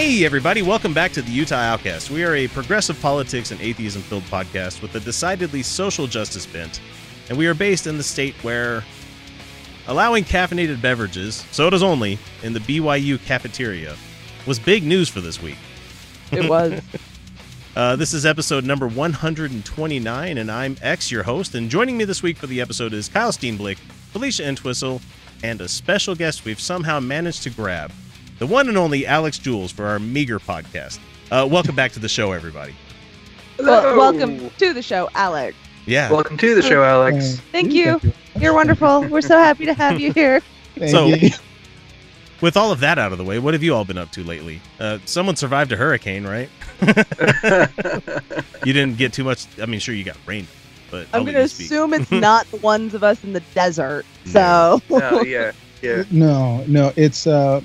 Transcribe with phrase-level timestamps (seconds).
[0.00, 2.08] Hey, everybody, welcome back to the Utah Outcast.
[2.08, 6.80] We are a progressive politics and atheism filled podcast with a decidedly social justice bent,
[7.28, 8.84] and we are based in the state where
[9.88, 13.96] allowing caffeinated beverages, sodas only, in the BYU cafeteria
[14.46, 15.58] was big news for this week.
[16.30, 16.80] It was.
[17.76, 21.54] Uh, this is episode number 129, and I'm X, your host.
[21.54, 23.78] And joining me this week for the episode is Kyle Steenblick,
[24.10, 25.00] Felicia Entwistle,
[25.44, 27.92] and a special guest we've somehow managed to grab,
[28.38, 30.98] the one and only Alex Jules for our meager podcast.
[31.30, 32.74] Uh, welcome back to the show, everybody.
[33.58, 35.56] well, welcome to the show, Alex.
[35.86, 36.10] Yeah.
[36.10, 37.40] Welcome to the show, Alex.
[37.52, 38.00] Thank you.
[38.38, 39.02] You're wonderful.
[39.08, 40.40] We're so happy to have you here.
[40.88, 41.14] So-
[42.40, 44.22] With all of that out of the way, what have you all been up to
[44.22, 44.60] lately?
[44.78, 46.48] Uh, someone survived a hurricane, right?
[48.64, 49.46] You didn't get too much.
[49.60, 50.46] I mean, sure, you got rain,
[50.90, 54.04] but I'll I'm going to assume it's not the ones of us in the desert.
[54.26, 56.04] So, oh, yeah, yeah.
[56.10, 57.60] No, no, it's uh,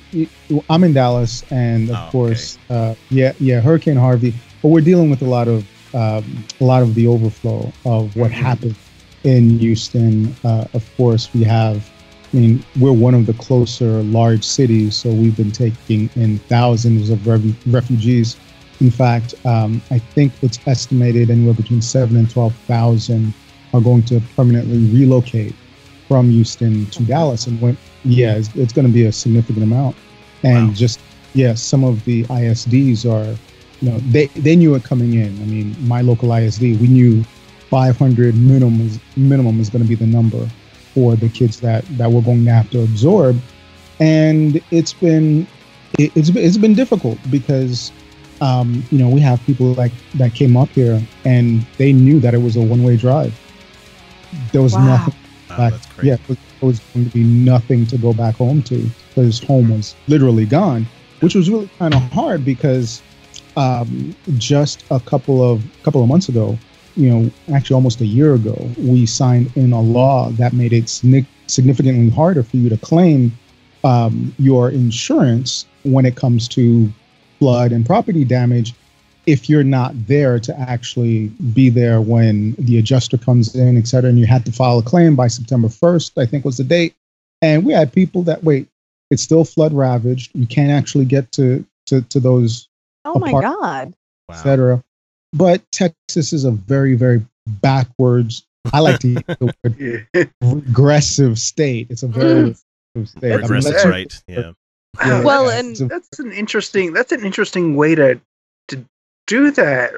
[0.70, 2.12] I'm in Dallas, and of Oh, okay.
[2.12, 4.34] course, uh, yeah, yeah, Hurricane Harvey.
[4.62, 5.66] But we're dealing with a lot of
[5.96, 8.36] um, a lot of the overflow of what Mhm.
[8.36, 8.76] happened
[9.24, 10.36] in Houston.
[10.44, 11.88] Uh, of course, we have.
[12.34, 17.12] I mean, we're one of the closer large cities, so we've been taking in thousands
[17.12, 18.36] of rev- refugees.
[18.82, 23.34] In fact, um, I think it's estimated anywhere between seven and twelve thousand
[23.74, 25.54] are going to permanently relocate
[26.14, 27.76] from Houston to Dallas, and when
[28.06, 29.96] yeah, it's, it's going to be a significant amount.
[30.44, 30.74] And Wow.
[30.76, 31.00] just
[31.34, 33.36] yeah, some of the ISDs are,
[33.82, 35.30] you know, they they knew it coming in.
[35.42, 37.24] I mean, my local ISD, we knew
[37.72, 40.48] 500 minimum is, minimum is going to be the number
[40.94, 43.36] for the kids that that we're going to have to absorb,
[44.00, 45.48] and it's been
[45.98, 47.92] it, it's been, it's been difficult because.
[48.42, 52.34] Um, you know, we have people like that came up here and they knew that
[52.34, 53.34] it was a one-way drive.
[54.52, 54.86] There was Wow.
[54.86, 55.14] nothing
[55.58, 55.72] Wow, back.
[55.72, 56.10] that's crazy.
[56.10, 59.96] Yeah, it was going to be nothing to go back home to because home was
[60.08, 60.88] literally gone,
[61.20, 63.02] which was really kind of hard because
[63.56, 66.58] um, just a couple of couple of months ago,
[66.96, 70.90] you know, actually almost a year ago, we signed in a law that made it
[71.48, 73.32] significantly harder for you to claim
[73.84, 76.92] um, your insurance when it comes to
[77.40, 78.74] flood and property damage
[79.26, 84.10] if you're not there to actually be there when the adjuster comes in, et cetera,
[84.10, 86.96] and you had to file a claim by September 1st, I think was the date.
[87.42, 88.68] And we had people that wait,
[89.12, 90.32] it's still flood ravaged.
[90.34, 92.70] You can't actually get to to, to those,
[93.06, 93.94] oh my apart- God.
[94.30, 94.36] Wow.
[94.36, 94.84] et cetera.
[95.34, 98.46] But Texas is a very, very backwards.
[98.72, 100.24] I like to use the word yeah.
[100.42, 101.88] regressive state.
[101.90, 102.64] It's a very mm.
[102.96, 103.32] regressive state.
[103.34, 104.24] I mean, Regressive right.
[104.28, 104.52] Yeah.
[105.04, 106.94] Yeah, Well, yeah, and- that's an interesting.
[106.94, 108.22] That's an interesting way to
[108.70, 108.86] to
[109.28, 109.94] do that.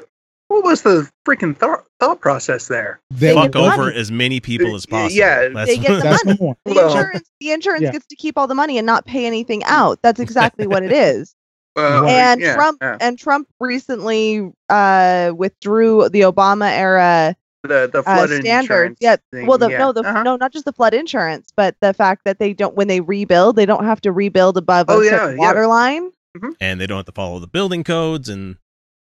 [0.48, 3.00] What was the freaking thought thought process there?
[3.10, 3.96] they Fuck Fuck the over money.
[3.96, 5.10] as many people as possible.
[5.16, 6.36] yeah, That's, They get the That's money.
[6.38, 6.56] the.
[6.64, 7.92] The Well- insurance, the insurance Yeah.
[7.92, 9.98] gets to keep all the money and not pay anything out.
[10.02, 11.34] That's exactly what it is.
[11.76, 12.96] Well, and yeah, Trump yeah.
[13.02, 18.46] and Trump recently uh, withdrew the Obama era the the uh, flood standards.
[18.64, 18.98] insurance.
[18.98, 19.16] Yeah.
[19.30, 19.78] thing, Well, the, yeah.
[19.78, 20.22] no, the Uh-huh.
[20.22, 23.56] no, not just the flood insurance, but the fact that they don't when they rebuild,
[23.56, 25.46] they don't have to rebuild above Oh, a yeah, certain yeah.
[25.46, 26.12] water line.
[26.62, 28.30] and they don't have to follow the building codes.
[28.30, 28.56] And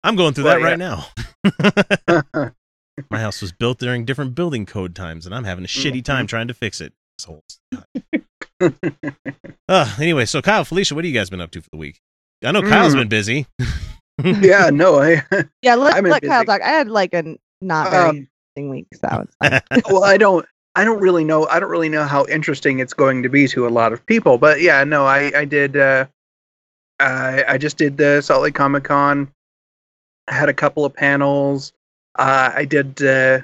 [0.04, 2.24] I'm going through Well, that right yeah.
[2.36, 2.52] now.
[3.10, 6.02] My house was built during different building code times, and I'm having a shitty Mm-hmm.
[6.02, 6.94] time trying to fix it.
[7.20, 7.60] Assholes.
[9.70, 12.00] Uh, anyway, so Kyle, Felicia, what have you guys been up to for the week?
[12.44, 13.00] I know Kyle's Mm.
[13.00, 13.46] been busy.
[14.24, 15.24] yeah, no, I
[15.62, 16.46] Yeah, let's I've been let Kyle busy.
[16.46, 16.62] talk.
[16.62, 18.16] I had like a not very um,
[18.58, 20.46] interesting week, so it's well, I don't.
[20.76, 21.48] I don't really know.
[21.48, 24.38] I don't really know how interesting it's going to be to a lot of people.
[24.38, 25.78] But yeah, no, I I did.
[25.78, 26.06] Uh,
[27.00, 29.32] I I just did the Salt Lake Comic Con.
[30.28, 31.74] I had a couple of panels.
[32.16, 33.02] Uh, I did.
[33.02, 33.42] Uh,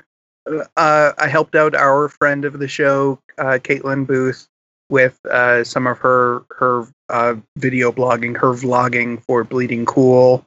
[0.78, 4.48] uh, I helped out our friend of the show, uh, Caitlin Booth,
[4.90, 10.46] with uh, some of her her uh, video blogging, her vlogging for Bleeding Cool.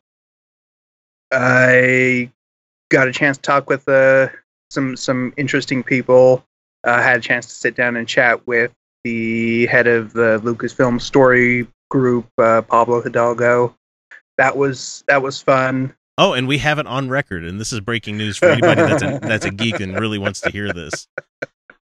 [1.33, 2.31] I
[2.91, 3.85] got a chance to talk with
[4.71, 6.45] some some interesting people.
[6.85, 8.73] Uh, had a chance to sit down and chat with
[9.05, 13.77] the head of the Lucasfilm Story Group, Pablo Hidalgo.
[14.39, 15.95] That was that was fun.
[16.23, 19.03] Oh, and we have it on record, and this is breaking news for anybody that's
[19.03, 21.09] a, that's a geek and really wants to hear this.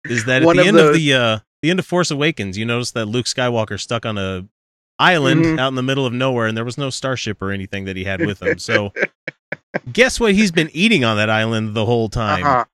[0.06, 2.58] Is that at One the of end of the uh, the end of Force Awakens,
[2.58, 4.48] you notice that Luke Skywalker stuck on a
[4.98, 5.60] island Mhm.
[5.60, 8.06] out in the middle of nowhere, and there was no starship or anything that he
[8.06, 8.60] had with him.
[8.60, 8.94] So,
[9.92, 10.34] guess what?
[10.36, 12.46] He's been eating on that island the whole time.
[12.46, 12.66] Uh-huh.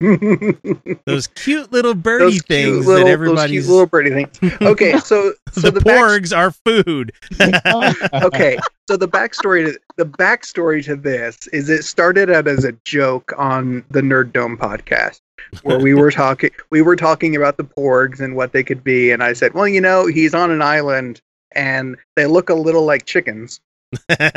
[1.06, 3.64] Those cute little birdie Those things little- that those everybody's.
[3.64, 4.52] cute little birdie things.
[4.62, 7.12] Okay, so so the, the, back- porgs are food.
[8.26, 8.58] okay,
[8.88, 13.32] so the backstory to the backstory to this is it started out as a joke
[13.38, 15.20] on the Nerd Dome podcast
[15.62, 19.10] where we were talking we were talking about the porgs and what they could be,
[19.10, 21.20] and I said, well, you know, he's on an island
[21.52, 23.60] and they look a little like chickens.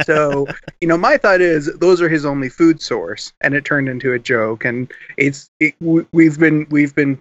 [0.06, 0.48] So
[0.81, 4.13] you know, my thought is those are his only food source, and it turned into
[4.13, 7.19] a joke, and it's it, we've been we've been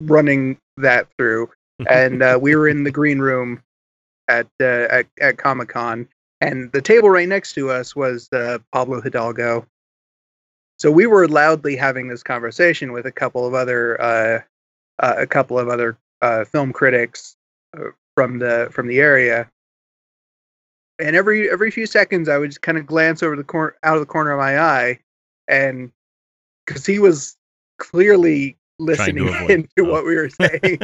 [0.00, 1.50] running that through,
[1.88, 3.62] and uh, we were in the green room
[4.28, 6.08] at uh, at, at Comic Con,
[6.40, 9.66] and the table right next to us was uh, Pablo Hidalgo.
[10.78, 14.40] So we were loudly having this conversation with a couple of other uh,
[15.00, 17.36] uh, a couple of other uh, film critics
[18.14, 19.50] from the from the area.
[21.00, 23.94] And every every few seconds, I would just kind of glance over the corner out
[23.94, 24.98] of the corner of my eye,
[25.48, 25.90] and
[26.66, 27.36] because he was
[27.78, 29.90] clearly Trying to listening into oh.
[29.90, 30.78] what we were saying,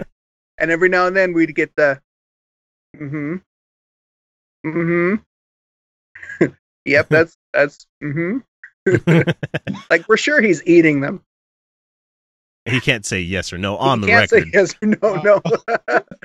[0.58, 2.00] and every now and then we'd get the,
[2.96, 3.36] mm-hmm,
[4.66, 6.46] mm-hmm,
[6.84, 8.38] yep, that's that's mm-hmm.
[9.90, 11.22] like we're sure he's eating them.
[12.64, 15.22] he can't say yes or no on he the can't record, say yes or no,
[15.22, 15.40] no.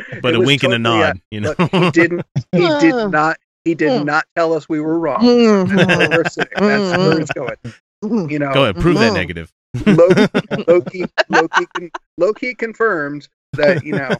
[0.21, 1.21] but a was wink and a totally, nod.
[1.31, 2.25] you know, Look, he didn't.
[2.51, 3.37] He did not.
[3.65, 5.21] He did not tell us we were wrong.
[5.67, 6.49] That's where we're sitting.
[6.55, 8.29] That's where it's going.
[8.29, 9.15] You know, Go ahead, prove that Mhm.
[9.15, 9.51] negative.
[9.85, 10.27] Loki,
[10.67, 14.15] Loki, Loki, con- Loki confirmed that you know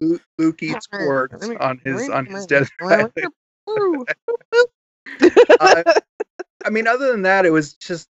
[0.00, 3.12] Luke, Luke eats porgs on his on his desert island.
[5.60, 5.82] Uh,
[6.64, 8.08] I mean, other than that, it was just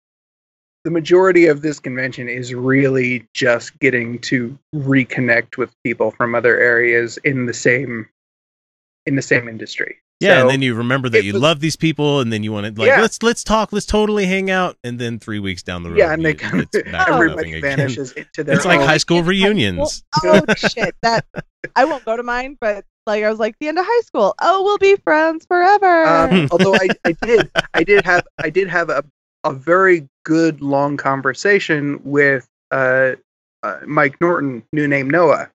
[0.84, 6.58] the majority of this convention is really just getting to reconnect with people from other
[6.58, 8.08] areas in the same
[9.06, 9.96] in the same industry.
[10.20, 12.50] Yeah, So, and then you remember that you was- love these people, and then you
[12.52, 13.00] want to like Yeah.
[13.00, 16.12] let's let's talk, let's totally hang out, and then three weeks down the road, yeah,
[16.12, 17.76] and they you- kind of it's back to everybody nothing again.
[17.78, 20.02] vanishes into their It's like high school reunions.
[20.24, 20.94] Oh shit!
[21.02, 21.24] That
[21.76, 24.34] I won't go to mine, but like I was like the end of high school.
[24.40, 26.04] Oh, we'll be friends forever.
[26.06, 29.04] Um, although I, I did I did have I did have a,
[29.48, 33.12] a very good long conversation with uh,
[33.62, 35.50] uh, Mike Norton, new name Noah.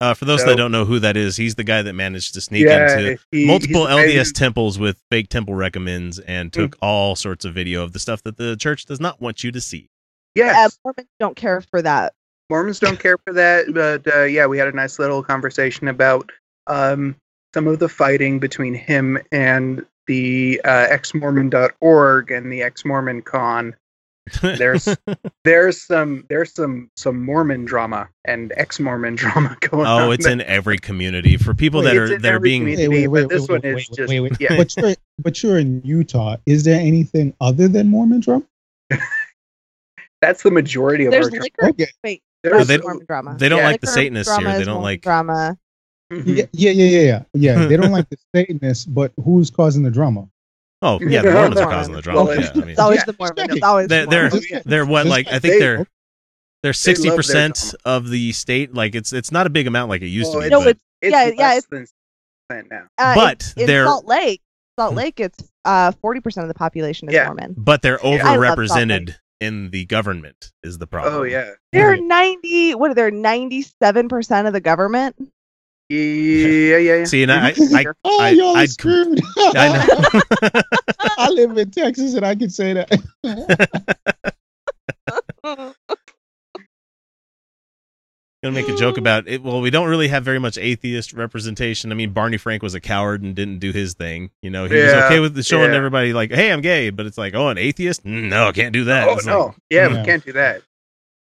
[0.00, 2.32] Uh, for those So- that don't know who that is, he's the guy that managed
[2.34, 3.82] to sneak yeah, into he- multiple.
[3.86, 6.84] LDS temples with fake temple recommends and took Mm-hmm.
[6.84, 9.60] all sorts of video of the stuff that the church does not want you to
[9.60, 9.88] see.
[10.34, 12.14] Yes, Uh, Mormons don't care for that.
[12.48, 16.30] Mormons don't care for that, but uh, yeah, we had a nice little conversation about
[16.66, 17.14] um,
[17.54, 23.76] some of the fighting between him and the uh, xmormon.org and the xmormon con.
[24.42, 24.88] There's
[25.44, 30.02] there's some there's some some Mormon drama and ex-Mormon drama going on.
[30.02, 33.06] oh, it's in every community for people that are in that are every being community.
[33.06, 34.56] but this one is just- yeah.
[34.56, 36.36] But you're but you're in Utah.
[36.46, 38.44] Is there anything other than Mormon drama?
[40.20, 41.40] That's the majority of There's our.
[41.40, 41.68] liquor.
[41.68, 41.86] Okay.
[42.04, 43.36] Wait, There's- that's they- Mormon drama.
[43.38, 43.66] they don't Yeah.
[43.68, 44.58] like the Satanists here.
[44.58, 45.56] They don't like drama.
[46.10, 46.36] Mhm.
[46.36, 47.22] Yeah, yeah, yeah, yeah, yeah.
[47.34, 50.28] Yeah, they don't like the Satanists, but who's causing the drama?
[50.82, 52.24] Oh yeah, the Mormons are causing the drama.
[52.24, 53.04] Well, yeah, I mean, It's always Yeah.
[53.04, 53.36] the Mormon.
[53.36, 53.56] Checking.
[53.58, 55.86] It's always They're- the they're- they're what like I think They- they're
[56.62, 57.96] they're sixty percent drama.
[57.98, 58.74] of the state.
[58.74, 60.50] Like it's it's not a big amount like it used Well, to be.
[60.50, 61.86] No, but it's It's Yeah, less yeah, than
[62.50, 62.86] percent now.
[62.98, 64.40] Uh, But in, in they're- Salt Lake,
[64.78, 67.26] Salt Lake, it's uh forty percent of the population is Yeah.
[67.26, 67.54] Mormon.
[67.56, 68.08] but they're Yeah.
[68.26, 71.14] I love Salt overrepresented in the government is the problem.
[71.14, 72.74] Oh yeah, They're ninety.
[72.74, 73.10] What are they?
[73.10, 75.16] Ninety-seven percent of the government.
[75.96, 77.04] Yeah, yeah, yeah.
[77.04, 79.20] See, and I, I, I, Oh, I- y'all I'd- screwed.
[79.38, 79.68] I
[80.52, 80.60] know.
[81.18, 82.90] I live in Texas and I can say that.
[85.44, 85.74] I'm
[88.42, 89.42] gonna make a joke about it.
[89.42, 91.92] Well, we don't really have very much atheist representation.
[91.92, 94.30] I mean, Barney Frank was a coward and didn't do his thing.
[94.42, 95.76] You know, he was Yeah, okay with showing yeah.
[95.76, 98.04] everybody like, "Hey, I'm gay," but it's like, "Oh, an atheist?
[98.04, 99.98] Mm, No, I can't do that." oh It's no, like, yeah, Yeah.
[100.00, 100.62] we can't do that.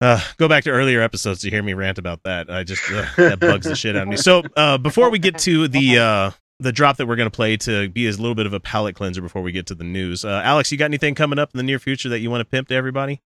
[0.02, 2.50] Uh, go back to earlier episodes to hear me rant about that.
[2.50, 4.18] I just ugh, that bugs the shit out of me.
[4.18, 7.90] So, uh, before we get to the uh, the drop that we're gonna play to
[7.90, 10.25] be as a little bit of a palate cleanser before we get to the news,
[10.25, 12.46] uh, Alex, you got anything coming up in the near future that you want to
[12.46, 13.22] pimp to everybody?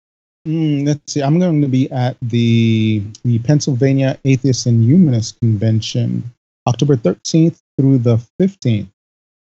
[0.48, 1.22] Mm, let's see.
[1.22, 6.24] I'm going to be at the the Pennsylvania Atheist and Humanist Convention,
[6.68, 8.88] October 13th through the 15th,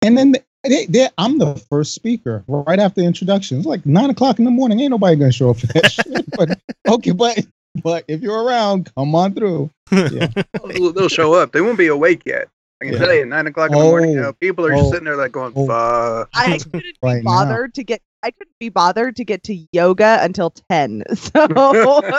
[0.03, 0.35] and then
[0.69, 3.59] they, they, I'm the first speaker right after the introduction.
[3.59, 4.81] It's like nine o'clock in the morning.
[4.81, 6.25] Ain't nobody gonna show up for that shit.
[6.37, 6.51] But
[6.89, 7.39] okay, but
[7.83, 9.71] but if you're around, come on through.
[9.93, 10.29] Yeah.
[10.69, 11.53] they'll, they'll show up.
[11.53, 12.49] They won't be awake yet.
[12.81, 12.99] I can Yeah.
[13.01, 14.23] tell you, nine o'clock in the morning, you Oh.
[14.25, 14.91] know, people are just Oh.
[14.91, 15.67] sitting there like going, Oh.
[15.67, 17.31] "Fuck." I couldn't be Right now.
[17.31, 18.03] bothered to get.
[18.23, 21.03] I couldn't be bothered to get to yoga until ten.
[21.15, 22.11] So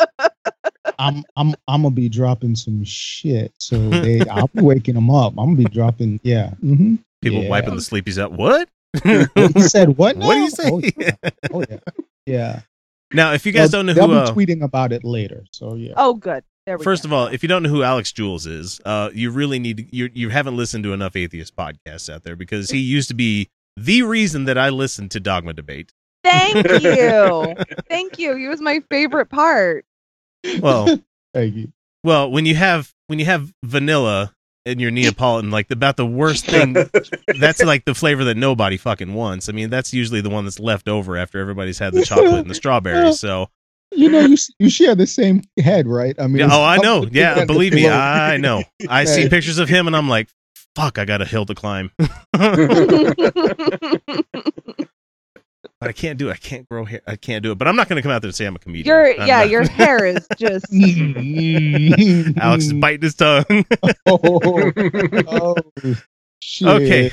[1.00, 3.52] I'm I'm I'm gonna be dropping some shit.
[3.60, 5.34] So they, I'll be waking them up.
[5.38, 6.20] I'm gonna be dropping.
[6.24, 6.52] Yeah.
[6.62, 7.50] hmm People Yeah.
[7.50, 8.32] wiping the sleepies out.
[8.32, 8.70] What?
[9.54, 10.18] He said what?
[10.18, 10.48] What do you now?
[10.50, 10.70] say?
[10.72, 11.12] Oh yeah.
[11.54, 11.80] Oh, yeah.
[12.26, 12.62] Yeah.
[13.14, 15.46] now, if you guys Well, don't know they'll who, be uh, tweeting about it later.
[15.52, 15.94] So yeah.
[15.98, 16.44] oh, good.
[16.66, 17.08] There we first go.
[17.10, 20.10] of all, if you don't know who Alex Jules is, uh, you really need you
[20.14, 24.02] you haven't listened to enough atheist podcasts out there because he used to be the
[24.04, 25.94] reason that I listened to Dogma Debate.
[26.24, 27.56] Thank you.
[27.90, 28.36] Thank you.
[28.36, 29.86] He was my favorite part.
[30.60, 31.00] Well,
[31.34, 31.72] Thank you.
[32.04, 34.34] well, when you have when you have vanilla
[34.68, 36.74] in your Neapolitan, like about the worst thing.
[37.40, 39.50] That's like the flavor that nobody fucking wants.
[39.50, 42.50] I mean, that's usually the one that's left over after everybody's had the chocolate and
[42.50, 43.20] the strawberries.
[43.28, 43.48] So,
[43.92, 46.16] You know, you you share the same head, right?
[46.20, 47.04] I mean, yeah, oh, I know.
[47.04, 48.64] it's- Yeah, believe me, I know.
[48.90, 50.28] I see pictures of him and I'm like,
[50.76, 51.92] fuck, I got a hill to climb.
[55.88, 56.34] But I can't do it.
[56.34, 57.00] I can't grow hair.
[57.08, 57.58] I can't do it.
[57.58, 58.88] But I'm not going to come out there and say I'm a comedian.
[58.88, 59.50] your I'm yeah, not.
[59.50, 60.66] your hair is just
[62.38, 63.46] Alex is biting his tongue.
[64.06, 64.74] oh,
[65.28, 65.56] oh,
[66.44, 66.68] shit.
[66.68, 67.10] Okay.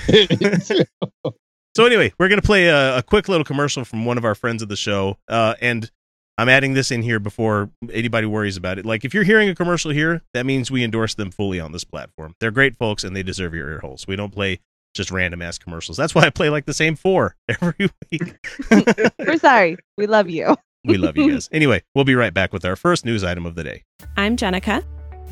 [1.76, 4.35] so anyway, we're going to play a, a quick little commercial from one of our
[4.35, 5.88] friends of the show, uh, and
[6.37, 8.85] I'm adding this in here before anybody worries about it.
[8.85, 11.85] Like if you're hearing a commercial here, that means we endorse them fully on this
[11.85, 12.35] platform.
[12.40, 14.09] They're great folks, and they deserve your ear holes.
[14.09, 14.59] We don't play
[14.95, 15.97] just random ass commercials.
[15.97, 18.49] That's why I play like the same four every week.
[19.19, 19.77] we're sorry.
[19.99, 20.57] We love you.
[20.85, 21.49] we love you guys.
[21.53, 23.83] Anyway, we'll be right back with our first news item of the day.
[24.17, 24.85] I'm Jenica,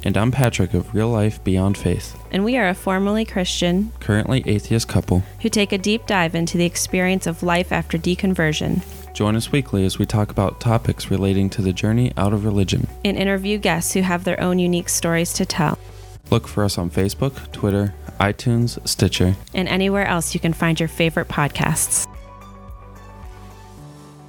[0.05, 4.43] And I'm Patrick of Real Life Beyond Faith, and we are a formerly Christian currently
[4.47, 5.21] atheist couple.
[5.41, 8.83] who take a deep dive into the experience of life after deconversion
[9.15, 12.89] Join us weekly as we talk about topics relating to the journey out of religion.
[13.05, 15.79] and interview guests who have their own unique stories to tell,
[16.33, 19.37] Look for us on Facebook, Twitter, iTunes, Stitcher.
[19.53, 22.09] and anywhere else you can find your favorite podcasts.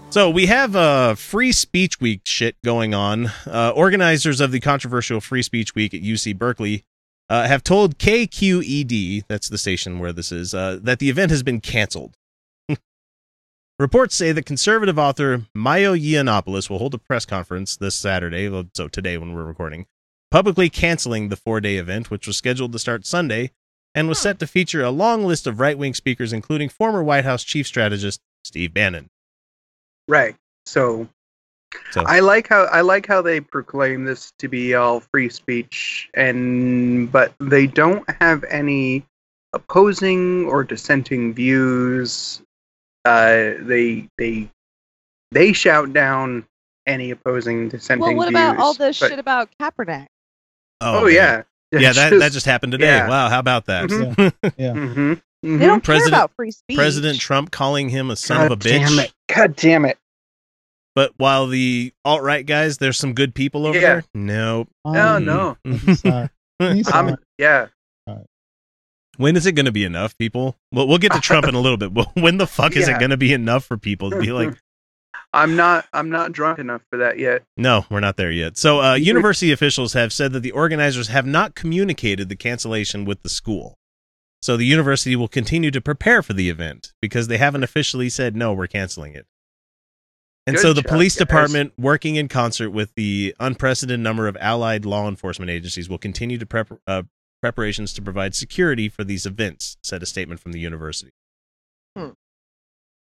[0.10, 3.32] So we have a free speech week shit going on.
[3.48, 6.84] Uh, organizers of the controversial free speech week at UC Berkeley
[7.30, 11.42] uh, have told KQED, that's the station where this is, uh, that the event has
[11.42, 12.18] been canceled.
[13.80, 18.90] Reports say that conservative author Milo Yiannopoulos will hold a press conference this Saturday, so
[18.90, 19.86] today when we're recording,
[20.34, 23.52] publicly canceling the four-day event, which was scheduled to start Sunday
[23.94, 27.44] and was set to feature a long list of right-wing speakers, including former White House
[27.44, 29.12] chief strategist Steve Bannon.
[30.08, 30.36] Right.
[30.66, 31.08] So,
[31.92, 36.10] So- I like how I like how they proclaim this to be all free speech,
[36.16, 39.06] and but they don't have any
[39.54, 42.42] opposing or dissenting views.
[43.06, 44.50] Uh, they they
[45.32, 46.44] they shout down
[46.88, 48.40] any opposing dissenting Well, what views.
[48.40, 50.08] about all the but- shit about Kaepernick?
[50.84, 51.14] Oh, man.
[51.14, 51.44] yeah.
[51.80, 52.86] yeah, It's that, just- that just happened today.
[52.88, 53.08] yeah.
[53.10, 53.90] Wow, how about that?
[53.90, 54.34] Mhm.
[54.58, 54.74] Yeah.
[54.74, 55.60] Mhm, They mhm.
[55.60, 56.78] don't President- care about free speech.
[56.78, 58.80] President Trump calling him a son of a bitch.
[58.88, 59.12] Damn it!
[59.34, 59.98] God damn it!
[60.96, 63.82] But while the alt right guys, there's some good people over Yeah.
[63.96, 64.04] there.
[64.14, 64.70] Nope.
[64.86, 65.58] No, Um, no.
[65.64, 66.30] he's sorry.
[66.60, 67.68] He's I'm yeah.
[69.18, 70.56] when is it going to be enough, people?
[70.72, 71.94] Well, we'll get to Trump in a little bit.
[71.94, 74.54] But when the fuck is it going to be enough for people to be like,
[75.34, 75.86] I'm not.
[75.94, 77.44] I'm not drunk enough for that yet.
[77.58, 78.58] no, we're not there yet?
[78.58, 83.24] So, uh, university officials have said that the organizers have not communicated the cancellation with
[83.24, 83.76] the school.
[84.44, 88.36] So the university will continue to prepare for the event because they haven't officially said
[88.36, 89.26] no, we're canceling it.
[90.46, 91.20] And Good so the job, police guys.
[91.20, 96.38] department, working in concert with the unprecedented number of allied law enforcement agencies, will continue
[96.38, 97.04] to prep uh,
[97.42, 99.78] preparations to provide security for these events.
[99.82, 101.12] Said a statement from the university.
[101.98, 102.10] Hmm.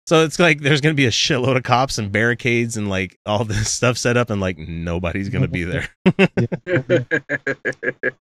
[0.07, 3.19] So it's like there's going to be a shitload of cops and barricades and like
[3.25, 5.89] all this stuff set up, and like nobody's going to be there,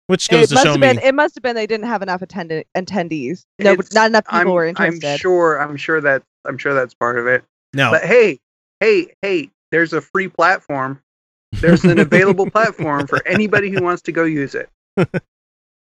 [0.07, 0.88] which goes It to must show have me.
[0.88, 1.00] been.
[1.00, 3.43] It must have been they didn't have enough attendant attendees.
[3.59, 5.62] No, It's- not enough people I'm, were I'm sure.
[5.62, 6.24] I'm sure that.
[6.45, 7.43] I'm sure that's part of it.
[7.74, 8.39] no, But hey,
[8.79, 9.50] hey, hey!
[9.71, 11.01] There's a free platform.
[11.51, 14.69] There's an available platform for anybody who wants to go use it.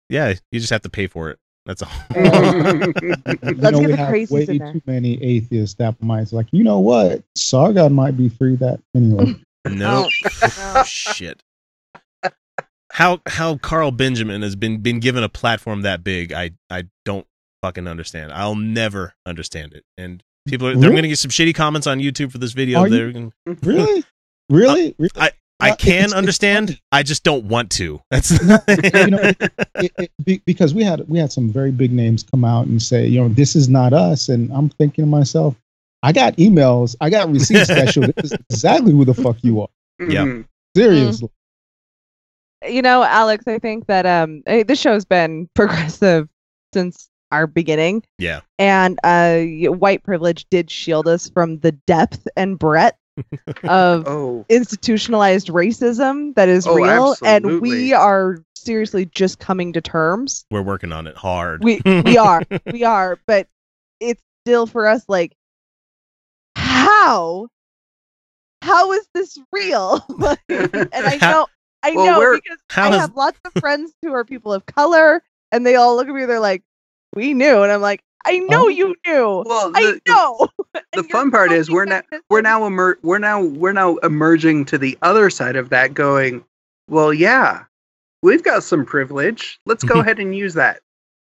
[0.09, 1.38] yeah, you just have to pay for it.
[1.66, 1.90] That's all.
[2.14, 2.21] You
[3.26, 4.73] Let's know, get the crazies way in there.
[4.73, 7.23] too many atheists that might like, you know what?
[7.37, 9.37] Sargon might be free that anyway.
[9.66, 10.11] Nope.
[10.18, 10.83] No.
[10.85, 11.42] Shit.
[12.92, 17.26] How how Carl Benjamin has been been given a platform that big, I I don't
[17.62, 18.30] fucking understand.
[18.30, 19.85] I'll never understand it.
[19.97, 22.80] And people are they're going to get some shitty comments on YouTube for this video.
[22.80, 23.30] Are They're gonna,
[23.62, 24.04] really?
[24.50, 24.94] Really?
[24.99, 25.11] Really?
[25.16, 25.30] I
[25.61, 26.68] Well, it- can it's- it's understand.
[26.68, 26.80] funny.
[26.92, 28.00] I just don't want to.
[28.11, 29.52] That's you know, it,
[29.99, 33.06] it, be, because we had we had some very big names come out and say,
[33.06, 35.54] you know, this is not us, and I'm thinking to myself,
[36.02, 39.61] I got emails, I got receipts that show this is exactly who the fuck you
[39.62, 39.68] are.
[40.00, 40.25] Yeah.
[40.25, 40.44] Mhm.
[40.76, 41.28] Seriously,
[42.68, 46.28] you know, Alex, I think that um this show's been progressive
[46.73, 48.40] since our beginning, yeah.
[48.61, 49.40] and uh,
[49.73, 52.96] white privilege did shield us from the depth and breadth
[53.64, 59.80] of Oh, institutionalized racism that is Oh, real, and we are seriously just coming to
[59.80, 60.44] terms.
[60.50, 61.62] We're working on it hard.
[61.62, 62.42] We we are
[62.73, 63.47] we are, but
[64.00, 65.35] it's still for us like
[66.56, 67.49] how
[68.62, 70.04] how is this real?
[70.49, 71.47] and I know
[71.83, 75.23] I Well, know because I is- have lots of friends who are people of color,
[75.52, 76.25] and they all look at me.
[76.25, 76.62] They're like,
[77.14, 78.69] "We knew," and I'm like, "I know Oh.
[78.69, 79.43] you knew.
[79.47, 82.40] well, I know." the And you're fun part is we're me not that this we're
[82.43, 86.45] now emer- we're now we're now emerging to the other side of that going
[86.88, 87.64] well yeah
[88.23, 90.81] we've got some privilege let's go ahead and use that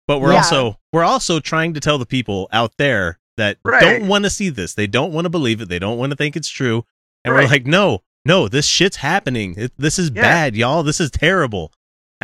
[0.07, 0.39] But we're Yeah.
[0.39, 3.81] also we're also trying to tell the people out there that Right.
[3.81, 4.75] don't want to see this.
[4.75, 5.69] They don't want to believe it.
[5.69, 6.85] They don't want to think it's true.
[7.25, 9.55] And we're like, no, no, this shit's happening.
[9.57, 10.23] It, this is Yeah.
[10.23, 10.83] bad, y'all.
[10.85, 11.73] This is terrible.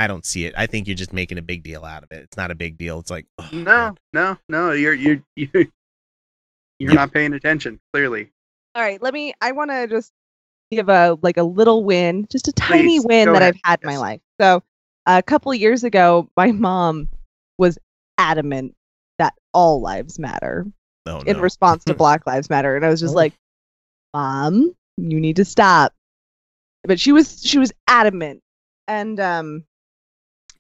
[0.00, 0.54] I don't see it.
[0.56, 2.22] I think you're just making a big deal out of it.
[2.22, 2.98] It's not a big deal.
[3.00, 3.96] It's like, oh, no man.
[4.14, 5.48] no no you're you're you're,
[6.78, 6.94] you're Yep.
[6.94, 8.30] not paying attention clearly
[8.74, 9.34] All right, let me.
[9.42, 10.12] I want to just
[10.70, 13.54] give a like a little win, just a tiny Please, win that ahead.
[13.56, 14.20] I've had in my life.
[14.40, 14.62] So,
[15.06, 17.08] a couple years ago, my mom
[17.58, 17.76] was
[18.16, 18.74] adamant
[19.18, 20.66] that all lives matter
[21.06, 21.42] Oh, in no.
[21.42, 23.16] response to Black Lives Matter, and I was just Oh.
[23.16, 23.34] like,
[24.14, 25.92] "Mom, you need to stop."
[26.84, 28.40] But she was she was adamant,
[28.88, 29.64] and um,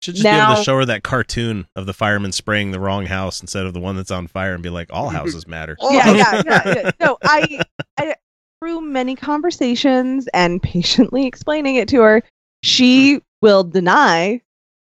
[0.00, 2.80] Should just be able now- to show her that cartoon of the fireman spraying the
[2.80, 5.76] wrong house instead of the one that's on fire and be like, all houses matter.
[5.80, 5.92] Oh.
[5.92, 6.90] yeah, yeah, yeah, yeah.
[7.00, 7.60] No, I,
[7.98, 8.14] I
[8.60, 12.22] through many conversations and patiently explaining it to her,
[12.62, 13.18] she hmm.
[13.42, 14.40] will deny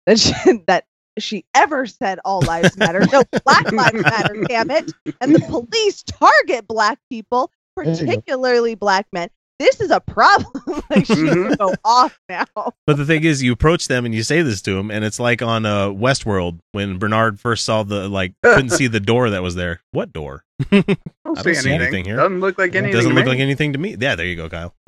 [0.06, 0.32] that she,
[0.66, 0.84] that
[1.18, 3.00] she ever said all lives matter.
[3.12, 4.92] No, Black Lives Matter, damn it!
[5.20, 9.30] And the police target Black people, particularly Black men.
[9.58, 10.52] This is a problem.
[10.90, 11.48] like she Mhm.
[11.48, 12.44] will go off now.
[12.86, 15.18] But the thing is, you approach them and you say this to them, and it's
[15.18, 19.42] like on uh, Westworld when Bernard first saw the like couldn't see the door that
[19.42, 19.80] was there.
[19.92, 20.44] What door?
[20.60, 21.82] I don't, I don't see, see anything.
[21.82, 22.16] anything here.
[22.16, 23.30] doesn't look like Yeah, it anything doesn't to look me.
[23.30, 23.96] like anything to me.
[23.98, 24.74] Yeah, there you go, Kyle.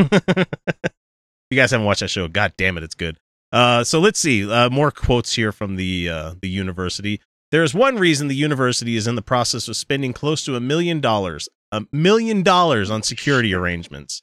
[1.51, 2.29] you guys haven't watched that show.
[2.29, 3.19] God damn it, it's good.
[3.53, 4.51] Uh, so let's see.
[4.51, 7.21] Uh, more quotes here from the uh, the university.
[7.51, 10.61] There is one reason the university is in the process of spending close to a
[10.61, 14.23] million dollars, a million dollars on security arrangements.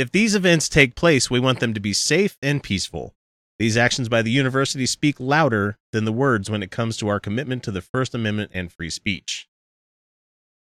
[0.00, 3.14] If these events take place, we want them to be safe and peaceful.
[3.58, 7.20] These actions by the university speak louder than the words when it comes to our
[7.20, 9.46] commitment to the First Amendment and free speech.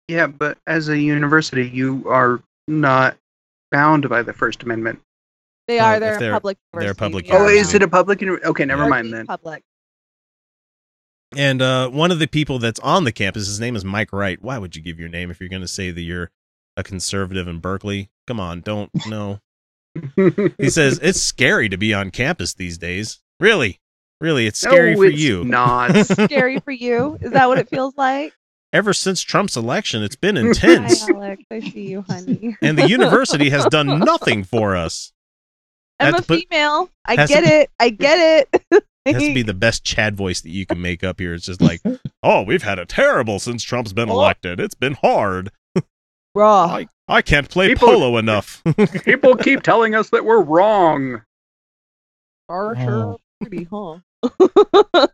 [0.07, 3.17] yeah but as a university you are not
[3.71, 4.99] bound by the first amendment
[5.67, 5.93] They are.
[5.95, 6.57] if They're, they're- a public.
[6.73, 8.89] they're a public We are oh is it a public uni- okay never We are
[8.89, 9.61] mind then Public.
[11.37, 14.41] And uh, one of the people that's on the campus, his name is Mike Wright.
[14.41, 16.29] Why would you give your name if you're going to say that you're
[16.75, 18.09] a conservative in Berkeley?
[18.31, 19.41] Come on, don't no.
[20.57, 23.19] He says it's scary to be on campus these days.
[23.41, 23.81] Really,
[24.21, 25.43] really, it's scary no, for it's you.
[25.43, 27.17] not Scary for you?
[27.19, 28.31] Is that what it feels like?
[28.71, 31.43] Ever since Trump's election, it's been Hi, intense, Alex.
[31.51, 32.55] I see you, honey.
[32.61, 35.11] and the university has done nothing for us.
[35.99, 36.89] I'm a put- female.
[37.05, 37.69] I has to get it.
[37.81, 38.63] I get it.
[39.03, 41.33] It has to be the best Chad voice that you can make up here.
[41.33, 41.81] It's just like,
[42.23, 44.13] oh, we've had it terrible since Trump's been Oh.
[44.13, 44.61] elected.
[44.61, 45.51] It's been hard.
[46.35, 46.65] Raw.
[46.65, 48.61] I, I can't play People- polo enough.
[49.05, 51.21] people keep telling us that we're wrong
[52.49, 52.83] Are Oh.
[52.85, 53.99] sure pretty, huh?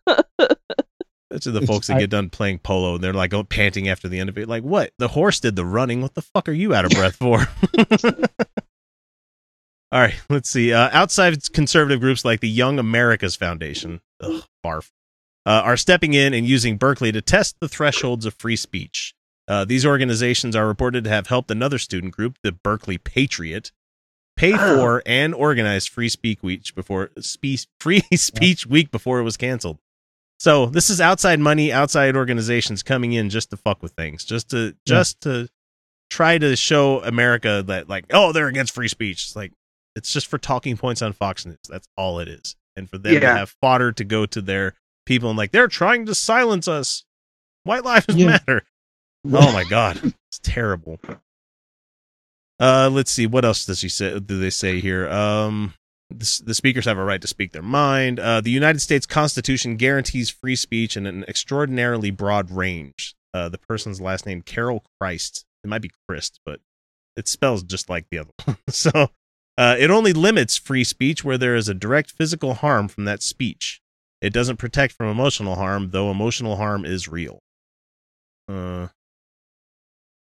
[1.30, 3.44] Those are the It's- folks that I- get done playing polo and they're like oh,
[3.44, 4.48] panting after the end of it.
[4.48, 4.92] Like, what?
[4.98, 6.02] The horse did the running.
[6.02, 7.48] What the fuck are you out of breath for?
[9.92, 10.74] All right, let's see.
[10.74, 14.90] Uh, outside conservative groups like the Young Americas Foundation, ugh, barf,
[15.46, 19.14] uh, are stepping in and using Berkeley to test the thresholds of free speech.
[19.48, 23.72] Uh, these organizations are reported to have helped another student group, the Berkeley Patriot,
[24.36, 24.58] pay Oh.
[24.78, 29.80] for and organize free speech week before spe- free speech week before it was canceled.
[30.40, 34.50] So this is outside money, outside organizations coming in just to fuck with things, just
[34.52, 35.50] to just to
[36.12, 39.26] try to show America that like, oh, they're against free speech.
[39.26, 39.54] It's like
[39.96, 41.58] it's just for talking points on Fox News.
[41.68, 44.76] That's all it is, and for them to have fodder to go to their
[45.08, 47.04] people and like they're trying to silence us.
[47.64, 48.28] White lives Yeah.
[48.28, 48.62] matter.
[49.34, 49.98] Oh my god,
[50.30, 51.00] it's terrible.
[52.60, 53.28] Uh, let's see.
[53.28, 54.20] What else does he say?
[54.20, 55.08] Do they say here?
[55.10, 55.74] Um,
[56.10, 58.20] the, the speakers have a right to speak their mind.
[58.20, 63.16] Uh, the United States Constitution guarantees free speech in an extraordinarily broad range.
[63.34, 65.46] Uh, the person's last name Carol Christ.
[65.64, 66.60] It might be Christ, but
[67.16, 68.58] it spells just like the other one.
[68.70, 69.10] so
[69.58, 73.24] Uh, it only limits free speech where there is a direct physical harm from that
[73.24, 73.82] speech.
[74.22, 77.40] It doesn't protect from emotional harm, though emotional harm is real.
[78.48, 78.88] Uh,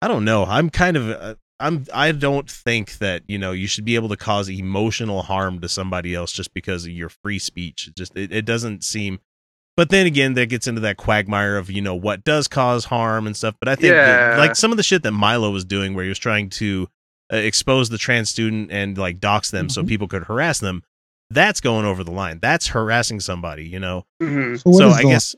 [0.05, 0.45] I don't know.
[0.45, 1.09] I'm kind of.
[1.09, 1.87] Uh, I'm.
[1.95, 5.69] I don't think that you know you should be able to cause emotional harm to
[5.69, 7.89] somebody else just because of your free speech.
[7.89, 9.19] It just it, it doesn't seem.
[9.77, 13.27] But then again, that gets into that quagmire of you know what does cause harm
[13.27, 13.55] and stuff.
[13.61, 16.11] But I think that, like some of the shit that Milo was doing, where he
[16.11, 16.89] was trying to
[17.33, 19.89] uh, expose the trans student and like dox them so Mhm.
[19.89, 20.83] people could harass them.
[21.31, 22.39] That's going over the line.
[22.43, 24.05] That's harassing somebody, you know.
[24.23, 24.61] Mhm.
[24.63, 25.35] So, so I the- guess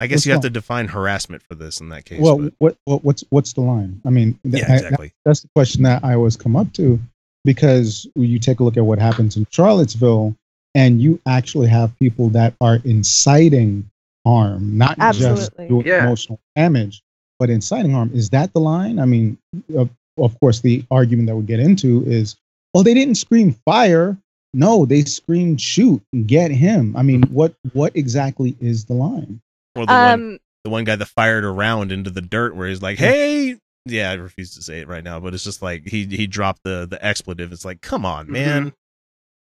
[0.00, 2.20] I guess what's you have to define harassment for this in that case.
[2.20, 4.00] well, but- what, what what's what's the line?
[4.06, 5.12] I mean, th- yeah, I- exactly.
[5.24, 6.98] that's the question that I always come up to
[7.44, 10.34] because you take a look at what happens in Charlottesville
[10.74, 13.88] and you actually have people that are inciting
[14.26, 15.68] harm, not just Absolutely.
[15.68, 16.04] doing Yeah.
[16.04, 17.02] emotional damage,
[17.38, 18.10] but inciting harm.
[18.14, 18.98] Is that the line?
[18.98, 19.38] I mean,
[19.74, 22.36] of, of course, the argument that we get into is,
[22.74, 24.16] well, they didn't scream fire.
[24.52, 26.94] No, they screamed shoot, and get him.
[26.96, 29.40] I mean, what what exactly is the line?
[29.80, 32.68] Or the one Um, the one guy that fired a round into the dirt where
[32.68, 35.88] he's like, "Hey." Yeah, I refuse to say it right now, but it's just like
[35.88, 37.50] he he dropped the the expletive.
[37.52, 38.74] It's like, "Come on, man.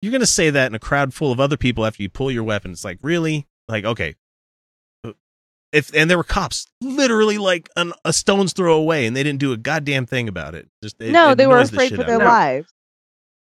[0.02, 2.30] You're going to say that in a crowd full of other people after you pull
[2.30, 4.14] your weapon." It's like, "Really?" Like, okay.
[5.72, 9.38] If and there were cops literally like an, a stone's throw away and they didn't
[9.38, 10.68] do a goddamn thing about it.
[10.82, 12.24] Just it- no, it they were annoys the afraid for their of me.
[12.24, 12.30] No.
[12.30, 12.72] lives.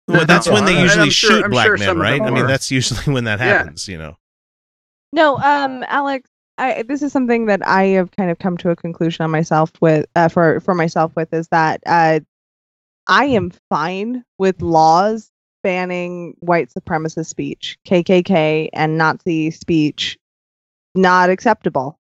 [0.09, 2.21] Well, that's when they usually sure- shoot I'm black sure men, right?
[2.23, 3.45] I mean, that's usually when that Yeah.
[3.59, 4.17] happens, you know.
[5.13, 8.77] No, um, Alex, I, this is something that I have kind of come to a
[8.77, 12.21] conclusion on myself with, uh, for for myself with, is that uh,
[13.07, 15.31] I am fine with laws
[15.65, 20.17] banning white supremacist speech, KKK, and Nazi speech,
[20.95, 21.99] not acceptable.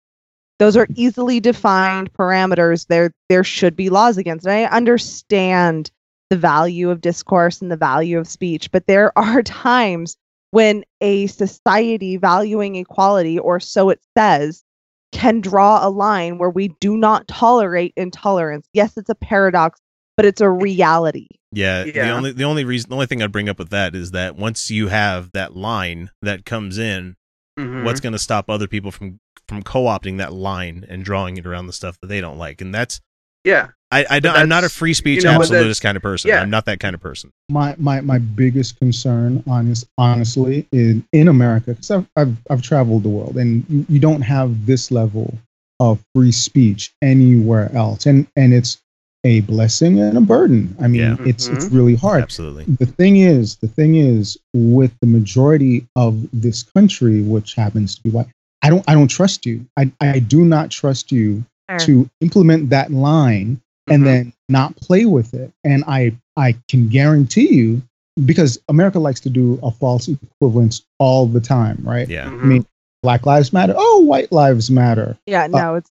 [0.60, 2.86] Those are easily defined parameters.
[2.88, 4.52] There, there should be laws against it.
[4.52, 5.89] I understand
[6.30, 10.16] the value of discourse and the value of speech, but there are times
[10.54, 14.63] when a society valuing equality, or so it says,
[15.12, 18.68] can draw a line where we do not tolerate intolerance.
[18.72, 19.80] Yes, it's a paradox,
[20.16, 21.28] but it's a reality.
[21.52, 24.12] Yeah, the only the only reason the only thing I'd bring up with that is
[24.12, 27.16] that once you have that line that comes in,
[27.60, 27.84] Mhm.
[27.84, 31.66] what's going to stop other people from from co-opting that line and drawing it around
[31.66, 32.62] the stuff that they don't like?
[32.62, 33.02] And that's
[33.43, 33.69] yeah.
[33.91, 36.29] I, I don't, I'm not a free speech you know, absolutist that's- kind of person.
[36.29, 36.41] yeah.
[36.41, 37.32] I'm not that kind of person.
[37.49, 43.03] my my my biggest concern honest honestly in in america because I've, I've i've traveled
[43.03, 45.38] the world and you, you don't have this level
[45.79, 48.79] of free speech anywhere else and and it's
[49.25, 51.15] a blessing and a burden i mean Yeah.
[51.19, 51.75] it's it's Mhm.
[51.75, 52.63] really hard Absolutely.
[52.79, 58.01] the thing is the thing is with the majority of this country which happens to
[58.01, 58.27] be white
[58.63, 61.45] i don't i don't trust you i i do not trust you
[61.80, 64.06] to implement that line and Mhm.
[64.06, 65.52] then not play with it.
[65.63, 67.82] And I I can guarantee you
[68.26, 72.08] because America likes to do a false equivalence all the time, right?
[72.10, 72.26] Yeah.
[72.30, 72.41] Mhm.
[72.41, 72.65] I mean,
[73.04, 73.73] Black Lives Matter.
[73.78, 75.17] Oh, White Lives Matter.
[75.28, 75.89] Yeah, no, it's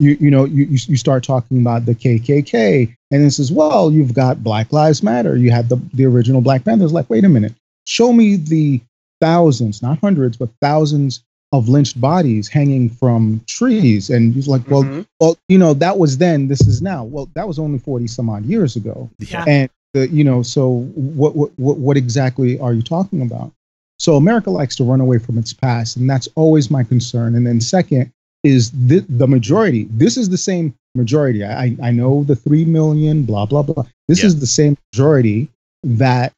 [0.00, 3.92] You you know you you you start talking about the KKK and this is well
[3.92, 5.36] you've got Black Lives Matter.
[5.36, 6.92] You have the the original Black Panthers.
[6.92, 7.54] Like wait a minute,
[7.86, 8.80] show me the
[9.20, 14.08] thousands, not hundreds, but thousands of lynched bodies hanging from trees.
[14.10, 15.06] And he's like, well, Mhm.
[15.20, 17.04] well, you know, that was then, this is now.
[17.04, 19.10] Well, that was only 40 some odd years ago.
[19.18, 19.44] Yeah.
[19.46, 23.52] And, the, you know, so what, what, what, what exactly are you talking about?
[23.98, 27.34] So America likes to run away from its past, and that's always my concern.
[27.34, 28.10] And then second
[28.42, 29.86] is the, the majority.
[29.90, 31.44] This is the same majority.
[31.44, 33.84] I, I know the 3 million, blah, blah, blah.
[34.08, 34.26] This Yeah.
[34.28, 35.48] is the same majority
[35.84, 36.32] that,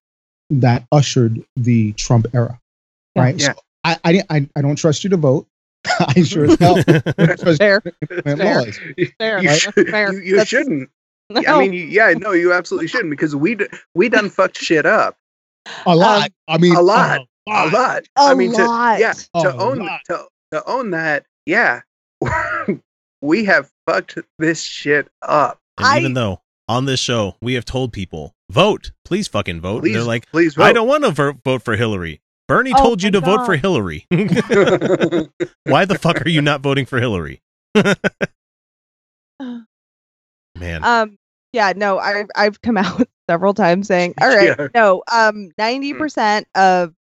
[0.51, 2.59] that ushered the Trump era,
[3.17, 3.39] right?
[3.41, 3.53] Yeah.
[3.53, 5.47] So I, I, I, I don't trust you to vote.
[6.01, 7.83] I sure as hell don't trust fair.
[7.85, 8.37] you to Fair.
[8.37, 8.81] laws.
[9.19, 9.39] Fair.
[9.43, 10.13] You, That's should, fair.
[10.15, 10.91] you, you That's- shouldn't.
[11.31, 11.41] No.
[11.47, 14.85] I mean, you- yeah, no, you absolutely shouldn't because we d- we done fucked shit
[14.85, 15.17] up
[15.87, 16.31] A um, lot.
[16.49, 17.21] I mean, a lot.
[17.49, 18.03] a a lot.
[18.17, 18.97] A I mean, lot.
[18.97, 20.01] to yeah, to A own lot.
[20.11, 21.81] to to own that, yeah,
[23.23, 25.59] we have fucked this shit up.
[25.79, 29.81] And I- even though on this show we have told people vote, please fucking vote,
[29.81, 30.65] Please, and they're like, please vote.
[30.65, 32.21] I don't want to vote, vote for Hillary.
[32.49, 34.07] Bernie Oh told you my to vote for Hillary.
[34.11, 37.41] Why the fuck are you not voting for Hillary?
[40.59, 41.19] Man, Um,
[41.53, 44.69] yeah, no, I've I've come out several times saying, all right, Yeah.
[44.75, 46.95] no, um, ninety percent of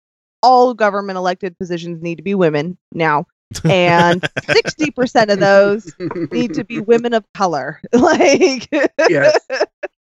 [0.42, 3.26] all government elected positions need to be women now,
[3.64, 5.92] and sixty percent of those
[6.30, 7.80] need to be women of color.
[7.92, 8.68] like,
[9.08, 9.38] Yes.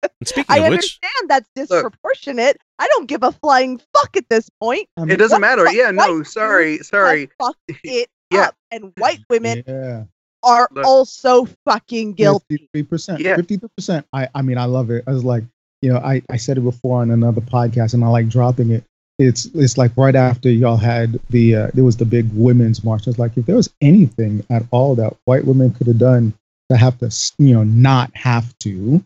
[0.03, 2.57] And speaking I of which, understand that's disproportionate.
[2.79, 4.89] I don't give a flying fuck at this point.
[4.97, 5.65] I mean, It doesn't matter.
[5.65, 7.21] the Yeah, no, sorry, sorry.
[7.21, 8.41] has fucked it Yeah.
[8.49, 10.05] up, and white women yeah.
[10.43, 10.85] are Look.
[10.87, 12.69] also fucking guilty.
[12.75, 13.19] 53%.
[13.19, 13.37] Yeah.
[13.37, 14.07] Fifty percent.
[14.13, 15.05] I I mean, I love it.
[15.07, 15.45] I was like,
[15.83, 18.85] you know, I, I said it before on another podcast, and I like dropping it.
[19.19, 23.07] It's it's like right after y'all had the uh, there was the big women's march.
[23.07, 26.33] It's like if there was anything at all that white women could have done
[26.71, 29.05] to have to you know not have to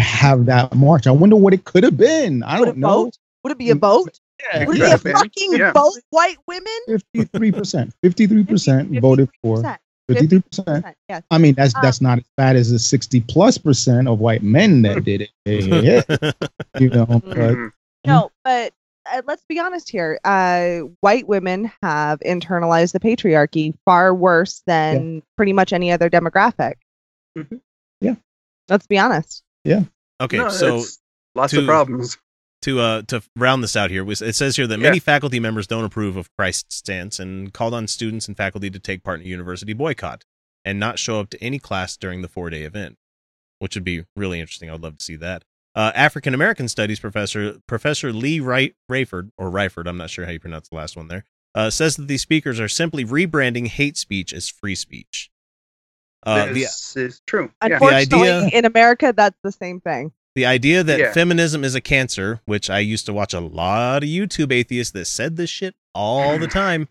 [0.00, 2.42] have that march, I wonder what it could have been.
[2.42, 3.04] I Would don't know.
[3.04, 3.18] vote?
[3.44, 4.18] Would it be a vote?
[4.52, 5.12] Yeah, Would it be a been.
[5.14, 5.72] fucking Yeah.
[5.72, 5.94] vote?
[6.10, 6.72] White women?
[7.14, 7.92] Fifty-three percent.
[8.02, 9.58] Fifty-three percent voted for.
[9.58, 9.78] 53%.
[10.08, 10.86] Fifty-three percent.
[11.08, 11.22] Yes.
[11.30, 14.42] I mean, that's Um, that's not as bad as the sixty plus percent of white
[14.42, 15.30] men that did it.
[16.80, 17.72] You know, but Mhm.
[18.06, 18.72] No, but
[19.12, 20.18] uh, let's be honest here.
[20.24, 26.74] Uh, white women have internalized the patriarchy far worse than pretty much any other demographic.
[27.36, 27.60] Mhm.
[28.00, 28.14] Yeah.
[28.68, 29.42] Let's be honest.
[29.64, 30.84] Okay, No, so
[31.34, 32.18] lots to- of problems.
[32.62, 34.82] to uh to round this out here it says here that Yeah.
[34.88, 38.78] many faculty members don't approve of Christ's stance and called on students and faculty to
[38.78, 40.24] take part in a university boycott
[40.64, 42.98] and not show up to any class during the four day event,
[43.60, 44.68] which would be really interesting.
[44.68, 45.44] I would love to see that.
[45.74, 50.32] Uh, African American Studies professor Professor Lee Wright Rayford or Ryford, I'm not sure how
[50.32, 53.96] you pronounce the last one there, uh, says that these speakers are simply rebranding hate
[53.96, 55.30] speech as free speech.
[56.24, 57.50] Uh, the this is true.
[57.62, 57.74] Yeah.
[57.74, 60.12] Unfortunately, idea- in America, that's the same thing.
[60.34, 61.12] The idea that Yeah.
[61.12, 65.06] feminism is a cancer, which I used to watch a lot of YouTube atheists that
[65.06, 66.88] said this shit all the time,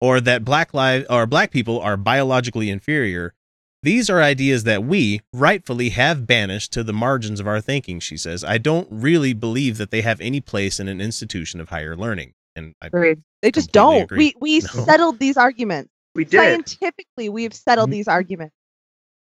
[0.00, 3.34] or that black lives or black people are biologically inferior.
[3.82, 8.16] These are ideas that we rightfully have banished to the margins of our thinking, she
[8.16, 8.42] says.
[8.42, 12.32] I don't really believe that they have any place in an institution of higher learning.
[12.56, 12.88] And I
[13.42, 14.02] They just don't.
[14.02, 14.34] agree.
[14.40, 14.84] We we No.
[14.84, 15.90] settled these arguments.
[16.14, 16.40] We did.
[16.40, 17.92] Scientifically, we have settled Mhm.
[17.92, 18.54] these arguments.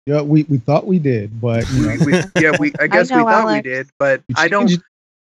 [0.05, 2.73] Yeah, we, we thought we did, but you know, we, yeah, we.
[2.79, 4.67] I guess know, we thought we did, but you I don't.
[4.67, 4.83] changed-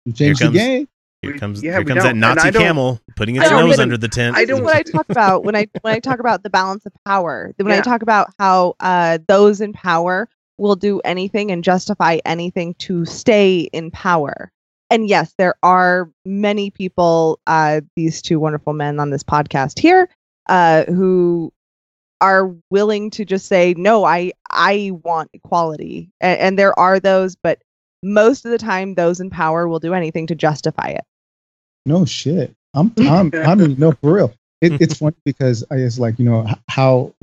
[0.05, 0.87] You changed comes- the game.
[1.21, 4.07] here comes yeah, here comes that Nazi camel putting I its nose even- under the
[4.07, 4.35] tent.
[4.37, 6.93] I don't- what I talk about when I when I talk about the balance of
[7.05, 7.53] power.
[7.57, 12.73] When I talk about how uh, those in power will do anything and justify anything
[12.75, 14.51] to stay in power.
[14.91, 20.09] And yes, there are many people, uh, these two wonderful men on this podcast here,
[20.49, 21.53] uh, who
[22.21, 27.35] are willing to just say, "No, I I want equality," and, and there are those,
[27.35, 27.59] but
[28.03, 31.03] most of the time, those in power will do anything to justify it.
[31.85, 32.55] No shit.
[32.73, 34.33] I'm, I'm, I mean, no, for real.
[34.61, 37.13] It, it's funny because I just like, you know, how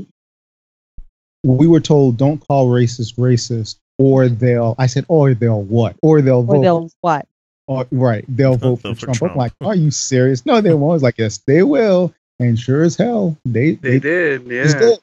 [1.44, 5.96] we were told don't call racist racist or they'll, I said, or they'll what?
[6.02, 6.52] Or they'll vote.
[6.52, 6.62] Or vote.
[6.62, 7.28] they'll what?
[7.68, 8.24] or- right.
[8.28, 9.18] They'll vote They'll for for Trump.
[9.18, 9.32] Trump.
[9.32, 10.44] I'm like, are you serious?
[10.44, 10.96] No, they won't.
[10.96, 12.12] It's like, yes, they will.
[12.38, 14.46] And sure as hell, they, They did.
[14.46, 14.96] Yeah.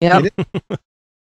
[0.00, 0.28] Yeah.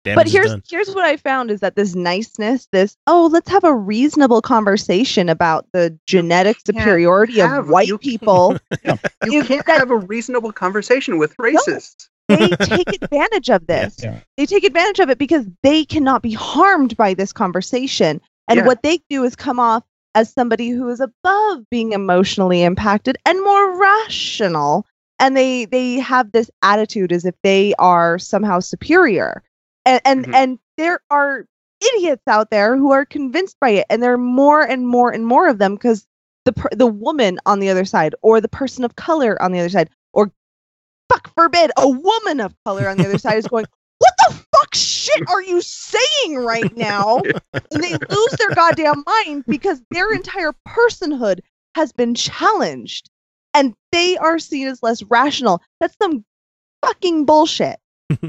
[0.05, 0.63] But here's done.
[0.69, 5.29] here's what I found is that this niceness, this oh, let's have a reasonable conversation
[5.29, 8.59] about the genetic can't superiority have- of white you can't- people.
[9.31, 12.09] You can't that- have a reasonable conversation with racists.
[12.29, 14.03] they take advantage of this.
[14.03, 14.19] Yeah.
[14.37, 18.21] They take advantage of it because they cannot be harmed by this conversation.
[18.49, 18.67] And Yeah.
[18.67, 19.85] what they do is come off
[20.17, 24.85] as somebody who is above being emotionally impacted and more rational.
[25.23, 29.43] And they they have this attitude as if they are somehow superior.
[29.87, 30.35] And and, Mhm.
[30.35, 31.47] and there are
[31.81, 35.25] idiots out there who are convinced by it, and there are more and more and
[35.25, 36.07] more of them because
[36.45, 39.61] the per- the woman on the other side, or the person of color on the
[39.61, 40.33] other side, or
[41.09, 43.67] fuck forbid, a woman of color on the other side is going,
[43.99, 47.23] "What the fuck shit are you saying right now?"
[47.71, 51.41] and they lose their goddamn mind because their entire personhood
[51.77, 53.09] has been challenged,
[53.93, 55.63] they are seen as less rational.
[55.81, 56.25] That's some
[56.85, 57.79] fucking bullshit.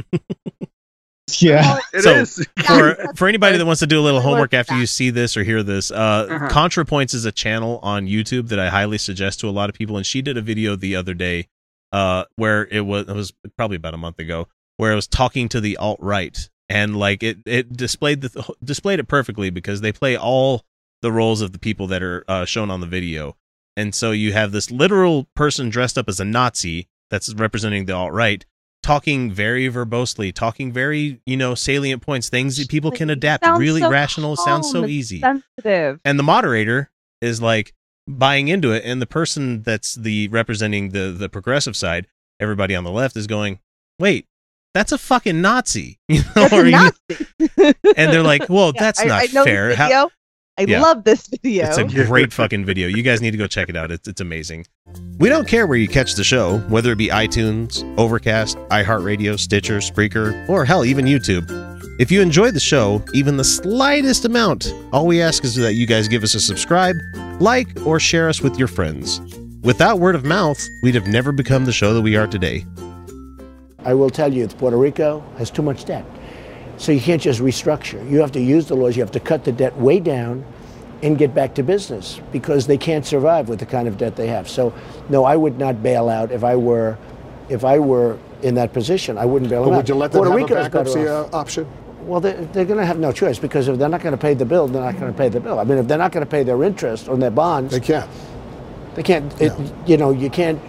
[1.39, 1.79] Yeah.
[1.93, 2.45] It So, is.
[2.67, 5.43] for for anybody that wants to do a little homework after you see this or
[5.43, 6.47] hear this, uh, Uh-huh.
[6.49, 9.95] ContraPoints is a channel on YouTube that I highly suggest to a lot of people,
[9.95, 11.47] and she did a video the other day,
[11.93, 14.47] uh, where it was it was probably about a month ago,
[14.77, 18.99] where it was talking to the alt right, and like it it displayed the displayed
[18.99, 20.63] it perfectly because they play all
[21.01, 23.37] the roles of the people that are uh, shown on the video,
[23.75, 27.93] and so you have this literal person dressed up as a Nazi that's representing the
[27.93, 28.45] alt right.
[28.81, 33.45] Talking very verbosely, talking very, you know, salient points, things that people can adapt.
[33.57, 35.21] Really so rational, sounds so easy.
[35.21, 36.01] Sensitive.
[36.03, 37.73] And the moderator is like
[38.07, 42.07] buying into it, and the person that's the representing the the progressive side,
[42.41, 43.59] everybody on the left is going,
[43.99, 44.27] "Wait,
[44.73, 46.95] that's a fucking Nazi," you know, That's or a Nazi.
[47.95, 50.09] and they're like, "Well, Yeah, that's not I know fair." How-.
[50.57, 50.81] I Yeah.
[50.81, 51.65] love this video.
[51.67, 52.87] it's a great fucking video.
[52.87, 53.91] You guys need to go check it out.
[53.91, 54.67] It's, it's amazing.
[55.17, 59.77] We don't care where you catch the show, whether it be iTunes, Overcast, iHeartRadio, Stitcher,
[59.79, 61.49] Spreaker, or hell, even YouTube.
[61.99, 65.87] If you enjoy the show, even the slightest amount, all we ask is that you
[65.87, 66.95] guys give us a subscribe,
[67.39, 69.21] like, or share us with your friends.
[69.63, 72.63] Without word of mouth, we'd have never become the show that we are today.
[73.85, 76.05] I will tell you, Puerto Rico has too much debt.
[76.83, 78.11] So you can't just restructure.
[78.11, 78.97] You have to use the laws.
[78.97, 80.43] You have to cut the debt way down
[81.01, 84.27] and get back to business because they can't survive with the kind of debt they
[84.27, 84.49] have.
[84.49, 84.73] So,
[85.07, 86.97] no, I would not bail out if I were,
[87.47, 89.17] if I were in that position.
[89.17, 89.77] I wouldn't bail But them out.
[89.77, 91.65] would you let them Puerto have Rico a bankruptcy uh, option?
[92.01, 94.33] Well, they're, they're going to have no choice because if they're not going to pay
[94.33, 95.59] the bill, they're not going to pay the bill.
[95.59, 98.09] I mean, if they're not going to pay their interest on their bonds, They can't.
[98.95, 99.41] they can't.
[99.41, 99.53] It,
[99.87, 100.59] You know, you can't.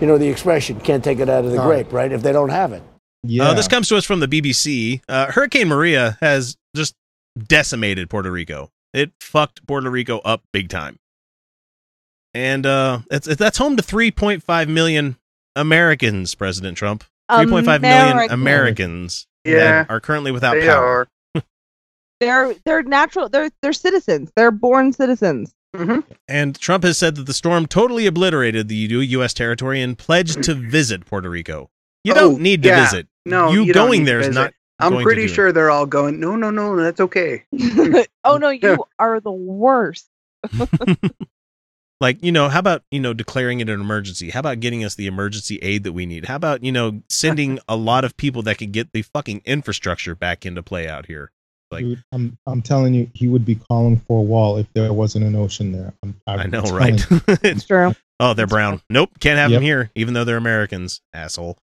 [0.00, 1.82] You know the expression, can't take it out of the All right.
[1.84, 2.10] grape, right?
[2.10, 2.82] If they don't have it.
[3.22, 3.48] Yeah.
[3.50, 5.02] Uh, this comes to us from the BBC.
[5.08, 6.94] Uh, Hurricane Maria has just
[7.38, 8.70] decimated Puerto Rico.
[8.94, 10.98] It fucked Puerto Rico up big time.
[12.34, 15.16] And uh, it's, it, that's home to 3.5 million
[15.56, 17.04] Americans, President Trump.
[17.30, 18.32] 3.5 million Americans.
[18.32, 19.54] Americans Yeah,
[19.84, 21.06] that are currently without they power.
[21.36, 21.42] are.
[22.20, 23.28] They're they're natural.
[23.30, 24.30] They're they're citizens.
[24.36, 25.54] They're born citizens.
[25.74, 26.04] Mhm.
[26.28, 29.32] And Trump has said that the storm totally obliterated the U.S.
[29.32, 31.70] territory and pledged to visit Puerto Rico.
[32.04, 32.84] You Oh, don't need to yeah.
[32.84, 33.08] visit.
[33.26, 34.52] No, you, you going need there is not.
[34.78, 35.34] I'm going to pretty do it.
[35.34, 36.20] sure they're all going.
[36.20, 37.44] No, no, no, that's okay.
[38.24, 40.08] oh no, you are the worst.
[42.00, 44.94] like you know how about you know declaring it an emergency how about getting us
[44.94, 48.40] the emergency aid that we need how about you know sending a lot of people
[48.40, 51.30] that could get the fucking infrastructure back into play out here
[51.70, 54.92] like Dude, I'm I'm telling you, he would be calling for a wall if there
[54.92, 55.92] wasn't an ocean there.
[56.02, 57.00] I'm, I'm i know right.
[57.44, 57.94] It's true.
[58.18, 61.58] oh they're brown nope can't have them here even though they're americans asshole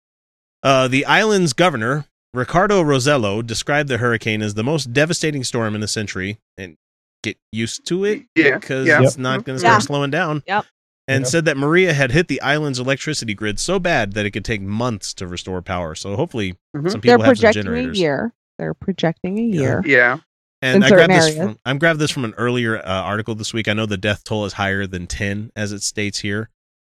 [0.62, 5.83] uh the island's governor ricardo rosselló described the hurricane as the most devastating storm in
[5.83, 6.77] a century and
[7.23, 9.03] get used to it Yeah, because yeah.
[9.03, 9.79] it's not going to start Yeah.
[9.87, 10.64] slowing down Yep.
[11.09, 11.31] and Yep.
[11.31, 14.61] said that Maria had hit the island's electricity grid so bad that it could take
[14.61, 15.95] months to restore power.
[15.95, 16.90] So hopefully, Mhm.
[16.90, 17.99] some They're people have some projecting a generators.
[17.99, 18.33] year.
[18.59, 19.83] They're projecting a year.
[19.85, 20.19] Yeah.
[20.62, 21.37] And I grabbed certain this areas.
[21.55, 23.66] from I grabbed this from an earlier uh, article this week.
[23.69, 26.49] I know the death toll is higher than ten, as it states here.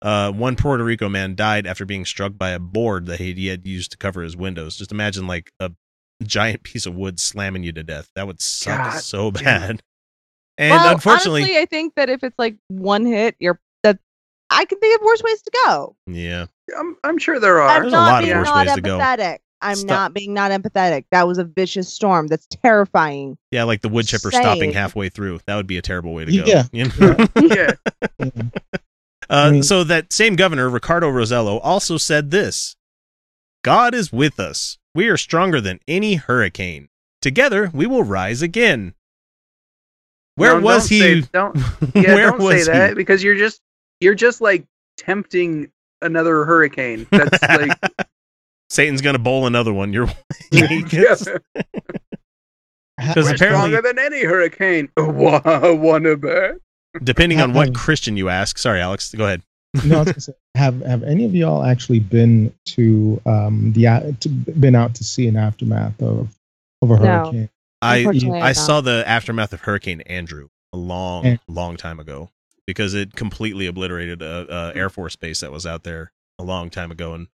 [0.03, 3.67] Uh, one Puerto Rico man died after being struck by a board that he had
[3.67, 4.77] used to cover his windows.
[4.77, 5.73] Just imagine like a
[6.23, 8.11] giant piece of wood slamming you to death.
[8.15, 9.45] That would suck God so damn.
[9.45, 9.83] bad.
[10.59, 13.99] And well, unfortunately, honestly, I think that if it's like one hit, you're that
[14.49, 15.97] I can think of worse ways to go.
[16.07, 16.47] yeah,
[16.79, 17.69] I'm, I'm sure there are.
[17.69, 18.99] I'm There's a not lot of being worse not ways to go.
[18.99, 19.39] empathetic.
[19.63, 19.89] I'm Stop.
[19.89, 21.05] not being not empathetic.
[21.11, 22.27] That was a vicious storm.
[22.27, 23.37] That's terrifying.
[23.51, 25.41] yeah, like the wood chipper stopping halfway through.
[25.47, 26.45] That would be a terrible way to go.
[26.45, 26.65] Yeah.
[26.73, 27.27] You know?
[27.41, 27.73] yeah.
[28.21, 28.31] Yeah.
[29.29, 32.77] Uh, I mean- so that same governor, Ricardo Rosselló, also said this
[33.65, 34.79] God is with us.
[34.95, 36.89] We are stronger than any hurricane.
[37.21, 38.95] Together, we will rise again.
[40.37, 41.23] Where No, was don't he?
[41.23, 41.57] Say, don't
[41.95, 42.95] yeah, Where don't say that he?
[42.95, 43.61] because you're just
[44.01, 44.67] you're just like
[44.99, 45.71] tempting
[46.03, 47.07] another hurricane.
[47.11, 47.79] That's like
[48.71, 50.15] Satan's going to bowl another one your way.
[50.53, 51.39] yeah, Because Ha-
[52.99, 53.37] Because we're apparently-
[53.71, 54.89] stronger than any hurricane.
[54.97, 56.57] Wanna bet?
[57.03, 58.59] Depending on what Christian you ask.
[58.59, 59.15] Sorry, Alex.
[59.15, 59.43] Go ahead.
[59.85, 64.29] no, I was say, have have any of y'all actually been to um the to,
[64.29, 66.29] been out to see an aftermath of
[66.83, 67.01] of a No.
[67.07, 67.49] hurricane?
[67.83, 68.57] I Unfortunately, I not.
[68.57, 71.37] saw the aftermath of Hurricane Andrew a long, Yeah.
[71.47, 72.31] long time ago
[72.67, 76.71] because it completely obliterated a, a Air Force base that was out there a long
[76.71, 77.29] time ago, and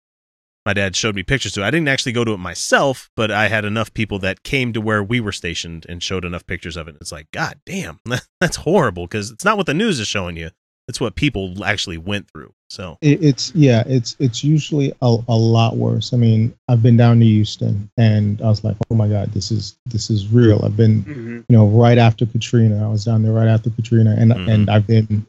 [0.65, 1.65] my dad showed me pictures to it.
[1.67, 4.81] I didn't actually go to it myself, but I had enough people that came to
[4.81, 6.97] where we were stationed and showed enough pictures of it.
[7.01, 8.01] It's like, God damn,
[8.41, 10.51] that's horrible because it's not what the news is showing you;
[10.89, 12.53] it's what people actually went through.
[12.71, 16.15] So it's yeah, it's it's usually a, a lot worse.
[16.15, 19.51] I mean, I've been down to Houston, and I was like, oh my god, this
[19.51, 20.65] is this is real.
[20.65, 21.45] I've been Mhm.
[21.51, 22.83] you know right after Katrina.
[22.83, 24.49] I was down there right after Katrina, and Mhm.
[24.51, 25.27] and I've been.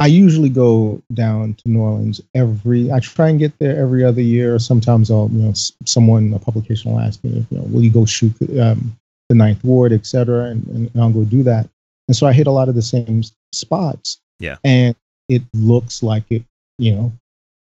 [0.00, 2.90] I usually go down to New Orleans every.
[2.92, 4.58] I try and get there every other year.
[4.58, 7.90] Sometimes I'll, you know, s- someone a publication will ask me, you know, will you
[7.90, 8.96] go shoot um,
[9.28, 11.68] the Ninth Ward, et cetera, and, and I'll go do that.
[12.08, 14.18] And so I hit a lot of the same spots.
[14.38, 14.56] Yeah.
[14.64, 14.94] And
[15.28, 16.42] it looks like it,
[16.78, 17.12] you know,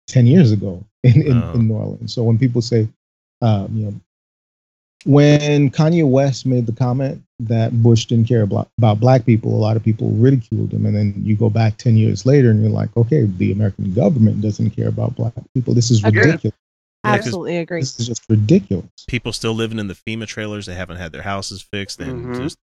[0.06, 1.52] ten years ago in in, Oh.
[1.54, 2.12] in New Orleans.
[2.14, 2.88] So when people say,
[3.42, 3.94] um, you know,
[5.04, 9.56] when Kanye West made the comment that Bush didn't care about, about black people, a
[9.58, 10.86] lot of people ridiculed him.
[10.86, 14.40] And then you go back 10 years later and you're like, okay, the American government
[14.40, 15.72] doesn't care about black people.
[15.74, 16.24] This is Agreed.
[16.26, 16.56] ridiculous.
[17.04, 17.80] Yeah, 'cause Absolutely agree.
[17.80, 18.86] This is just ridiculous.
[19.06, 22.42] people still living in the FEMA trailers; they haven't had their houses fixed, and Mhm.
[22.42, 22.58] just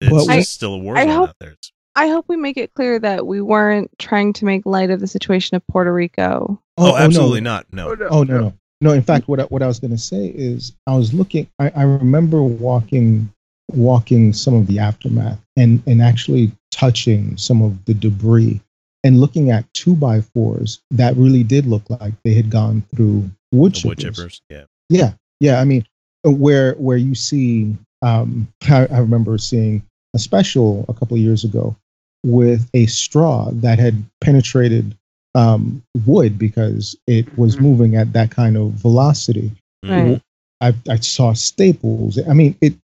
[0.00, 1.50] it's Well, I- still a war I zone hope- out there.
[1.50, 5.00] It's- I hope we make it clear that we weren't trying to make light of
[5.00, 6.58] the situation of Puerto Rico.
[6.78, 6.96] Oh, no.
[6.96, 7.66] absolutely not.
[7.70, 7.90] No.
[7.90, 8.92] Oh, no, Oh no, no, no.
[8.92, 11.46] In fact, what I, what I was going to say is, I was looking.
[11.58, 13.30] I, I remember walking,
[13.74, 18.60] walking some of the aftermath, and and actually touching some of the debris,
[19.04, 23.28] and looking at two by fours that really did look like they had gone through
[23.52, 24.16] wood The wood chippers.
[24.18, 24.40] chippers.
[24.50, 24.64] Yeah.
[24.88, 25.60] Yeah, yeah.
[25.60, 25.84] I mean,
[26.26, 29.82] uh, where where you see, um, I, I remember seeing
[30.14, 31.76] a special a couple of years ago
[32.24, 34.96] with a straw that had penetrated
[35.36, 37.60] um, wood because it was Mhm.
[37.60, 39.52] moving at that kind of velocity.
[39.84, 40.10] Mm.
[40.12, 40.22] Right.
[40.60, 42.18] I, I saw staples.
[42.28, 42.74] I mean, it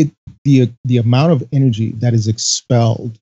[0.00, 0.10] it
[0.44, 3.18] the the amount of energy that is expelled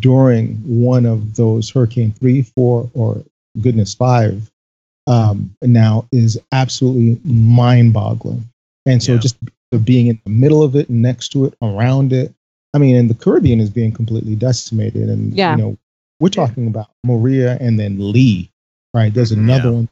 [0.00, 0.56] during
[0.86, 3.22] one of those Hurricane three, four, or
[3.60, 4.50] goodness five
[5.06, 8.44] um, now is absolutely mind-boggling.
[8.86, 9.18] And so Yeah.
[9.18, 9.36] just
[9.84, 12.32] being in the middle of it, next to it, around it.
[12.74, 15.08] I mean, and the Caribbean is being completely decimated.
[15.08, 15.52] And Yeah.
[15.56, 15.76] you know,
[16.20, 18.50] we're talking about Maria and then Lee,
[18.94, 19.12] right?
[19.12, 19.74] There's another Yeah.
[19.76, 19.88] one.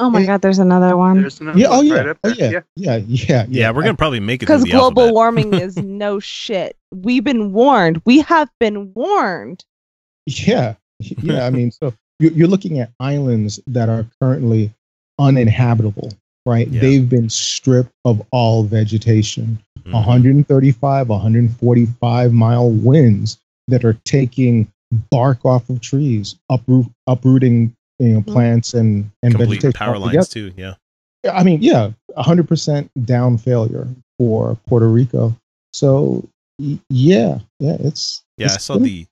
[0.00, 0.26] Oh my Yeah.
[0.26, 1.20] God, there's another one.
[1.20, 1.68] There's another Yeah.
[1.70, 1.94] Oh one yeah.
[1.94, 2.52] right up oh there.
[2.52, 2.60] yeah.
[2.74, 2.96] Yeah.
[3.06, 3.46] Yeah.
[3.48, 5.14] Yeah, we're gonna probably make it Because global alphabet.
[5.14, 6.76] warming is no shit.
[6.92, 8.00] We've been warned.
[8.04, 9.64] We have been warned.
[10.26, 11.46] Yeah, yeah.
[11.46, 14.72] I mean, so you- you're looking at islands that are currently
[15.18, 16.12] uninhabitable,
[16.46, 16.68] right?
[16.68, 16.80] Yeah.
[16.80, 19.58] They've been stripped of all vegetation.
[19.86, 19.92] Mhm.
[19.92, 23.38] 135, 145 mile winds
[23.68, 24.66] that are taking
[25.10, 28.26] bark off of trees, uproot, uprooting you know Mhm.
[28.32, 29.72] plants and and Complete vegetation.
[29.74, 30.16] power altogether.
[30.18, 30.52] lines too.
[30.56, 30.74] Yeah.
[31.30, 33.86] I mean, yeah, 100% down failure
[34.18, 35.36] for Puerto Rico.
[35.74, 36.26] So
[36.58, 39.06] y- yeah, yeah, it's Yeah, it's I saw gonna- the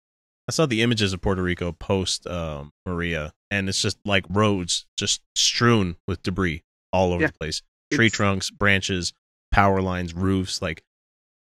[0.49, 4.86] I saw the images of Puerto Rico post um, Maria, and it's just like roads
[4.97, 7.26] just strewn with debris all over Yeah.
[7.28, 7.61] the place.
[7.93, 9.12] Tree It's- trunks, branches,
[9.53, 10.62] power lines, roofs.
[10.62, 10.82] Like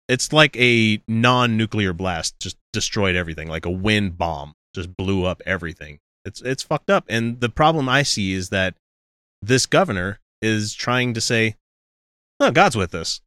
[0.09, 3.47] it's like a non-nuclear blast just destroyed everything.
[3.47, 6.01] Like a wind bomb just blew up everything.
[6.25, 7.05] It's it's fucked up.
[7.09, 8.75] And the problem I see is that
[9.43, 11.55] this governor is trying to say,
[12.39, 13.21] "Oh, God's with us."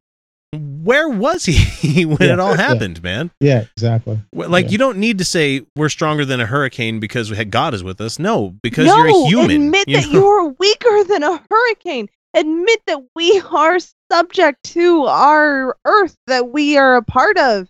[0.52, 2.34] Where was he when Yeah.
[2.34, 2.62] it all Yeah.
[2.62, 3.32] happened, man?
[3.40, 4.20] yeah, exactly.
[4.32, 4.70] Like Yeah.
[4.70, 7.82] you don't need to say we're stronger than a hurricane because we had God is
[7.82, 8.20] with us.
[8.20, 9.50] No, because no, you're a human.
[9.66, 12.08] admit you that you're weaker than a hurricane.
[12.36, 13.78] Admit that we are
[14.12, 17.68] subject to our Earth that we are a part of.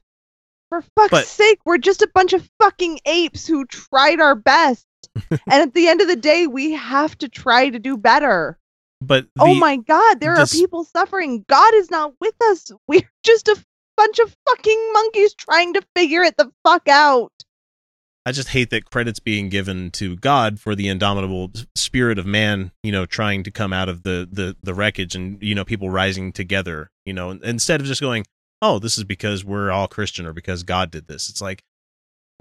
[0.71, 4.85] For fuck's But- sake, we're just a bunch of fucking apes who tried our best.
[5.31, 8.59] and at the end of the day, we have to try to do better.
[9.01, 11.45] But oh my god, there this- are people suffering.
[11.49, 12.71] God is not with us.
[12.89, 13.57] We're just a
[13.97, 17.33] bunch of fucking monkeys trying to figure it the fuck out.
[18.27, 22.73] I just hate that credit's being given to God for the indomitable spirit of man,
[22.83, 25.91] you know, trying to come out of the the the wreckage and you know people
[25.91, 28.25] rising together, you know, instead of just going,
[28.63, 31.63] "Oh, this is because we're all Christian or because God did this." It's like,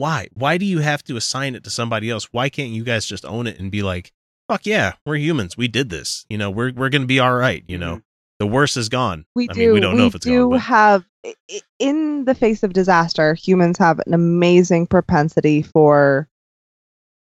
[0.03, 0.27] why?
[0.33, 2.27] Why do you have to assign it to somebody else?
[2.33, 4.11] Why can't you guys just own it and be like,
[4.49, 5.55] "Fuck yeah, we're humans.
[5.55, 6.25] We did this.
[6.29, 8.01] You know, we're we're going to be all right, you know." Mm-hmm.
[8.39, 9.25] The worst is gone.
[9.33, 9.59] We I do.
[9.61, 10.49] mean, we don't know if it's do gone.
[10.49, 16.27] But have, i- i- in the face of disaster, humans have an amazing propensity for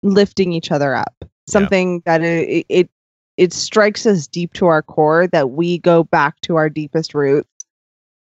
[0.03, 1.15] lifting each other up.
[1.49, 2.91] Something that it, it
[3.37, 7.51] it strikes us deep to our core that we go back to our deepest roots,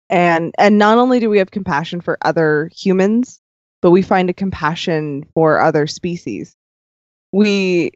[0.10, 3.40] and and not only do we have compassion for other humans,
[3.82, 6.56] but we find a compassion for other species.
[7.32, 7.92] We,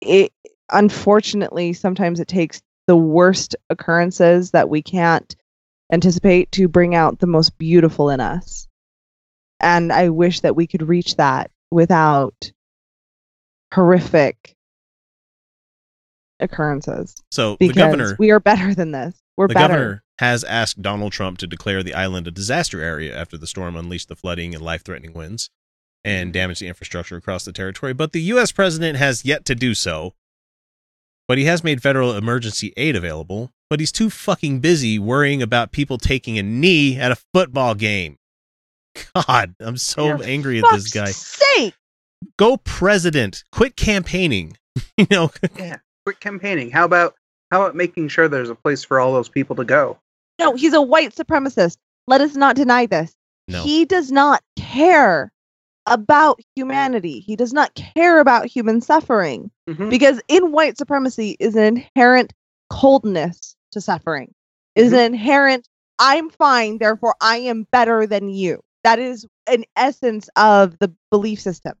[0.00, 0.32] it
[0.70, 5.34] unfortunately sometimes it takes the worst occurrences that we can't
[5.92, 8.66] anticipate to bring out the most beautiful in us.
[9.60, 12.52] And I wish that we could reach that without
[13.72, 14.54] horrific
[16.40, 17.14] occurrences.
[17.32, 19.16] so the Because governor we are better than this.
[19.36, 19.68] We're better.
[19.68, 23.76] governor has asked Donald Trump to declare the island a disaster area after the storm
[23.76, 25.50] unleashed the flooding and life-threatening winds
[26.04, 26.32] and mm-hmm.
[26.32, 27.92] damaged the infrastructure across the territory.
[27.92, 28.52] But the U.S.
[28.52, 30.14] president has yet to do so.
[31.28, 33.50] But he has made federal emergency aid available.
[33.68, 38.16] But he's too fucking busy worrying about people taking a knee at a football game.
[39.14, 41.10] God, I'm so For angry at this guy.
[41.10, 41.74] sake!
[42.38, 43.44] Go president.
[43.52, 44.56] Quit campaigning.
[44.96, 45.76] you know, Yeah.
[46.04, 46.70] Quit campaigning.
[46.70, 47.14] How about
[47.50, 49.98] how about making sure there's a place for all those people to go?
[50.38, 51.76] No, he's a white supremacist.
[52.06, 53.14] Let us not deny this.
[53.48, 53.62] no.
[53.62, 55.32] He does not care
[55.86, 57.20] about humanity.
[57.20, 59.50] He does not care about human suffering.
[59.68, 59.88] Mhm.
[59.90, 62.32] because in white supremacy is an inherent
[62.70, 64.32] coldness to suffering
[64.74, 65.68] is an inherent
[65.98, 71.40] i'm fine therefore i am better than you that is an essence of the belief
[71.40, 71.74] system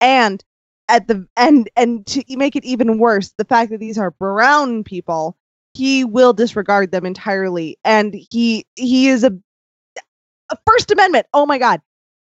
[0.00, 0.42] and
[0.88, 4.82] at the and and to make it even worse the fact that these are brown
[4.84, 5.36] people
[5.74, 9.32] he will disregard them entirely and he he is a,
[10.50, 11.80] a first amendment oh my god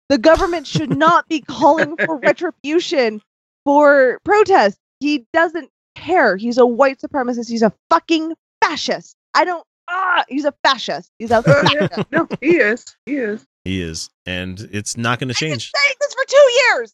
[0.10, 3.22] the government should not be calling for retribution
[3.66, 4.78] for protest.
[5.00, 6.36] He doesn't care.
[6.36, 7.48] He's a white supremacist.
[7.50, 9.16] He's a fucking fascist.
[9.34, 9.66] I don't.
[9.90, 11.10] Ah, he's a fascist.
[11.20, 11.88] He's a Uh, yeah.
[11.88, 12.12] fascist.
[12.12, 12.86] No, he is.
[13.06, 13.46] He is.
[13.64, 14.10] He is.
[14.26, 15.72] And it's not going to I've been change.
[15.74, 16.94] saying this for two years.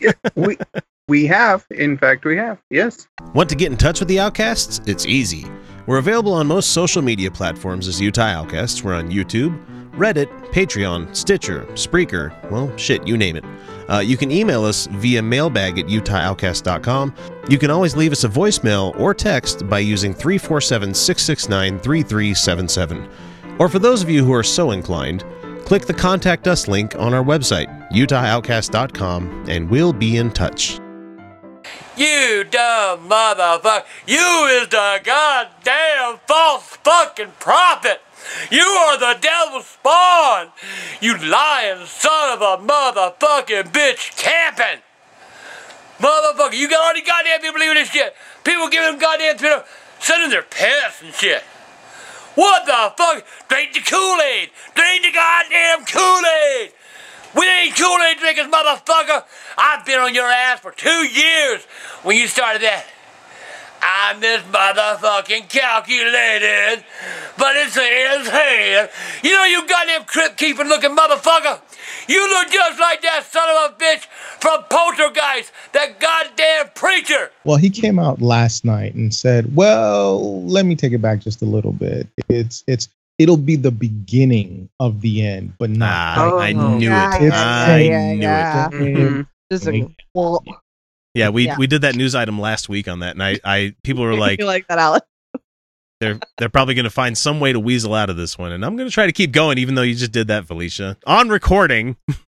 [0.00, 0.56] Yeah, we
[1.08, 1.66] we have.
[1.70, 2.58] In fact, we have.
[2.70, 3.08] Yes.
[3.34, 4.80] Want to get in touch with the Outcasts?
[4.86, 5.46] It's easy.
[5.86, 8.82] We're available on most social media platforms as Utah Outcasts.
[8.82, 9.56] We're on YouTube,
[9.92, 13.44] Reddit, Patreon, Stitcher, Spreaker, well, shit, you name it.
[13.88, 17.14] Uh, you can email us via mailbag at utahoutcast.com.
[17.48, 23.08] You can always leave us a voicemail or text by using 347 669 3377.
[23.58, 25.24] Or for those of you who are so inclined,
[25.66, 30.78] Click the Contact Us link on our website, utahoutcast.com, and we'll be in touch.
[31.96, 33.84] You dumb motherfucker.
[34.06, 38.00] You is the goddamn false fucking prophet.
[38.48, 40.52] You are the devil's spawn.
[41.00, 44.82] You lying son of a motherfucking bitch camping.
[45.98, 48.14] Motherfucker, you got already goddamn people believing this shit.
[48.44, 49.64] People giving them goddamn Twitter,
[49.98, 51.42] sending their pets and shit.
[52.36, 53.26] What the fuck?
[53.48, 54.50] Drink the Kool-Aid.
[54.74, 56.72] Drink the goddamn Kool-Aid.
[57.34, 59.24] We ain't Kool-Aid drinkers, motherfucker.
[59.58, 61.64] I've been on your ass for two years
[62.02, 62.84] when you started that.
[63.82, 66.84] I'm this motherfucking calculated,
[67.38, 68.90] but it's his hand.
[69.22, 71.60] You know you goddamn crypt keeping looking motherfucker.
[72.08, 74.06] You look just like that son of a bitch
[74.40, 77.30] from Poltergeist, that goddamn preacher.
[77.44, 81.42] Well, he came out last night and said, "Well, let me take it back just
[81.42, 82.08] a little bit.
[82.28, 86.88] It's it's it'll be the beginning of the end, but not." Ah, I Oh, knew
[86.88, 87.22] yeah, it.
[87.22, 88.66] yeah, I yeah, knew yeah.
[88.68, 88.72] it.
[88.72, 89.26] Mhm.
[89.52, 90.44] Just like, well,
[91.16, 91.56] Yeah, we Yeah.
[91.58, 94.38] we did that news item last week on that, and I, I people were like,
[94.38, 95.06] you like that, Alex?
[95.98, 98.62] they're they're probably going to find some way to weasel out of this one, and
[98.64, 101.28] I'm going to try to keep going, even though you just did that, Felicia, on
[101.30, 101.96] recording.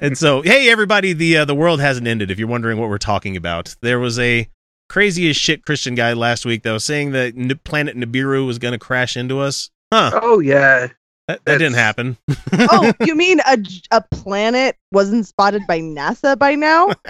[0.00, 2.30] And so, hey, everybody, the uh, the world hasn't ended.
[2.30, 4.48] If you're wondering what we're talking about, there was a
[4.88, 8.58] crazy as shit Christian guy last week that was saying that N- planet Nibiru was
[8.58, 9.70] going to crash into us.
[9.92, 10.18] Huh?
[10.22, 10.88] oh yeah.
[11.28, 12.16] That, that didn't happen.
[12.52, 13.58] oh, you mean a,
[13.90, 16.90] a planet wasn't spotted by NASA by now?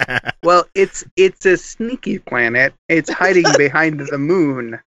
[0.43, 2.73] Well, it's it's a sneaky planet.
[2.87, 4.79] It's hiding behind the moon.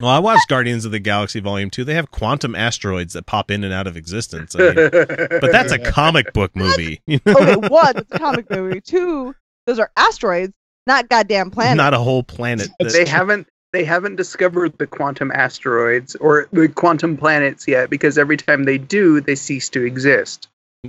[0.00, 1.84] well, I watched Guardians of the Galaxy Volume Two.
[1.84, 4.56] They have quantum asteroids that pop in and out of existence.
[4.56, 7.38] I mean, but that's a comic book movie, you oh, know?
[7.40, 8.80] Okay, one, it's a comic movie.
[8.80, 9.34] Two,
[9.66, 10.54] those are asteroids,
[10.86, 11.76] not goddamn planets.
[11.76, 12.70] not a whole planet.
[12.80, 18.36] they haven't they haven't discovered the quantum asteroids or the quantum planets yet because every
[18.36, 20.48] time they do, they cease to exist.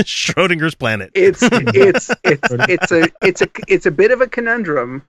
[0.00, 1.10] Schrodinger's planet.
[1.14, 5.04] It's it's it's it's a it's a it's a bit of a conundrum.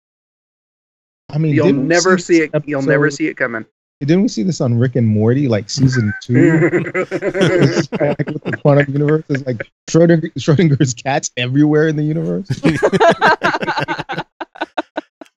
[1.31, 2.51] I mean, You'll never this see it.
[2.65, 3.65] You'll never see it coming.
[4.01, 6.71] Didn't we see this on Rick and Morty, like season two?
[6.95, 9.23] It's with the quantum universe.
[9.29, 12.47] It's like Schrodinger, Schrodinger's cats everywhere in the universe.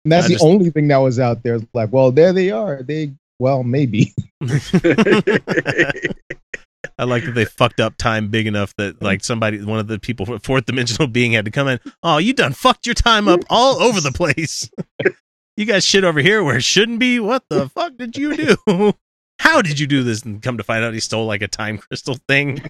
[0.05, 1.61] And that's I the just- only thing that was out there.
[1.73, 2.83] Like, well, there they are.
[2.83, 4.13] They, well, maybe.
[6.99, 9.99] I like that they fucked up time big enough that like somebody, one of the
[9.99, 11.81] people, fourth dimensional being had to come in.
[12.03, 14.71] Oh, you done fucked your time up all over the place.
[15.57, 17.19] you got shit over here where it shouldn't be.
[17.21, 18.95] What the fuck did you do?
[19.39, 20.23] How did you do this?
[20.23, 22.63] And come to find out, he stole like a time crystal thing.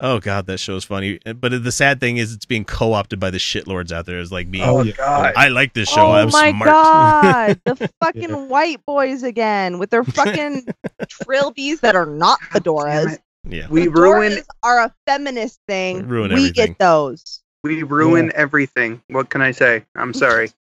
[0.00, 1.20] Oh god, that show's funny.
[1.24, 4.18] Uh, but the sad thing is, it's being co-opted by the shitlords out there.
[4.18, 4.92] As like being, oh yeah.
[4.96, 5.32] god.
[5.36, 6.06] I like this show.
[6.08, 6.68] oh I'm my smart.
[6.68, 10.66] god, the fucking white boys again with their fucking
[11.22, 13.18] trilbies that are not fedoras.
[13.48, 16.08] yeah, We Fedoras ruin are a feminist thing.
[16.08, 16.52] Ruin we everything.
[16.54, 17.42] get those.
[17.62, 19.00] we ruin everything.
[19.08, 19.84] What can I say?
[19.94, 20.50] I'm sorry.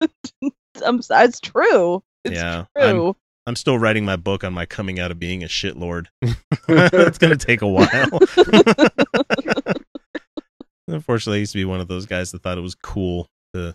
[0.84, 2.02] I'm, s- it's true.
[2.24, 2.64] It's yeah.
[2.76, 2.84] True.
[3.08, 3.14] I'm
[3.54, 6.06] still writing my book on my coming out of being a shitlord.
[6.68, 7.88] it's gonna take a while.
[10.88, 13.74] Unfortunately, I used to be one of those guys that thought it was cool to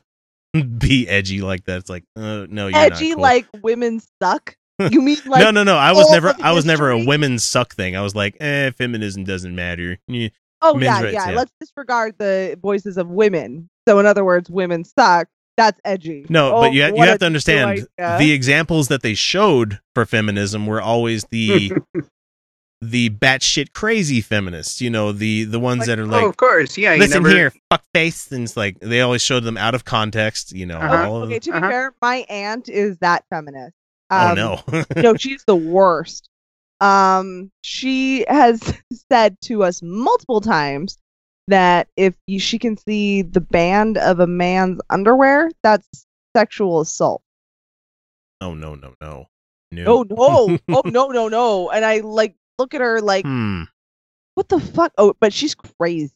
[0.53, 1.78] be edgy like that.
[1.78, 3.22] It's like, uh, no, you're not Edgy cool.
[3.22, 4.55] like women suck.
[4.91, 5.76] You mean like no, no, no.
[5.76, 6.34] I was never.
[6.41, 7.97] I was never a women suck thing.
[7.97, 9.99] I was like, eh, feminism doesn't matter.
[10.07, 10.30] Yeah.
[10.61, 11.36] Oh men's yeah, rights, yeah, yeah.
[11.36, 13.70] Let's disregard the voices of women.
[13.89, 15.28] So in other words, women suck.
[15.60, 16.26] That's edgy.
[16.30, 18.18] No, Oh, but you, you have to understand new idea.
[18.18, 21.74] the examples that they showed for feminism were always the
[22.82, 24.80] the batshit crazy feminists.
[24.82, 26.78] You know, the the ones that are like, oh, of course.
[26.78, 26.93] Yeah.
[26.93, 29.84] you listen never, here, fuck face, and it's like they always showed them out of
[29.86, 30.53] context.
[30.53, 31.10] You know, Uh-huh.
[31.10, 31.70] all of okay, to be Uh-huh.
[31.70, 33.76] fair, my aunt is that feminist.
[34.10, 34.64] oh Um, no,
[34.95, 36.30] no, she's the worst.
[36.82, 38.62] Um, she has
[39.12, 40.97] said to us multiple times
[41.50, 45.88] that if you, she can see the band of a man's underwear, that's
[46.36, 47.22] sexual assault.
[48.41, 49.28] oh no, no, no,
[49.72, 50.16] No, no,
[50.68, 51.70] oh no, no, no.
[51.70, 53.64] And I like look at her like, Hmm.
[54.36, 54.93] what the fuck?
[54.97, 56.12] Oh, but she's crazy.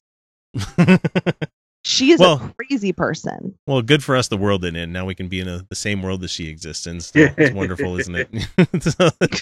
[1.86, 3.56] She is Well- a crazy person.
[3.68, 4.30] well, good for us.
[4.30, 4.94] The world didn't end.
[4.94, 7.02] Now we can be in a, the same world that she exists in.
[7.02, 8.30] So it's wonderful, isn't it?
[8.84, 9.10] So-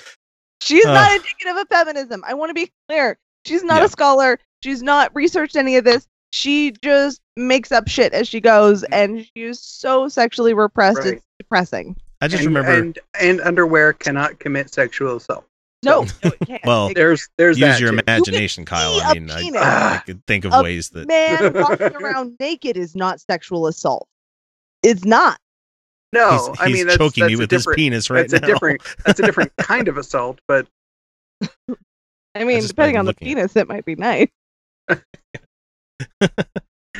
[0.61, 1.15] She is not Ugh.
[1.17, 2.23] indicative of feminism.
[2.25, 3.17] I want to be clear.
[3.45, 3.85] She's not Yeah.
[3.85, 4.39] a scholar.
[4.63, 6.07] She's not researched any of this.
[6.31, 8.93] She just makes up shit as she goes, mm-hmm.
[8.93, 10.99] and she is so sexually repressed.
[10.99, 11.13] Right.
[11.15, 11.95] It's depressing.
[12.21, 12.79] I just and, remember.
[12.79, 15.45] and and underwear cannot commit sexual assault.
[15.83, 16.61] No, no it can't.
[16.65, 17.99] Well, It- There's there's Use that your too.
[18.07, 19.01] imagination, see Kyle.
[19.01, 19.61] I mean, I, penis.
[19.61, 24.07] I could think of A ways that man walking around naked is not sexual assault.
[24.83, 25.39] It's not.
[26.13, 28.41] No, he's, I he's mean that's, choking that's me a with his penis right that's
[28.41, 28.47] now.
[28.47, 30.67] a different that's a different kind of assault, but
[32.35, 34.27] I mean, just depending on the looking at penis, it might be nice.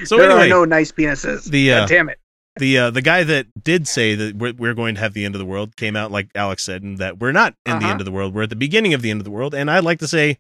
[0.03, 1.45] so there anyway, are no nice penises.
[1.49, 2.19] the God uh, damn it.
[2.57, 5.35] the uh, the guy that did say that we're, we're going to have the end
[5.35, 7.91] of the world came out like Alex said, and that we're not in the Uh-huh.
[7.91, 8.33] end of the world.
[8.33, 10.37] We're at the beginning of the end of the world, and I'd like to say,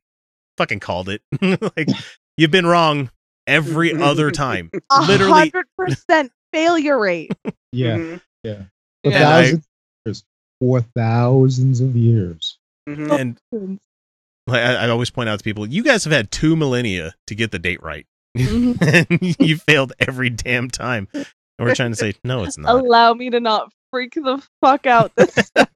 [0.57, 1.21] fucking called it.
[1.41, 1.89] like
[2.37, 3.09] you've been wrong
[3.47, 4.69] every other time.
[4.91, 7.31] A Literally, hundred percent failure rate.
[7.71, 8.63] Yeah, Mhm, yeah.
[9.03, 9.19] For Yeah.
[9.19, 9.65] thousands of
[10.05, 10.23] years.
[10.59, 12.57] For thousands of years.
[12.89, 13.37] mhm.
[13.53, 13.79] and
[14.47, 17.35] like, I, I always point out to people, you guys have had two millennia to
[17.35, 18.05] get the date right,
[18.37, 19.35] Mhm.
[19.39, 21.07] you failed every damn time.
[21.13, 21.25] And
[21.59, 22.73] we're trying to say, no, it's not.
[22.75, 25.67] Allow me to not freak the fuck out this time.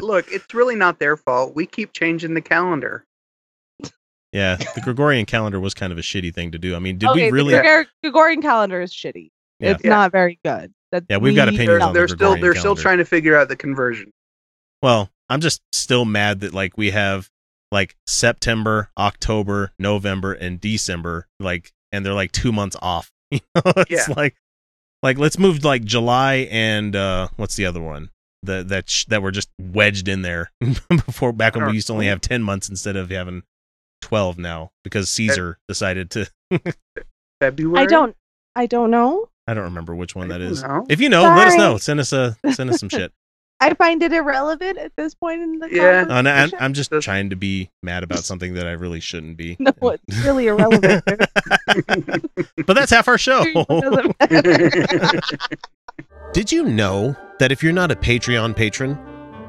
[0.00, 1.54] Look, it's really not their fault.
[1.56, 3.04] We keep changing the calendar.
[4.32, 6.76] Yeah, the Gregorian calendar was kind of a shitty thing to do.
[6.76, 7.52] I mean, did okay, we really?
[7.54, 9.30] the Gregor- Gregorian calendar is shitty.
[9.58, 9.72] Yeah.
[9.72, 9.90] It's Yeah.
[9.90, 10.72] not very good.
[10.92, 13.04] That Yeah, we've got opinions They're, on the they're still Gregorian they're still trying to
[13.04, 14.12] figure out the conversion.
[14.82, 17.28] Well, I'm just still mad that like we have
[17.72, 23.10] like September, October, November, and December, like, and they're like two months off.
[23.32, 24.14] You know, it's Yeah.
[24.16, 24.34] like,
[25.04, 28.10] like let's move like July and uh what's the other one?
[28.42, 30.50] The that sh- that were just wedged in there
[30.88, 33.44] before back when we used to only have ten months instead of having
[34.02, 36.28] twelve now because Caesar decided to.
[37.40, 37.84] February.
[37.84, 38.16] I don't.
[38.56, 39.28] I don't know.
[39.46, 40.86] I don't remember which one I that know.
[40.88, 41.76] If you know, let us know.
[41.78, 43.12] Send us a send us some shit.
[43.60, 46.06] I find it irrelevant at this point in the Yeah.
[46.08, 46.58] Uh, and I, conversation.
[46.60, 49.56] I'm just trying to be mad about something that I really shouldn't be.
[49.58, 51.04] No, it's really irrelevant.
[52.66, 53.44] but that's half our show.
[53.54, 55.20] It doesn't matter.
[56.32, 58.98] Did you know that if you're not a Patreon patron,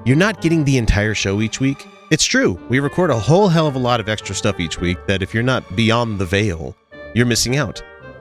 [0.05, 1.87] you're not getting the entire show each week?
[2.09, 2.59] It's true.
[2.69, 5.33] We record a whole hell of a lot of extra stuff each week that if
[5.33, 6.75] you're not beyond the veil,
[7.13, 7.81] you're missing out.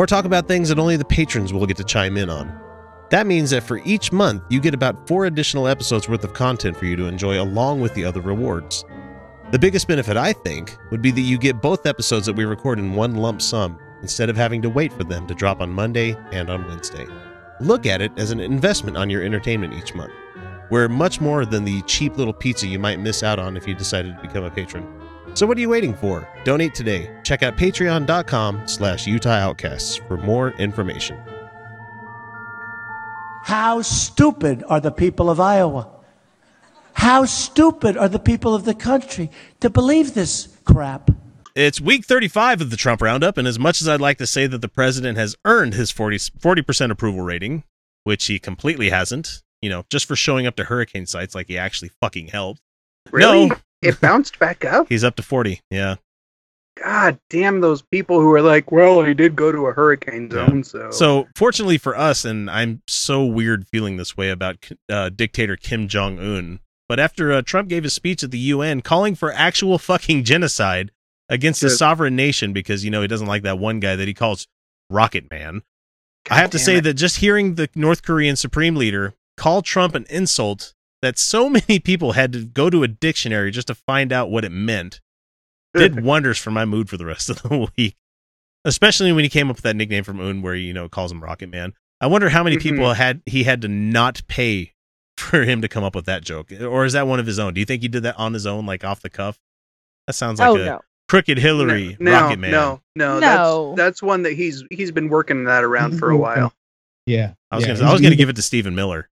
[0.00, 2.58] or talk about things that only the patrons will get to chime in on.
[3.10, 6.74] That means that for each month, you get about four additional episodes worth of content
[6.74, 8.82] for you to enjoy along with the other rewards.
[9.50, 12.78] The biggest benefit, I think, would be that you get both episodes that we record
[12.78, 16.16] in one lump sum instead of having to wait for them to drop on Monday
[16.32, 17.06] and on Wednesday.
[17.60, 20.14] Look at it as an investment on your entertainment each month.
[20.70, 23.74] We're much more than the cheap little pizza you might miss out on if you
[23.74, 24.99] decided to become a patron.
[25.34, 26.28] So what are you waiting for?
[26.44, 27.10] Donate today.
[27.24, 31.18] Check out patreon.com slash Utah Outcasts for more information.
[33.44, 35.88] How stupid are the people of Iowa?
[36.92, 41.10] How stupid are the people of the country to believe this crap?
[41.54, 44.46] It's week 35 of the Trump Roundup, and as much as I'd like to say
[44.46, 47.64] that the president has earned his 40, 40% approval rating,
[48.04, 51.58] which he completely hasn't, you know, just for showing up to hurricane sites like he
[51.58, 52.60] actually fucking helped.
[53.10, 53.48] Really?
[53.48, 54.86] No, It bounced back up.
[54.88, 55.60] he's up to 40.
[55.70, 55.96] Yeah.
[56.82, 60.64] God damn those people who are like, well, he did go to a hurricane zone,
[60.64, 64.56] so So, fortunately for us, and I'm so weird feeling this way about
[64.90, 68.80] uh, dictator Kim Jong Un, but after uh, Trump gave his speech at the UN
[68.80, 70.90] calling for actual fucking genocide
[71.28, 74.14] against a sovereign nation because, you know, he doesn't like that one guy that he
[74.14, 74.46] calls
[74.88, 75.62] Rocket Man,
[76.30, 76.84] I have to say it.
[76.84, 81.78] that just hearing the North Korean supreme leader call Trump an insult that so many
[81.78, 85.00] people had to go to a dictionary just to find out what it meant
[85.74, 87.96] did wonders for my mood for the rest of the week.
[88.64, 91.22] Especially when he came up with that nickname from Un where you know, calls him
[91.22, 91.72] Rocket Man.
[92.00, 92.96] I wonder how many people Mhm.
[92.96, 94.72] had he had to not pay
[95.16, 96.50] for him to come up with that joke.
[96.60, 97.54] Or is that one of his own?
[97.54, 99.38] Do you think he did that on his own, like off the cuff?
[100.06, 100.80] That sounds like oh a no.
[101.08, 102.50] crooked Hillary no, Rocket Man.
[102.50, 103.74] no, no, No.
[103.74, 106.52] That's that's one that he's he's been working that around for a while.
[107.06, 107.34] Yeah.
[107.50, 107.74] I was yeah.
[107.74, 109.08] gonna I was gonna give it to Stephen Miller.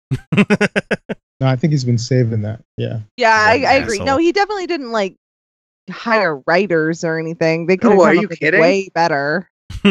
[1.40, 2.62] No, I think he's been saving that.
[2.78, 3.02] Yeah.
[3.18, 4.00] Yeah, I, I agree.
[4.00, 5.16] No, he definitely didn't like
[5.90, 7.68] hire writers or anything.
[7.68, 8.60] They could Oh, have are come up with kidding?
[8.62, 9.50] way better.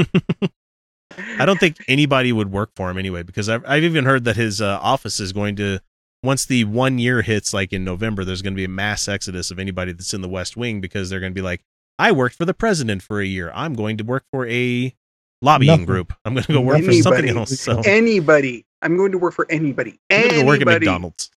[1.39, 4.37] I don't think anybody would work for him anyway, because I've, I've even heard that
[4.37, 5.79] his uh, office is going to,
[6.23, 9.51] once the one year hits, like in November, there's going to be a mass exodus
[9.51, 11.63] of anybody that's in the West Wing because they're going to be like,
[11.99, 13.51] I worked for the president for a year.
[13.55, 14.95] I'm going to work for a
[15.41, 15.87] lobbying Nothing.
[15.87, 16.13] group.
[16.25, 17.59] I'm going to go work for something else.
[17.61, 18.66] So Anybody.
[18.83, 19.99] I'm going to work for anybody.
[20.11, 20.87] I'm going to work at Anybody.
[20.87, 21.31] McDonald's.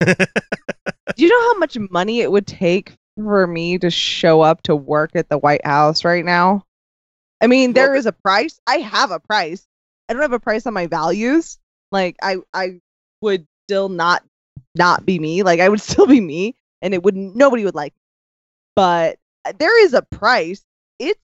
[0.00, 0.14] Do
[1.16, 5.12] you know how much money it would take for me to show up to work
[5.14, 6.64] at the White House right now?
[7.40, 8.58] I mean, there Well, is a price.
[8.66, 9.66] I have a price.
[10.08, 11.58] I don't have a price on my values.
[11.92, 12.80] Like I I
[13.20, 14.24] would still not
[14.74, 15.42] not be me.
[15.42, 17.92] Like I would still be me, and it wouldn't nobody would like.
[17.94, 18.00] Me.
[18.74, 20.64] But uh, there is a price.
[20.98, 21.20] It's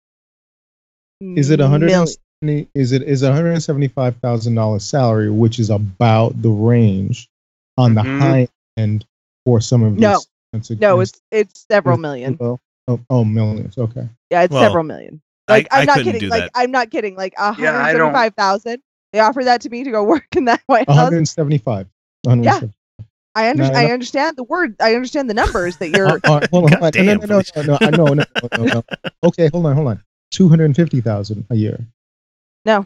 [1.21, 2.21] Is it a hundred and seventy?
[2.43, 6.49] Is it is a hundred and seventy five thousand dollars salary, which is about the
[6.49, 7.29] range
[7.77, 8.19] on the Mhm.
[8.19, 9.05] high end
[9.45, 10.01] for some of these.
[10.01, 10.19] No.
[10.53, 12.37] expensive No, it's it's several Is- million.
[12.41, 12.59] Oh,
[13.11, 13.77] oh, millions.
[13.77, 14.09] Okay.
[14.31, 15.21] Yeah, it's Well, several million.
[15.47, 16.29] Like I am not couldn't kidding.
[16.29, 16.51] Like that.
[16.55, 17.15] I'm not kidding.
[17.15, 18.81] Like a Yeah, hundred I don't- seventy-five thousand.
[19.13, 21.03] They offered that to me to go work in that White One House.
[21.05, 21.85] hundred and seventy five.
[22.25, 22.59] Yeah.
[23.35, 23.93] I under- No, no, I no.
[23.93, 24.75] understand the word.
[24.81, 26.07] I understand the numbers that you're.
[26.25, 27.05] All right, hold on, hold on.
[27.05, 28.23] No, no, no, no, no, no, no, no,
[28.57, 28.83] no, no.
[29.23, 30.03] Okay, hold on, hold on.
[30.31, 31.79] Two hundred and fifty thousand a year.
[32.65, 32.85] No.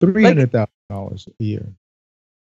[0.00, 1.66] Three hundred thousand dollars a year.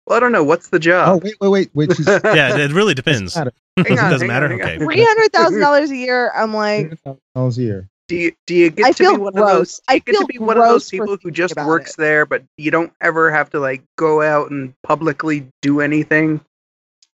[0.07, 0.45] Well, I don't know.
[0.45, 1.09] What's the job?
[1.09, 1.97] Oh wait, wait, wait, wait.
[1.97, 3.37] she's- Yeah, it really depends.
[3.37, 3.53] matter.
[3.77, 4.49] Hang on, Doesn't hang on, matter.
[4.49, 4.68] hang on.
[4.68, 4.79] Okay.
[4.79, 6.33] Three hundred thousand dollars a year.
[6.35, 6.99] I'm like,
[7.35, 7.89] dollars a year.
[8.09, 9.51] Do you do you get I to feel be one gross.
[9.51, 9.77] of those?
[9.77, 11.97] Do I you get to be one of those people who just works it.
[11.99, 16.41] there, but you don't ever have to like go out and publicly do anything.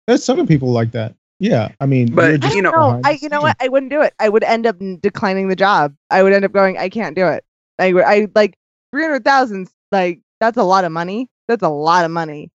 [0.06, 1.14] There's some people like that.
[1.38, 3.00] Yeah, I mean, But, you're just you know- know.
[3.04, 3.56] I, you know what?
[3.60, 4.14] I wouldn't do it.
[4.18, 5.94] I would end up declining the job.
[6.08, 6.78] I would end up going.
[6.78, 7.44] I can't do it.
[7.78, 7.92] I.
[7.92, 8.56] I like
[8.92, 9.68] three hundred thousand.
[9.92, 11.28] Like that's a lot of money.
[11.48, 12.50] That's a lot of money.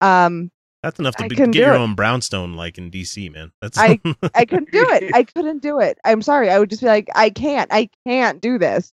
[0.00, 0.50] Um,
[0.82, 1.78] That's enough to be, get your it.
[1.78, 3.50] own brownstone like in DC, man.
[3.60, 3.98] That's I-
[4.34, 5.14] I couldn't do it.
[5.14, 5.98] I couldn't do it.
[6.04, 6.50] I'm sorry.
[6.50, 7.72] I would just be like, I can't.
[7.72, 8.92] I can't do this.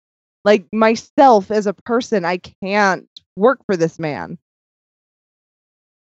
[0.43, 4.37] Like myself as a person, I can't work for this man.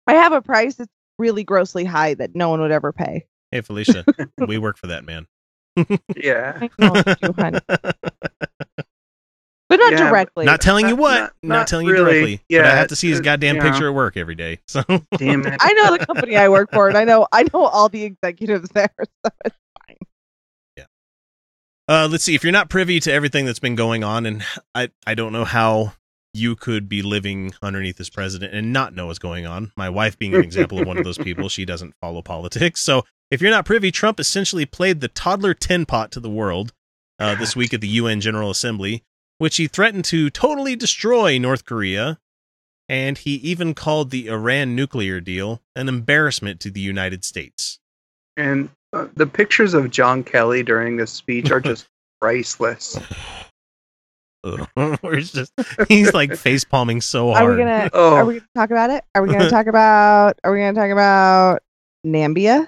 [0.07, 3.25] I have a price that's really grossly high that no one would ever pay.
[3.51, 4.05] hey Felicia,
[4.47, 5.27] we work for that man.
[6.17, 6.59] Yeah.
[6.61, 7.59] I acknowledge you, honey.
[9.73, 10.45] But not Yeah, directly.
[10.45, 12.13] Not telling you what, not- not, not telling you really.
[12.13, 12.41] directly.
[12.51, 13.71] but I have to see his goddamn you know.
[13.71, 14.59] picture at work every day.
[14.69, 14.83] So
[15.17, 15.57] Damn it.
[15.61, 18.69] I know the company I work for, and I know I know all the executives
[18.75, 18.91] there.
[19.25, 19.57] So it's
[19.89, 19.97] fine.
[20.77, 20.85] Yeah.
[21.89, 22.35] Uh, let's see.
[22.35, 24.45] If you're not privy to everything that's been going on, and
[24.75, 25.95] I, I don't know how
[26.35, 29.73] you could be living underneath this president and not know what's going on.
[29.77, 31.49] My wife being an example of one of those people.
[31.49, 32.81] She doesn't follow politics.
[32.83, 36.73] So if you're not privy, Trump essentially played the toddler tin pot to the world
[37.19, 39.05] uh, this week at the UN General Assembly,
[39.39, 42.19] which he threatened to totally destroy North Korea.
[42.89, 47.79] And he even called the Iran nuclear deal an embarrassment to the United States.
[48.37, 51.87] And uh, the pictures of John Kelly during this speech are just
[52.21, 52.99] priceless.
[54.45, 54.69] Ugh.
[55.01, 55.53] Where just
[55.89, 57.43] he's like face palming so hard.
[57.43, 57.59] Are hard.
[57.59, 58.15] we gonna Oh.
[58.17, 59.05] are we gonna talk about it?
[59.15, 61.63] Are we gonna talk about are we gonna talk about
[62.05, 62.67] Nambia?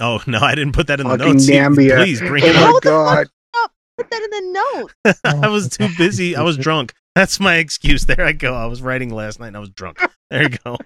[0.00, 1.46] Oh no, I didn't put that in the notes.
[1.46, 1.96] You- Nambia.
[1.98, 2.68] Please bring Oh it my up.
[2.70, 3.26] Hold the god.
[4.00, 5.16] Fuck Put that in the note.
[5.24, 6.36] Oh, I was too busy.
[6.36, 6.92] I was drunk.
[7.14, 8.06] That's my excuse.
[8.06, 8.54] There I go.
[8.54, 9.98] I was writing last night and I was drunk.
[10.30, 10.78] There you go.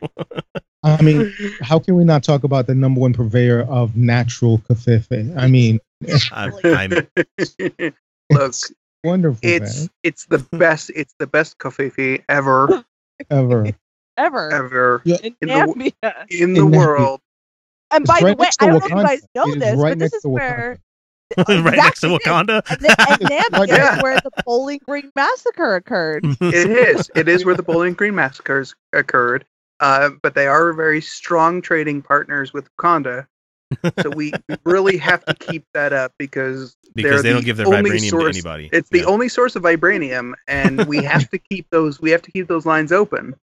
[0.82, 5.36] I mean, how can we not talk about the number one purveyor of natural covfefe?
[5.36, 5.80] I mean,
[6.32, 6.90] I, I'm
[8.30, 8.54] Look,
[9.04, 9.88] wonderful, it's man.
[10.02, 10.90] it's the best.
[10.94, 12.84] It's the best coffee ever,
[13.30, 13.66] Ever.
[14.16, 14.50] Ever.
[14.52, 15.16] ever Yeah.
[15.22, 16.26] In in the Nambia.
[16.30, 16.76] in the In Nambia.
[16.78, 17.20] world.
[17.90, 19.90] And It's by right the way, I don't know if you guys know this, right
[19.90, 20.78] but this is where
[21.48, 22.18] right next to Exactly.
[22.32, 22.62] Wakanda.
[22.70, 23.96] and, then, and Nambia Right there.
[23.96, 26.24] is where the Bowling Green massacre occurred.
[26.40, 27.10] It is.
[27.14, 29.44] It is where the Bowling Green massacres occurred.
[29.80, 33.26] Uh, but they are very strong trading partners with Wakanda.
[34.02, 34.32] So we
[34.64, 37.90] really have to keep that up because because they're they don't the give their only
[37.90, 38.70] vibranium to anybody.
[38.72, 39.04] It's the Yeah.
[39.06, 42.00] only source of vibranium, and we have to keep those.
[42.00, 43.34] We have to keep those lines open.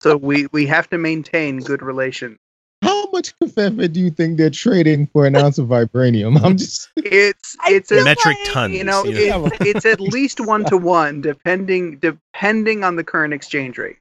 [0.00, 2.38] So we we have to maintain good relations.
[2.84, 6.42] How much covfefe do you think they're trading for an ounce of vibranium?
[6.44, 8.76] I'm just it's it's a, metric like- tons.
[8.76, 9.44] you know yeah.
[9.46, 13.96] it, it's at least one to one depending depending on the current exchange rate.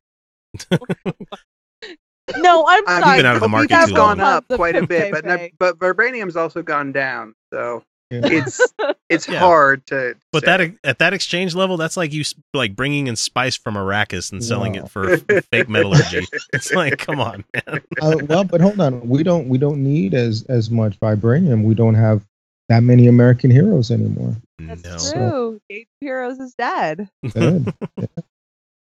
[2.38, 3.16] No, I'm I sorry.
[3.16, 5.52] You've been out of the Coffee's market That's too gone up quite a bit, but
[5.60, 7.36] but vibranium's also gone down.
[7.52, 7.84] So
[8.14, 8.22] yeah.
[8.24, 8.62] it's
[9.10, 9.40] it's Yeah.
[9.40, 10.16] hard to.
[10.32, 10.58] But say.
[10.58, 14.32] that at that exchange level, that's like you s- like bringing in spice from Arrakis
[14.32, 14.84] and selling Wow.
[14.84, 15.18] it for
[15.52, 16.26] fake metallurgy.
[16.54, 17.82] It's like, come on, man.
[18.02, 19.08] uh, well, but hold on.
[19.08, 21.64] We don't we don't need as as much vibranium.
[21.64, 22.24] We don't have
[22.70, 24.36] that many American heroes anymore.
[24.60, 25.30] That's no.
[25.30, 25.62] true.
[25.70, 27.10] Gates Heroes is dead.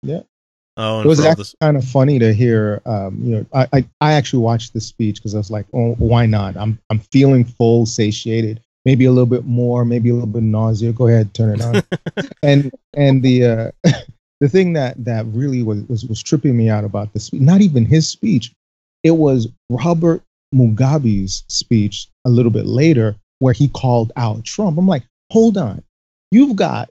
[0.03, 0.21] Yeah.
[0.77, 2.81] Oh, it was actually this, kind of funny to hear.
[2.87, 5.93] Um, you know, I, I I actually watched the speech because I was like, oh,
[5.99, 6.57] why not?
[6.57, 10.93] I'm I'm feeling full, satiated, maybe a little bit more, maybe a little bit nausea.
[10.93, 11.83] Go ahead, turn it on.
[12.43, 13.71] and and the uh,
[14.41, 17.61] the thing that that really was, was was tripping me out about the speech, not
[17.61, 18.53] even his speech,
[19.03, 20.23] it was Robert
[20.55, 24.77] Mugabe's speech a little bit later where he called out Trump.
[24.79, 25.83] I'm like, hold on,
[26.31, 26.91] you've got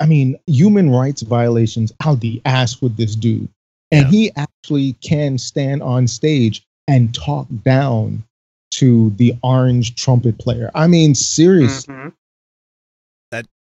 [0.00, 3.48] I mean, human rights violations out the ass with this dude.
[3.92, 4.10] And Yeah.
[4.10, 8.24] he actually can stand on stage and talk down
[8.72, 10.70] to the orange trumpet player.
[10.74, 11.94] I mean, seriously.
[11.94, 12.12] Mhm.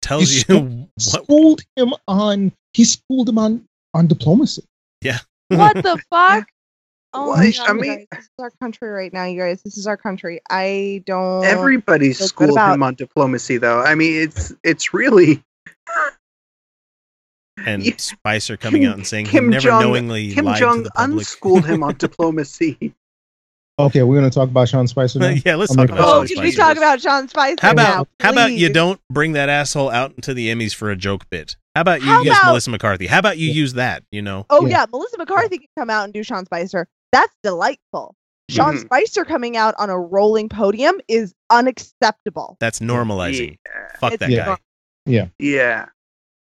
[0.01, 0.89] tells He you what.
[0.99, 4.63] Schooled him on he schooled him on on diplomacy.
[5.01, 5.17] Yeah.
[5.47, 6.47] what the fuck?
[7.13, 9.39] Oh Well, my I- God, I mean- guys, this is our country right now, you
[9.39, 9.63] guys.
[9.63, 10.41] This is our country.
[10.49, 11.43] I don't.
[11.45, 13.81] Everybody schooled about- him on diplomacy, though.
[13.81, 15.43] I mean, it's it's really
[17.65, 17.93] And Yeah.
[17.97, 20.91] Spicer coming out and saying Kim he never Jong knowingly Kim lied to Jong the
[20.91, 21.19] public.
[21.19, 22.93] unschooled him on diplomacy.
[23.77, 25.35] Okay, we're gonna talk about Sean Spicer now.
[25.45, 27.97] yeah, let's I'm talk about Oh, Sean can we talk about Sean Spicer How about
[27.97, 28.05] now?
[28.21, 31.57] how about you don't bring that asshole out into the Emmys for a joke bit?
[31.75, 33.07] How about you How use about- Melissa McCarthy?
[33.07, 34.03] How about you use that?
[34.11, 34.79] You know, Oh Yeah.
[34.79, 34.85] yeah.
[34.91, 36.87] Melissa McCarthy can come out and do Sean Spicer.
[37.11, 38.15] That's delightful.
[38.49, 38.81] Sean Mhm.
[38.85, 42.55] Spicer coming out on a rolling podium is unacceptable.
[42.61, 43.57] that's normalizing.
[43.65, 43.97] Yeah.
[43.99, 44.45] Fuck It's that Yeah.
[44.45, 44.57] guy.
[45.05, 45.27] Yeah.
[45.37, 45.85] Yeah.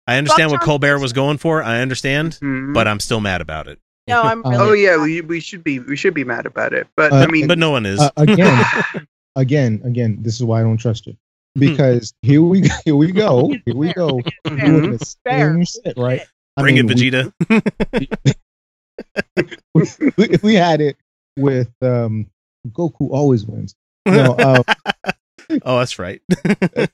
[0.06, 1.02] I understand what Sean Colbert Spicer.
[1.02, 1.62] was going for.
[1.64, 2.72] I understand, Mhm.
[2.74, 3.80] but I'm still mad about it.
[4.08, 4.62] No, I'm Uh, really.
[4.62, 6.86] oh yeah, we, we should be we should be mad about it.
[6.96, 8.00] But Uh, I mean, but no one is.
[8.00, 8.64] Uh, again,
[9.36, 10.18] again, again.
[10.22, 11.16] This is why I don't trust you
[11.56, 14.20] because here we go, here we go, here we go.
[15.24, 15.52] Fair.
[15.54, 16.22] same shit, right?
[16.56, 18.34] I Bring mean, it, we- Vegeta.
[20.16, 20.96] we, we had it
[21.36, 22.26] with um,
[22.68, 23.74] Goku always wins.
[24.06, 24.62] No, uh,
[25.64, 26.20] oh, that's right.
[26.30, 26.90] it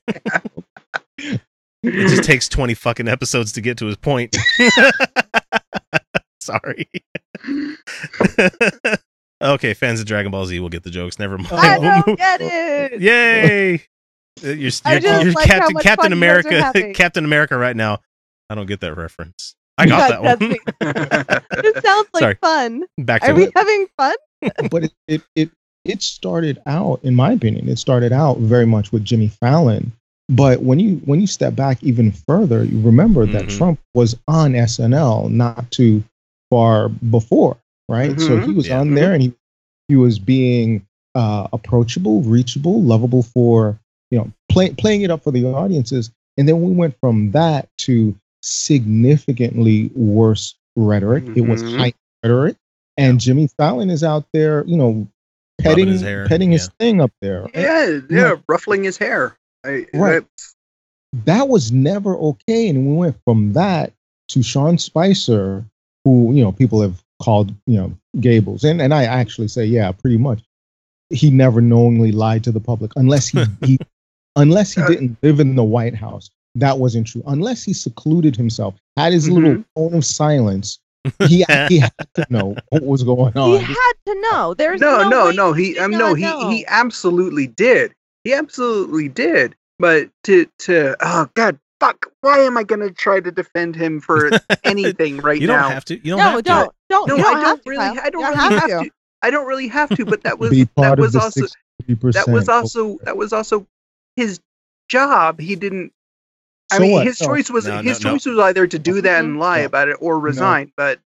[1.82, 4.36] just takes 20 fucking episodes to get to his point.
[6.52, 6.88] Sorry.
[9.42, 11.18] okay, fans of Dragon Ball Z will get the jokes.
[11.18, 11.52] Never mind.
[11.52, 13.00] I don't get it.
[13.00, 13.74] Yay!
[14.44, 14.72] Uh, You're, you're,
[15.22, 16.92] you're like how Captain Captain fun you guys are America.
[16.94, 18.00] Captain America right now.
[18.50, 19.54] I don't get that reference.
[19.78, 20.56] I got that one.
[21.64, 22.34] It sounds like Sorry.
[22.40, 22.84] fun.
[22.98, 24.14] Back to Are to we having fun?
[24.70, 25.50] but it, it it
[25.84, 29.92] it started out, in my opinion, it started out very much with Jimmy Fallon.
[30.28, 33.56] But when you when you step back even further, you remember that Mhm.
[33.56, 36.02] Trump was on SNL not too
[36.54, 37.56] far before,
[37.88, 38.18] right?
[38.20, 38.46] So mm-hmm.
[38.46, 38.78] he was Yeah.
[38.78, 38.94] on mm-hmm.
[38.94, 39.34] there and he
[39.88, 40.86] he was being
[41.16, 43.76] uh, approachable, reachable, lovable for
[44.12, 46.12] you know play, playing it up for the audiences.
[46.38, 51.24] And then we went from that to significantly worse rhetoric.
[51.34, 51.78] It was mm-hmm.
[51.78, 51.92] high
[52.22, 52.56] rhetoric,
[52.96, 55.08] and Jimmy Fallon is out there, you know,
[55.60, 57.48] petting his hair, petting his thing up there.
[57.52, 59.36] yeah, yeah, ruffling his hair.
[59.64, 60.22] I, Right.
[60.22, 60.54] that's-
[61.24, 62.68] that was never okay.
[62.68, 63.92] And we went from that
[64.28, 65.64] to Sean Spicer,
[66.04, 68.64] who, you know, people have called, you know, Goebbels.
[68.64, 70.42] And, and I actually say, yeah, pretty much.
[71.10, 73.78] He never knowingly lied to the public unless he, he
[74.36, 76.30] unless he Uh, didn't live in the White House.
[76.56, 77.22] That wasn't true.
[77.26, 79.34] Unless he secluded himself, had his Mhm.
[79.34, 80.78] little tone of silence.
[81.28, 83.50] He, he had to know what was going on.
[83.50, 84.54] He had to know.
[84.54, 85.52] There's no, no, no, way no.
[85.52, 86.48] He, did um, not no, he, know.
[86.48, 87.92] he absolutely did.
[88.24, 89.54] He absolutely did.
[89.78, 92.06] But to, to, oh God, fuck.
[92.20, 94.30] Why am I gonna try to defend him for
[94.64, 95.68] anything right You don't now?
[95.70, 95.94] have to.
[95.96, 96.42] You don't no, have to.
[96.42, 97.08] don't, don't.
[97.08, 97.76] no, you don't I don't really.
[97.96, 98.00] Kyle.
[98.04, 98.84] I don't really have have to.
[98.88, 98.90] to.
[99.22, 100.04] I don't really have to.
[100.04, 101.46] But that was that was also
[102.12, 103.66] that was also that was also
[104.16, 104.40] his
[104.88, 105.40] job.
[105.40, 105.92] He didn't.
[106.72, 107.06] I So mean, what?
[107.06, 108.14] his choice was No, his no, no.
[108.16, 109.66] choice was either to do that and lie No.
[109.66, 110.72] about it or resign.
[110.76, 111.00] But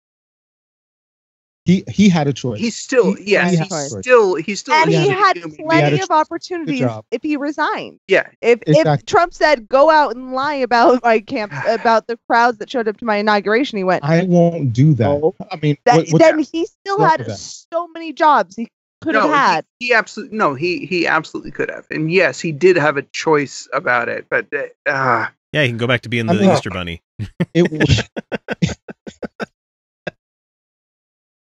[1.68, 2.60] he, he had a choice.
[2.60, 3.90] he's still He- yes, he he's choice.
[4.00, 5.52] still he's still And he had human.
[5.52, 8.00] He had plenty a of opportunities if he resigned.
[8.08, 8.94] Yeah, If Exactly.
[8.94, 12.88] if Trump said go out and lie about my camp about the crowds that showed
[12.88, 14.04] up to my inauguration, he went.
[14.04, 15.04] I won't do that.
[15.04, 15.36] No.
[15.52, 18.70] I mean, That, what- what- then he still What had so many jobs he
[19.02, 19.66] could have had.
[19.80, 23.04] He, he absolutely no, he he absolutely could have, and yes, he did have a
[23.04, 24.26] choice about it.
[24.30, 27.02] But uh, uh, Yeah, he can go back to being the I mean- Easter Bunny.
[27.54, 28.04] it was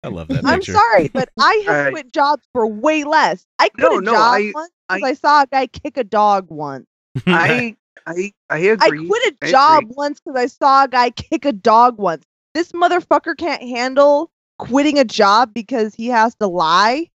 [0.07, 0.73] I love that I'm picture.
[0.75, 3.45] sorry, but I have I- quit jobs for way less.
[3.59, 5.97] I quit No, a no, job I- once because I- I, saw a guy kick
[5.97, 6.87] a dog once.
[7.27, 7.77] I
[8.07, 9.95] I I I quit a I job agree.
[9.97, 12.25] once because I saw a guy kick a dog once.
[12.55, 17.11] This motherfucker can't handle quitting a job because he has to lie.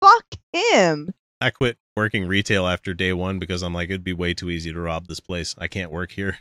[0.00, 1.14] Fuck him.
[1.40, 4.72] I quit working retail after day one because I'm like, it'd be way too easy
[4.72, 5.54] to rob this place.
[5.58, 6.38] I can't work here.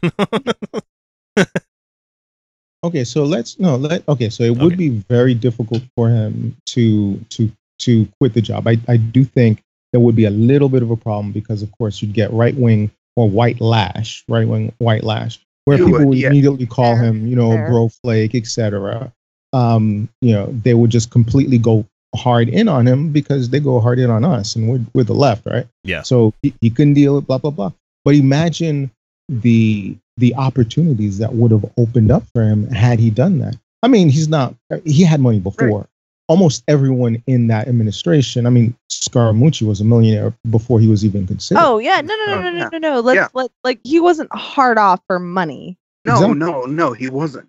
[2.84, 3.04] Okay.
[3.04, 3.76] So let's no.
[3.76, 4.30] Let okay.
[4.30, 4.62] So it Okay.
[4.64, 8.68] would be very difficult for him to to to quit the job.
[8.68, 9.62] I I do think
[9.92, 12.56] there would be a little bit of a problem because of course you'd get right
[12.56, 16.28] wing or white lash, right wing white lash, where You people would, would yeah.
[16.30, 17.70] immediately call Fair, him, you know, fair.
[17.70, 19.12] bro flake, etc.
[19.54, 23.80] Um, you know, they would just completely go hard in on him because they go
[23.80, 25.68] hard in on us, and we're we're the left, right?
[25.84, 26.04] yeah.
[26.04, 27.72] So he, he couldn't deal with blah blah blah.
[28.06, 28.92] But imagine
[29.32, 33.56] the the opportunities that would have opened up for him had he done that.
[33.82, 34.54] I mean, he's not.
[34.86, 35.88] He had money before.
[36.28, 38.46] Almost everyone in that administration.
[38.46, 41.62] I mean, Scaramucci was a millionaire before he was even considered.
[41.62, 43.00] Oh yeah, no, no, no, no, no, no, no.
[43.00, 43.28] Let's Yeah.
[43.34, 45.78] let like he wasn't hard off for money.
[46.06, 46.38] No, Exactly.
[46.40, 47.48] no, no, he wasn't.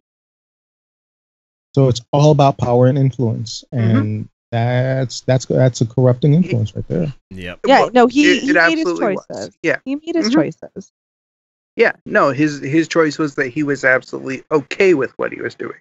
[1.74, 3.97] So it's all about power and influence, Mm-hmm.
[3.99, 7.14] and that's that's that's a corrupting influence right there.
[7.30, 7.61] Yep.
[7.66, 9.26] Yeah, Well, no, he, it- he it made his absolutely was.
[9.30, 9.59] choices.
[9.62, 10.35] Yeah, He made his Mhm.
[10.35, 10.93] choices.
[11.77, 11.93] Yeah.
[12.07, 15.79] No, his his choice was that he was absolutely okay with what he was doing.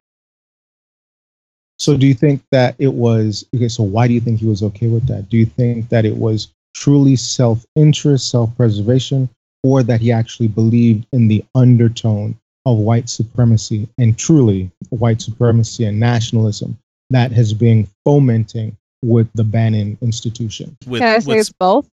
[1.80, 3.68] So do you think that it was okay?
[3.68, 5.30] So why do you think he was okay with that?
[5.30, 9.30] Do you think that it was truly self-interest, self-preservation,
[9.64, 15.86] or that he actually believed in the undertone of white supremacy and truly white supremacy
[15.86, 16.78] and nationalism
[17.10, 20.78] that has been fomenting with the Bannon institution?
[20.86, 21.88] With, Can I say with- it's both?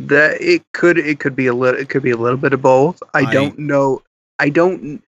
[0.00, 2.62] That it could it could be a little it could be a little bit of
[2.62, 3.02] both.
[3.14, 4.02] I, I- don't know.
[4.38, 5.02] I don't.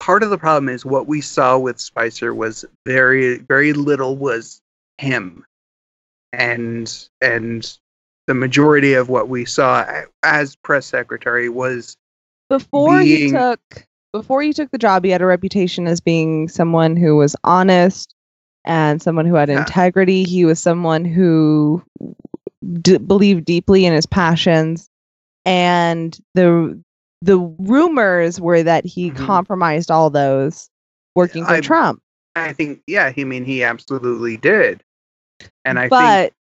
[0.00, 4.60] Part of the problem is what we saw with Spicer was very very little was
[4.98, 5.44] him,
[6.32, 7.78] and and
[8.26, 9.84] the majority of what we saw
[10.22, 11.96] as press secretary was
[12.48, 13.60] Before he took
[14.14, 18.14] before he took the job, he had a reputation as being someone who was honest
[18.64, 19.60] and someone who had Yeah.
[19.60, 20.24] integrity.
[20.24, 21.82] He was someone who
[22.80, 24.88] d- believed deeply in his passions,
[25.44, 26.80] and the
[27.22, 29.16] the rumors were that he Mhm.
[29.16, 30.70] compromised all those
[31.14, 32.02] working for I- Trump.
[32.36, 34.82] I think yeah I mean he absolutely did,
[35.64, 36.34] and I but think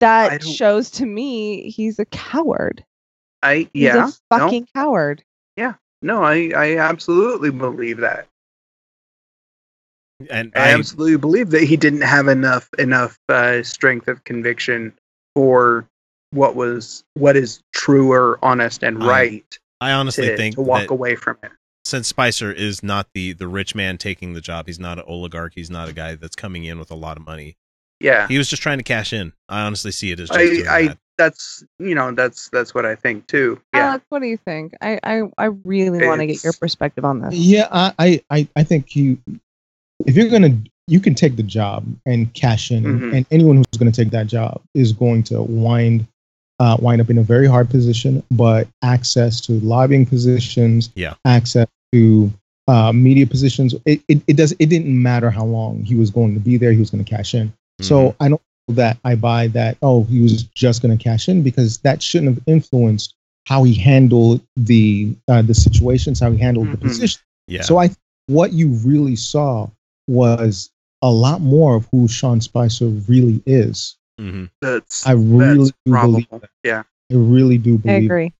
[0.00, 2.84] that I shows to me he's a coward.
[3.42, 5.24] I He's yeah a fucking coward.
[5.56, 8.28] Yeah, no I I absolutely believe that.
[10.30, 14.92] and I I, absolutely believe that he didn't have enough enough uh, strength of conviction
[15.34, 15.86] for
[16.30, 20.80] what was what is true or honest and right I honestly to, think to walk
[20.82, 21.52] that away from it.
[21.84, 25.52] since Spicer is not the the rich man taking the job, he's not an oligarch.
[25.54, 27.56] He's not a guy that's coming in with a lot of money.
[28.00, 29.32] Yeah, He was just trying to cash in.
[29.48, 30.98] I honestly see it as just I I that.
[31.16, 33.60] that's you know that's that's what I think too.
[33.74, 34.74] Yeah, Alex, what do you think?
[34.80, 37.34] I I, I really want to get your perspective on this.
[37.34, 39.18] Yeah, I, I, I, I think you,
[40.06, 40.56] if you're gonna,
[40.88, 43.16] you can take the job and cash in, Mhm.
[43.16, 46.06] and anyone who's going to take that job is going to wind,
[46.60, 48.22] uh, wind up in a very hard position.
[48.30, 51.14] But access to lobbying positions, Yeah.
[51.24, 52.32] access to
[52.68, 56.34] uh, media positions, it, it, it does, it didn't matter how long he was going
[56.34, 56.70] to be there.
[56.72, 57.50] He was going to cash in.
[57.80, 59.78] So I don't know that I buy that.
[59.80, 63.14] Oh, he was just going to cash in because that shouldn't have influenced
[63.46, 66.80] how he handled the uh, the situations, how he handled the Mhm.
[66.88, 67.20] position.
[67.46, 67.62] yeah.
[67.62, 67.88] So I
[68.26, 69.70] what you really saw
[70.06, 70.68] was
[71.02, 73.96] a lot more of who Sean Spicer really is.
[74.18, 76.12] hmm that's I really that's do probable.
[76.12, 76.50] believe that.
[76.64, 77.94] Yeah, I really do believe.
[77.94, 78.10] I believe.
[78.10, 78.32] agree.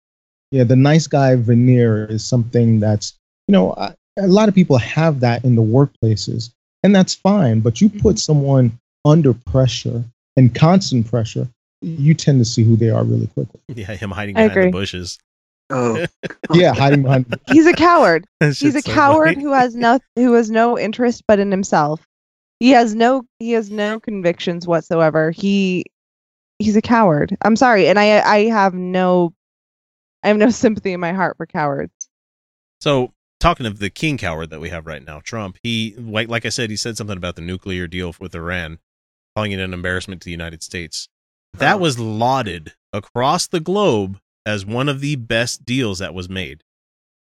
[0.50, 3.14] Yeah, the nice guy veneer is something that's
[3.46, 6.50] you know I, a lot of people have that in the workplaces,
[6.82, 7.60] and that's fine.
[7.60, 10.02] But you put someone under pressure
[10.36, 11.48] and constant pressure,
[11.82, 13.60] you tend to see who they are really quickly.
[13.68, 15.18] Yeah, him hiding behind the bushes.
[15.70, 16.04] oh
[16.52, 17.38] Yeah, hiding behind.
[17.48, 18.26] He's a coward.
[18.40, 19.42] He's a so coward funny.
[19.42, 22.00] who has no who has no interest but in himself.
[22.60, 25.30] He has no he has no convictions whatsoever.
[25.30, 25.84] He
[26.58, 27.36] he's a coward.
[27.42, 29.32] I'm sorry, and I I have no
[30.22, 31.92] I have no sympathy in my heart for cowards.
[32.80, 36.46] So talking of the king coward that we have right now, Trump, he like like
[36.46, 38.78] I said, he said something about the nuclear deal with Iran,
[39.36, 41.08] calling it an embarrassment to the United States.
[41.54, 41.78] That Oh.
[41.78, 46.62] was lauded across the globe as one of the best deals that was made.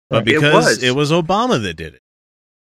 [0.09, 0.27] But Right.
[0.27, 0.83] It because was.
[0.83, 2.01] it was Obama that did it,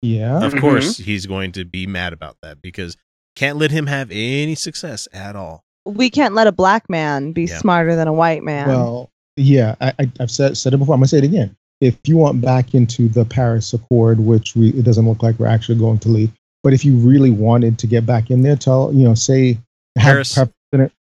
[0.02, 0.60] Yeah, of Mhm.
[0.60, 2.96] course he's going to be mad about that because
[3.34, 5.62] can't let him have any success at all.
[5.84, 7.58] We can't let a black man be Yeah.
[7.58, 8.68] smarter than a white man.
[8.68, 10.94] Well, yeah, I, I, I've said said it before.
[10.94, 11.56] I'm gonna say it again.
[11.80, 15.46] If you want back into the Paris Accord, which we it doesn't look like we're
[15.46, 16.30] actually going to leave,
[16.62, 19.58] but if you really wanted to get back in there, tell you know, say
[19.96, 20.92] Paris- have President-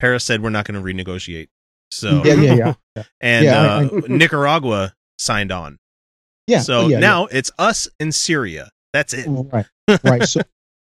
[0.00, 1.48] Paris said we're not going to renegotiate.
[1.90, 5.78] So yeah, yeah, yeah, yeah, and Yeah, I- uh, Nicaragua signed on.
[6.48, 6.60] Yeah.
[6.60, 8.70] so oh, yeah, now it's us in Syria.
[8.92, 9.26] That's it.
[9.28, 9.66] Oh, right,
[10.04, 10.22] right.
[10.24, 10.40] So,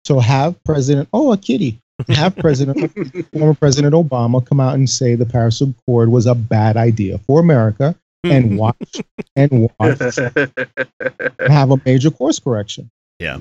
[0.06, 2.90] so have President, oh, a kitty, have President,
[3.32, 7.40] former President Obama come out and say the Paris Accord was a bad idea for
[7.40, 7.94] America,
[8.24, 9.00] and watch
[9.36, 9.98] and watch
[11.40, 12.90] have a major course correction.
[13.18, 13.38] Yeah.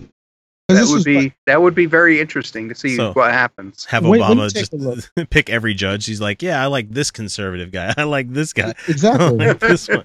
[0.70, 3.86] that would be what- that would be very interesting to see So- what happens.
[3.86, 6.06] have When- when Obama take just pick every judge.
[6.06, 7.94] He's like, yeah, I like this conservative guy.
[7.96, 8.74] I like this guy.
[8.88, 9.38] Exactly.
[9.38, 10.04] like this one.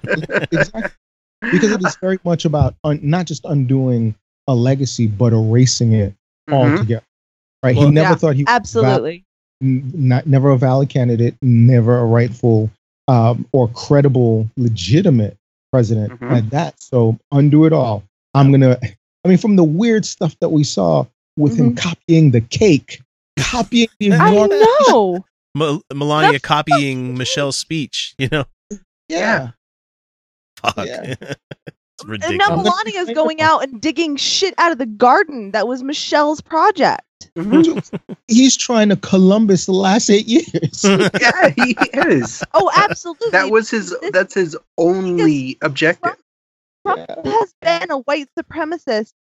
[0.51, 0.91] exactly.
[1.51, 4.15] Because it is very much about un- not just undoing
[4.47, 6.13] a legacy, but erasing it
[6.49, 6.53] Mhm.
[6.53, 7.03] altogether.
[7.63, 7.75] Right?
[7.75, 9.25] Well- he never Yeah, thought he was Absolutely.
[9.61, 12.69] n- not never a valid candidate, never a rightful
[13.09, 15.37] um, or credible, legitimate
[15.73, 16.31] president Mhm.
[16.31, 16.81] at that.
[16.81, 18.03] So undo it all.
[18.33, 18.77] I'm gonna.
[19.25, 21.05] I mean, from the weird stuff that we saw
[21.37, 23.01] with him copying the cake,
[23.37, 25.25] copying the I know.
[25.55, 28.15] Mel- Melania That's copying Michelle's speech.
[28.17, 28.45] You know,
[29.09, 29.51] yeah.
[30.71, 30.85] Fuck.
[30.87, 31.15] Yeah.
[32.07, 33.49] it's And now I'm gonna Melania's say going that.
[33.49, 37.01] out and digging shit out of the garden that was Michelle's project.
[38.27, 40.83] He's trying to Columbus the last eight years.
[40.83, 42.43] yeah, he is.
[42.53, 43.29] Oh, absolutely.
[43.31, 43.95] That was his.
[44.01, 46.15] This- That's his only objective.
[46.85, 49.13] Trump has been a white supremacist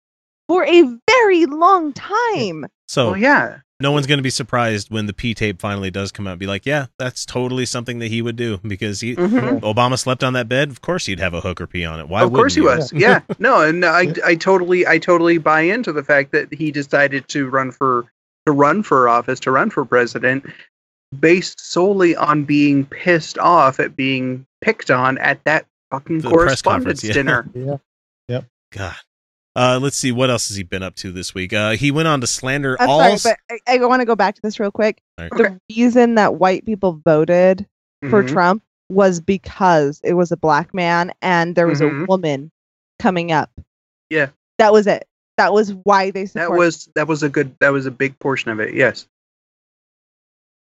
[0.48, 2.66] for a very long time.
[2.88, 3.58] So Well, yeah.
[3.82, 6.40] No one's going to be surprised when the P tape finally does come out and
[6.40, 9.60] be like, yeah, that's totally something that he would do because he Mhm.
[9.60, 10.70] Obama slept on that bed.
[10.70, 12.08] Of course he'd have a hooker pee on it.
[12.08, 12.92] Why of course he wouldn't was.
[12.92, 13.20] Yeah.
[13.38, 17.48] No, and I I totally I totally buy into the fact that he decided to
[17.48, 18.06] run for
[18.46, 20.46] to run for office, to run for president
[21.18, 27.04] based solely on being pissed off at being picked on at that fucking The correspondence
[27.04, 27.12] yeah.
[27.12, 27.50] dinner.
[27.54, 27.76] Yeah.
[28.28, 28.44] Yep.
[28.72, 28.94] God.
[29.54, 31.52] Uh, let's see what else has he been up to this week.
[31.52, 33.18] Uh, he went on to slander I'm all.
[33.18, 35.02] sorry, but I, I want to go back to this real quick.
[35.18, 35.32] All right.
[35.36, 37.66] The reason that white people voted
[38.08, 38.28] for Mhm.
[38.28, 42.08] Trump was because it was a black man and there was a Mhm.
[42.08, 42.50] woman
[42.98, 43.50] coming up.
[44.08, 44.30] Yeah.
[44.58, 45.06] That was it.
[45.36, 48.50] That was why they That was that was a good that was a big portion
[48.50, 48.74] of it.
[48.74, 49.06] Yes.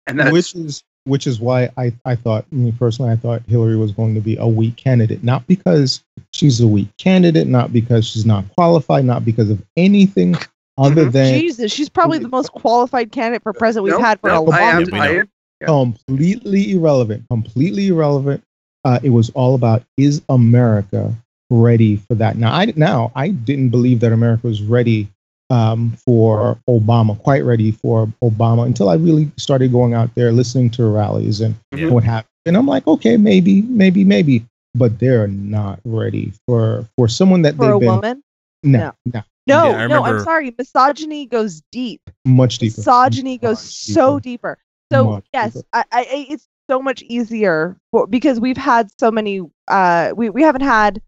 [0.08, 3.42] And that's which is which is why I, I thought I mean, personally I thought
[3.48, 7.72] Hillary was going to be a weak candidate, not because she's a weak candidate, not
[7.74, 10.36] because she's not qualified, not because of anything
[10.78, 11.12] other Mhm.
[11.12, 14.40] than Jesus, she's probably the most qualified candidate for president we've Nope, had for a
[14.40, 15.16] long I am- we time.
[15.16, 15.24] know.
[15.62, 17.24] I- completely irrelevant.
[17.30, 18.42] Completely irrelevant.
[18.86, 21.14] Uh, it was all about is America
[21.50, 22.38] ready for that?
[22.38, 25.10] Now I now I didn't believe that America was ready
[25.50, 30.70] um, for Obama, quite ready for Obama until I really started going out there listening
[30.72, 31.90] to rallies and Yeah.
[31.90, 32.30] what happened.
[32.46, 34.46] And I'm like, okay, maybe, maybe, maybe,
[34.76, 37.88] but they're not ready for for someone that For they've a been.
[37.90, 38.24] woman?
[38.64, 40.54] No, no, No, Yeah, I no, I'm sorry.
[40.58, 42.02] Misogyny goes deep.
[42.26, 42.76] much deeper.
[42.78, 43.64] Misogyny goes Much
[43.96, 44.58] so deeper.
[44.58, 44.58] deeper.
[44.92, 45.68] So Much yes, deeper.
[45.74, 49.42] I, I, I- it's so much easier for, because we've had so many.
[49.68, 51.02] Uh, we we haven't had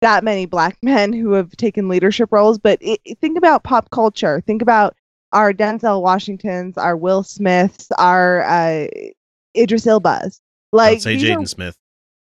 [0.00, 2.58] that many black men who have taken leadership roles.
[2.58, 4.40] But it, it- think about pop culture.
[4.46, 4.96] Think about
[5.32, 8.86] our Denzel Washingtons, our Will Smiths, our uh,
[9.56, 10.40] Idris Elbas.
[10.72, 11.76] Like Don't say these are- Jaden Smith.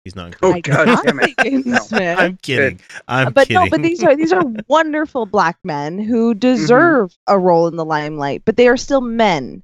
[0.04, 0.36] He's not.
[0.44, 1.26] Oh I god cannot damn it.
[1.26, 1.78] say Jaden No.
[1.80, 2.20] Smith.
[2.20, 2.80] I'm kidding.
[3.08, 3.64] I'm but kidding.
[3.64, 6.10] no, but these are these are wonderful black men Mm-hmm.
[6.10, 9.64] who deserve a role in the limelight, but they are still men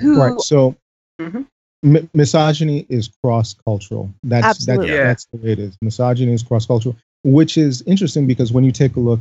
[0.00, 0.40] who Right.
[0.40, 0.74] So
[1.20, 1.46] Mhm.
[1.84, 4.10] mi- misogyny is cross cultural.
[4.24, 4.88] That's Absolutely.
[4.88, 5.04] That's, Yeah.
[5.04, 5.76] that's the way it is.
[5.80, 9.20] Misogyny is cross cultural, which is interesting because when you take a look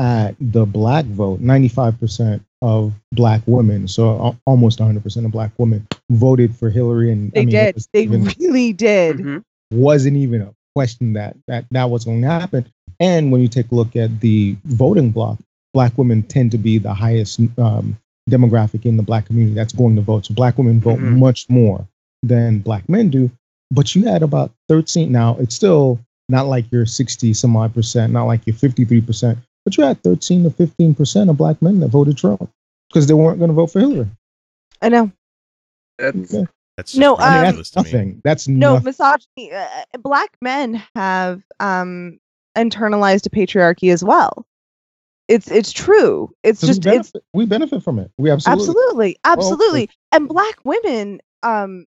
[0.00, 5.86] at the black vote, 95% of black women, so al- almost 100% of black women
[6.10, 7.12] voted for Hillary.
[7.12, 7.84] And they I mean, did.
[7.92, 9.16] They even- really did.
[9.18, 9.42] Mhm.
[9.72, 12.66] wasn't even a question that that that was going to happen.
[13.00, 15.38] And when you take a look at the voting block,
[15.72, 17.96] black women tend to be the highest um,
[18.30, 20.26] demographic in the black community that's going to vote.
[20.26, 21.18] So black women vote Mhm.
[21.18, 21.86] much more
[22.22, 23.30] than black men do.
[23.70, 25.10] But you had about 13.
[25.12, 29.38] Now it's still not like you're 60 some odd percent, not like you're 53 percent,
[29.64, 32.50] but you had 13 to 15 percent of black men that voted Trump
[32.88, 34.08] because they weren't going to vote for Hillary.
[34.80, 35.10] I know.
[35.98, 36.44] That's Yeah.
[36.76, 38.20] That's just No, I mean, that's to nothing.
[38.24, 38.84] That's No, nothing.
[38.84, 39.52] misogyny.
[39.52, 42.18] Uh, black men have um,
[42.56, 44.44] internalized a patriarchy as well.
[45.28, 46.30] It's it's true.
[46.42, 48.10] It's just we it's benefit, we benefit from it.
[48.18, 48.60] We absolutely.
[48.64, 49.90] absolutely absolutely.
[50.12, 51.88] And black women um, it-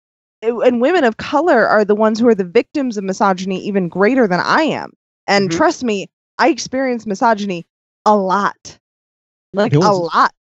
[0.42, 4.28] and women of color are the ones who are the victims of misogyny even greater
[4.28, 4.92] than I am.
[5.28, 5.54] And Mhm.
[5.58, 6.08] trust me,
[6.38, 7.66] I experience misogyny
[8.06, 8.78] a lot,
[9.54, 10.32] like There a lot.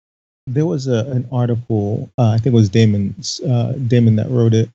[0.47, 4.53] there was a, an article uh, i think it was damon's uh, damon that wrote
[4.53, 4.69] it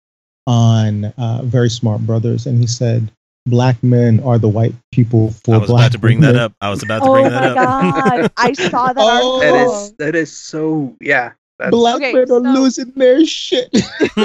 [0.46, 3.10] on uh, VerySmartBrothas and he said
[3.46, 5.56] black men are the white people for black.
[5.56, 6.52] I was black about to bring that up.
[6.60, 7.54] I was about to Oh bring that up.
[7.56, 9.38] god, I saw that Oh.
[9.40, 9.72] that article.
[9.74, 11.32] is that is so yeah.
[11.58, 13.70] That's, black Okay, men are so- losing their shit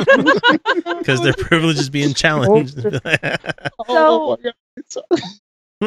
[0.99, 2.79] Because their privilege is being challenged.
[3.87, 4.53] oh my God.
[4.77, 4.97] It's-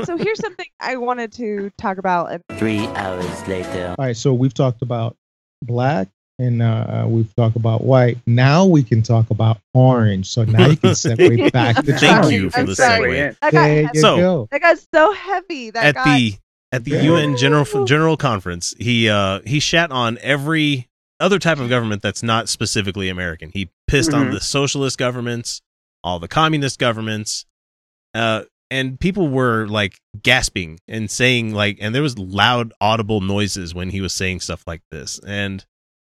[0.06, 2.40] so here's something I wanted to talk about.
[2.58, 3.94] Three hours later.
[3.98, 5.16] all right so we've talked about
[5.62, 6.08] black
[6.38, 10.76] and uh, we've talked about white now we can talk about orange so now you
[10.76, 12.34] can segue back to Thank Charlie.
[12.36, 13.10] you for I'm the sorry.
[13.12, 13.38] segue.
[13.40, 15.70] that got, there you So- go that got so heavy.
[15.70, 16.34] That At got the
[16.72, 17.02] at the Yeah.
[17.02, 20.86] UN General General Conference, he uh he shat on every
[21.20, 23.50] other type of government that's not specifically American.
[23.52, 24.32] He pissed on Mhm.
[24.32, 25.60] the socialist governments,
[26.02, 27.44] all the communist governments,
[28.14, 33.74] uh, and people were like gasping and saying like, and there was loud, audible noises
[33.74, 35.64] when he was saying stuff like this, and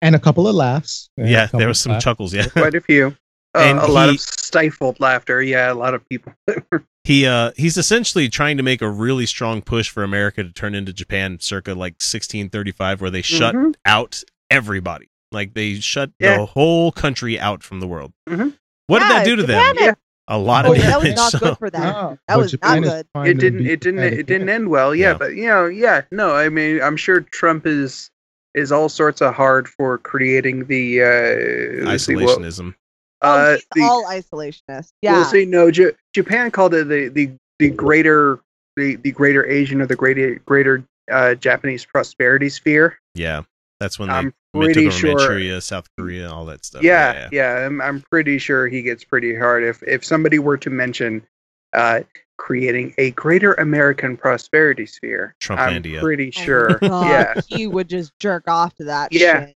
[0.02, 2.04] and a couple of laughs yeah, there was some laughs.
[2.04, 2.34] chuckles.
[2.34, 3.16] Yeah, quite a few.
[3.54, 5.42] Uh, And a lot of stifled laughter.
[5.42, 6.32] Yeah, a lot of people.
[7.04, 10.74] he uh he's essentially trying to make a really strong push for America to turn
[10.74, 13.74] into Japan circa like 1635 where they shut Mhm.
[13.86, 16.38] out everybody like they shut Yeah.
[16.38, 18.54] the whole country out from the world Mhm.
[18.86, 19.96] what did that do to them had-
[20.30, 21.82] a lot Oh, of that was not so- good for them.
[21.82, 23.26] No, That but was Japan not good.
[23.28, 23.66] it didn't.
[23.66, 24.00] It didn't.
[24.00, 24.94] It didn't end well.
[24.94, 25.14] Yeah, Yeah.
[25.14, 26.02] but you know, yeah.
[26.10, 28.10] No, I mean, I'm sure Trump is
[28.54, 32.74] is all sorts of hard for creating the uh, let's see, what- isolationism
[33.22, 34.92] oh, uh, he's the- all isolationist.
[35.00, 35.12] Yeah.
[35.14, 38.38] Well, see, no, J- Japan called it the the the greater
[38.76, 42.98] the the greater Asian or the greater greater uh, Japanese prosperity sphere.
[43.14, 43.44] Yeah,
[43.80, 46.64] that's when they, I'm when they pretty took over sure- Manchuria, South Korea, all that
[46.64, 46.82] stuff.
[46.82, 50.70] Yeah, yeah, I'm, I'm pretty sure he gets pretty hard if if somebody were to
[50.70, 51.24] mention
[51.72, 52.00] uh,
[52.38, 55.34] creating a greater American prosperity sphere.
[55.50, 56.78] I'm pretty Oh sure.
[56.80, 59.12] God, yeah, he would just jerk off to that.
[59.12, 59.46] Yeah.
[59.46, 59.54] shit.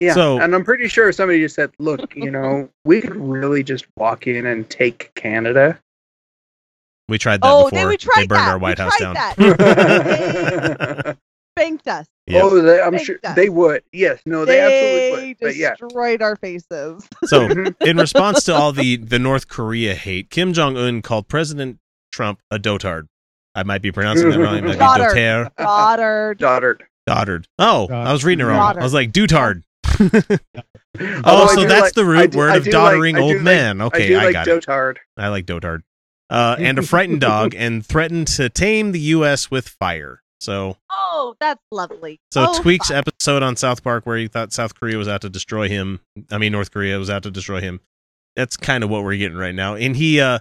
[0.00, 3.62] yeah, So- and I'm pretty sure somebody just said, "Look, you know, we could really
[3.64, 5.78] just walk in and take Canada."
[7.08, 7.78] We tried that Oh, before.
[7.78, 8.48] they, we tried burned that.
[8.48, 11.16] our White we House tried down.
[11.56, 11.62] That.
[11.62, 12.06] Spanked us.
[12.26, 12.42] Yep.
[12.44, 13.34] Oh, they, I'm Take sure that.
[13.36, 13.82] they would.
[13.92, 15.36] Yes, no, they, absolutely would.
[15.40, 17.08] But yeah, destroyed our faces.
[17.24, 17.48] So,
[17.80, 21.78] in response to all the, the North Korea hate, Kim Jong Un called President
[22.12, 23.06] Trump a dotard.
[23.54, 24.56] I might be pronouncing that wrong.
[24.58, 25.04] It might be Daughter.
[25.14, 25.56] dotard.
[25.56, 26.38] Goddard.
[26.38, 26.82] Goddard.
[27.08, 27.44] Dotard.
[27.58, 28.58] Oh, I was reading it wrong.
[28.58, 28.80] Daughter.
[28.80, 29.62] I was like, dotard.
[30.98, 33.32] Oh, I so that's like- the root do- word of do doddering like- I do
[33.34, 33.80] old like- man.
[33.80, 34.64] I Okay, do I, like got it.
[34.66, 34.96] dotard.
[35.16, 35.80] I like dotard.
[36.30, 39.50] Uh, and a frightened dog, and threatened to tame the U.S.
[39.50, 40.22] with fire.
[40.40, 42.20] So, Oh, that's lovely.
[42.30, 42.96] so oh, Tweek's fuck.
[42.98, 46.00] episode on South Park where he thought South Korea was out to destroy him.
[46.30, 47.80] I mean, North Korea was out to destroy him.
[48.36, 49.74] That's kind of what we're getting right now.
[49.76, 50.40] And he, uh,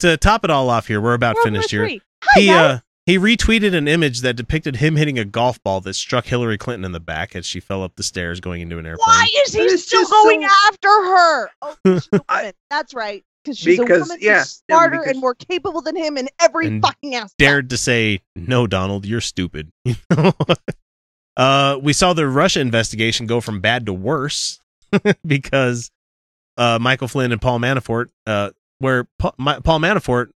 [0.00, 1.88] to top it all off here, we're about World finished here.
[2.24, 2.56] Hi, he guys.
[2.76, 6.58] uh he retweeted an image that depicted him hitting a golf ball that struck Hillary
[6.58, 9.04] Clinton in the back as she fell up the stairs going into an airplane.
[9.06, 11.50] Why is he still going so- after her?
[11.62, 12.52] Oh, she's a I- woman.
[12.70, 13.24] That's right.
[13.44, 16.16] Because she's Because- a woman yeah, who's yeah, smarter because- and more capable than him
[16.18, 17.38] in every And fucking aspect.
[17.38, 20.32] Dared to say, "No, Donald, you're stupid." You know?
[21.36, 24.60] uh, we saw the Russia investigation go from bad to worse
[25.26, 25.90] because
[26.58, 30.30] uh, Michael Flynn and Paul Manafort, uh, where Pa- Ma- Paul Manafort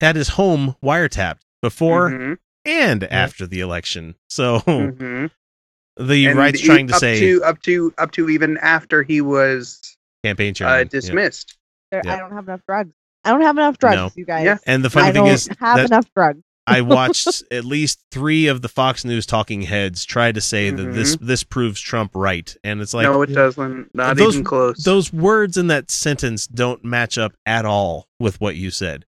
[0.00, 4.14] had his home wiretapped before Mhm, and after the election.
[4.30, 5.30] So mhm.
[6.00, 9.20] the And right's trying to up say to up to up to even after he
[9.20, 9.80] was
[10.24, 10.74] campaign chairman.
[10.74, 10.84] uh, Yeah.
[10.84, 11.56] dismissed.
[11.94, 12.14] There- Yeah.
[12.14, 12.92] I don't have enough drugs.
[13.24, 14.10] I don't have enough drugs, No.
[14.16, 14.44] you guys.
[14.44, 14.58] Yeah.
[14.66, 16.40] And the funny I thing don't is have that enough drugs.
[16.66, 20.92] I watched at least three of the Fox News talking heads try to say that
[20.94, 23.12] this this proves Trump right, and it's like Mm-hmm.
[23.14, 23.94] no, it doesn't.
[23.94, 24.78] Not those- even close.
[24.82, 29.04] those words in that sentence don't match up at all with what you said.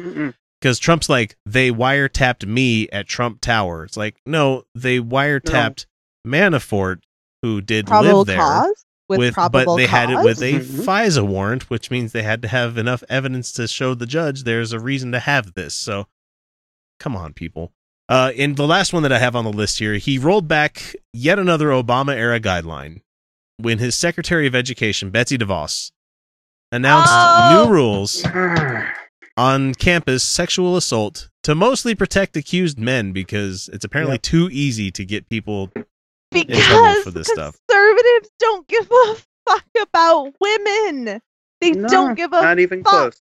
[0.61, 3.85] Because Trump's like they wiretapped me at Trump Tower.
[3.85, 5.87] It's like no, they wiretapped
[6.27, 7.01] Manafort,
[7.43, 8.37] who did Probable live there.
[8.39, 8.85] cause?
[9.19, 10.85] With, but probable they had it with a Mhm.
[10.85, 14.73] FISA warrant, which means they had to have enough evidence to show the judge there's
[14.73, 15.75] a reason to have this.
[15.75, 16.07] So,
[17.01, 17.73] come on, people.
[18.09, 20.95] Uh, in the last one that I have on the list here, he rolled back
[21.13, 23.01] yet another Obama era guideline
[23.57, 25.93] when his Secretary of Education, Betsy DeVos,
[26.71, 27.65] announced Oh!
[27.67, 28.25] new rules
[29.37, 34.23] on campus sexual assault to mostly protect accused men because it's apparently Yep.
[34.23, 35.71] too easy to get people
[36.33, 37.59] because trouble for this stuff.
[37.69, 39.17] conservatives don't give a
[39.49, 41.21] fuck about women.
[41.61, 42.91] They No, don't give a not even fuck.
[42.93, 43.23] close.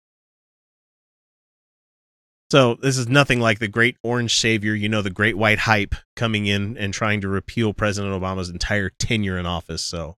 [2.50, 5.96] So this is nothing like the great orange savior, you know, the great white hype
[6.16, 9.84] coming in and trying to repeal President Obama's entire tenure in office.
[9.84, 10.16] So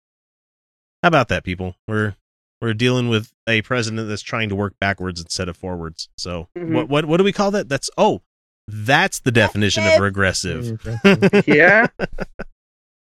[1.02, 1.76] how about that, people?
[1.88, 2.16] We're
[2.62, 6.10] we're dealing with a president that's trying to work backwards instead of forwards.
[6.18, 6.74] So Mhm.
[6.74, 7.68] what what what do we call that?
[7.68, 8.22] That's oh,
[8.68, 10.80] that's the definition of regressive.
[11.48, 11.88] Yeah.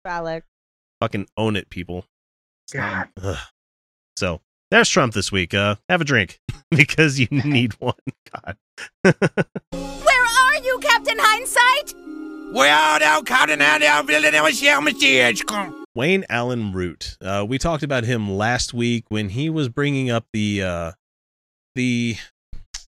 [0.05, 0.47] Alex.
[1.01, 2.05] Fucking own it, people.
[2.72, 3.09] God.
[3.22, 3.36] Ugh.
[4.16, 4.40] So
[4.70, 5.55] there's Trump this week.
[5.55, 6.40] Uh, have a drink
[6.70, 7.94] because you need one.
[8.32, 8.56] God.
[9.02, 9.14] Where
[10.24, 11.94] are you, Captain Hindsight?
[12.52, 15.44] Well, now, Captain Andy, I'm feeling a share message.
[15.47, 15.85] Come.
[15.94, 17.16] Wayne Allyn Root.
[17.20, 20.93] Uh, we talked about him last week when he was bringing up the uh,
[21.74, 22.16] the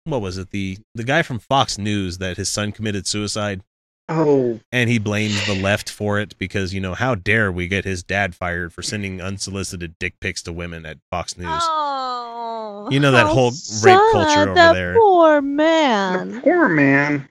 [0.05, 3.63] what was it the the guy from Fox News that his son committed suicide
[4.11, 7.85] Oh, and he blames the left for it because you know how dare we get
[7.85, 11.47] his dad fired for sending unsolicited dick pics to women at Fox News.
[11.51, 13.51] Oh, You know that how whole
[13.83, 14.95] rape culture over that there.
[14.95, 16.41] Poor the man.
[16.41, 17.29] poor man.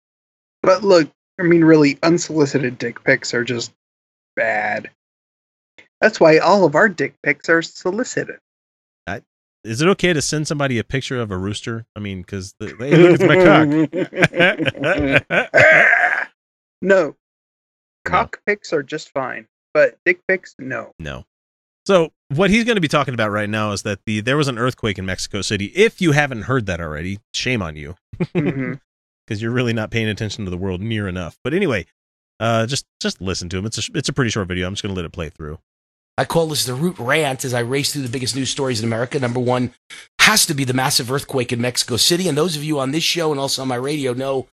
[0.61, 1.09] But look,
[1.39, 3.71] I mean, really, unsolicited dick pics are just
[4.35, 4.91] bad.
[5.99, 8.37] That's why all of our dick pics are solicited.
[9.63, 11.85] Is it okay to send somebody a picture of a rooster?
[11.93, 13.67] I mean, because hey, look, it's my cock.
[16.81, 17.15] no,
[18.05, 20.91] cock pics are just fine, but dick pics, no.
[20.99, 21.25] No.
[21.85, 24.49] So what he's going to be talking about right now is that the there was
[24.49, 25.65] an earthquake in Mexico City.
[25.67, 27.95] If you haven't heard that already, shame on you,
[28.33, 31.37] because you're really not paying attention to the world near enough.
[31.43, 31.85] But anyway,
[32.39, 33.65] uh, just just listen to him.
[33.65, 34.67] It's a it's a pretty short video.
[34.67, 35.59] I'm just going to let it play through.
[36.17, 38.85] I call this the root rant as I race through the biggest news stories in
[38.85, 39.19] America.
[39.19, 39.71] Number one
[40.19, 42.27] has to be the massive earthquake in Mexico City.
[42.27, 44.47] And those of you on this show and also on my radio know,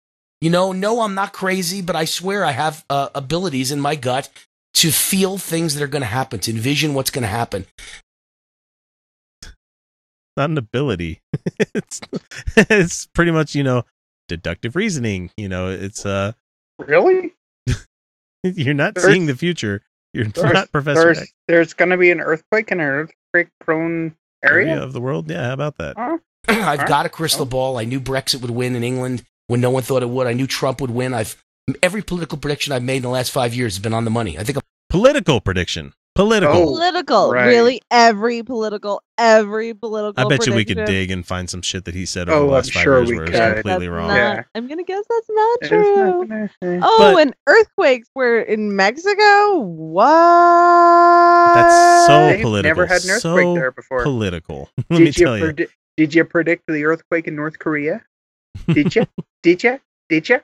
[0.43, 3.94] you know, no, I'm not crazy, but I swear I have uh, abilities in my
[3.94, 4.28] gut
[4.74, 7.64] to feel things that are going to happen, to envision what's going to happen.
[10.36, 11.20] Not an ability.
[11.74, 12.01] it's
[12.56, 13.85] it's pretty much you know
[14.28, 15.31] deductive reasoning.
[15.36, 16.32] You know, it's uh
[16.78, 17.35] Really?
[18.43, 19.82] You're not There's- seeing the future.
[20.12, 24.14] You're There's, not Professor there's, there's going to be an earthquake in an earthquake prone
[24.44, 24.82] area.
[24.82, 25.31] of the world.
[25.31, 25.97] Yeah, how about that?
[25.97, 26.19] Huh?
[26.48, 27.78] I've got a crystal ball.
[27.78, 30.27] I knew Brexit would win in England when no one thought it would.
[30.27, 31.14] I knew Trump would win.
[31.14, 31.43] I've
[31.82, 34.39] every political prediction I've made in the last five years has been on the money.
[34.39, 35.93] I think I'm Political prediction.
[36.14, 36.55] Political.
[36.55, 37.31] Oh, political.
[37.32, 37.47] right.
[37.47, 40.23] Really, every political, every political.
[40.23, 42.36] I bet you we could dig and find some shit that he said oh, over
[42.36, 44.09] Oh, the I'm last five sure years we where it was completely That's wrong.
[44.09, 44.43] not- Yeah.
[44.55, 46.24] I'm gonna guess that's not It's true.
[46.27, 46.51] not
[46.85, 49.60] Oh, But- and earthquakes were in Mexico.
[49.60, 51.55] What?
[51.55, 52.69] That's so They've political.
[52.69, 54.02] never had an earthquake so there before.
[54.02, 54.69] Political.
[54.90, 55.44] Let me Did you, tell you.
[55.44, 58.02] predi- did you predict the earthquake in North Korea?
[58.69, 59.06] Did you?
[59.43, 59.81] did you?
[60.09, 60.40] Did you?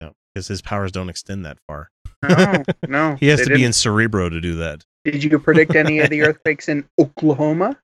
[0.00, 1.90] No, because his powers don't extend that far.
[2.22, 3.16] No, no.
[3.20, 3.72] He has they to be in.
[3.72, 4.84] Cerebro to do that.
[5.04, 7.78] Did you predict any of the earthquakes in Oklahoma?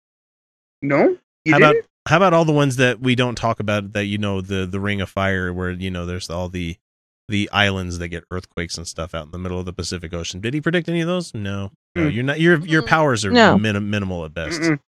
[0.83, 1.17] No.
[1.45, 4.05] You how did about how about all the ones that we don't talk about that
[4.07, 6.77] you know the the Ring of Fire where you know there's all the
[7.29, 10.41] the islands that get earthquakes and stuff out in the middle of the Pacific Ocean.
[10.41, 11.35] Did he predict any of those?
[11.35, 11.73] No.
[11.97, 12.15] No, Mm.
[12.15, 13.59] you're not your your powers are No.
[13.59, 14.61] minim- minimal at best.
[14.61, 14.79] Mm-mm.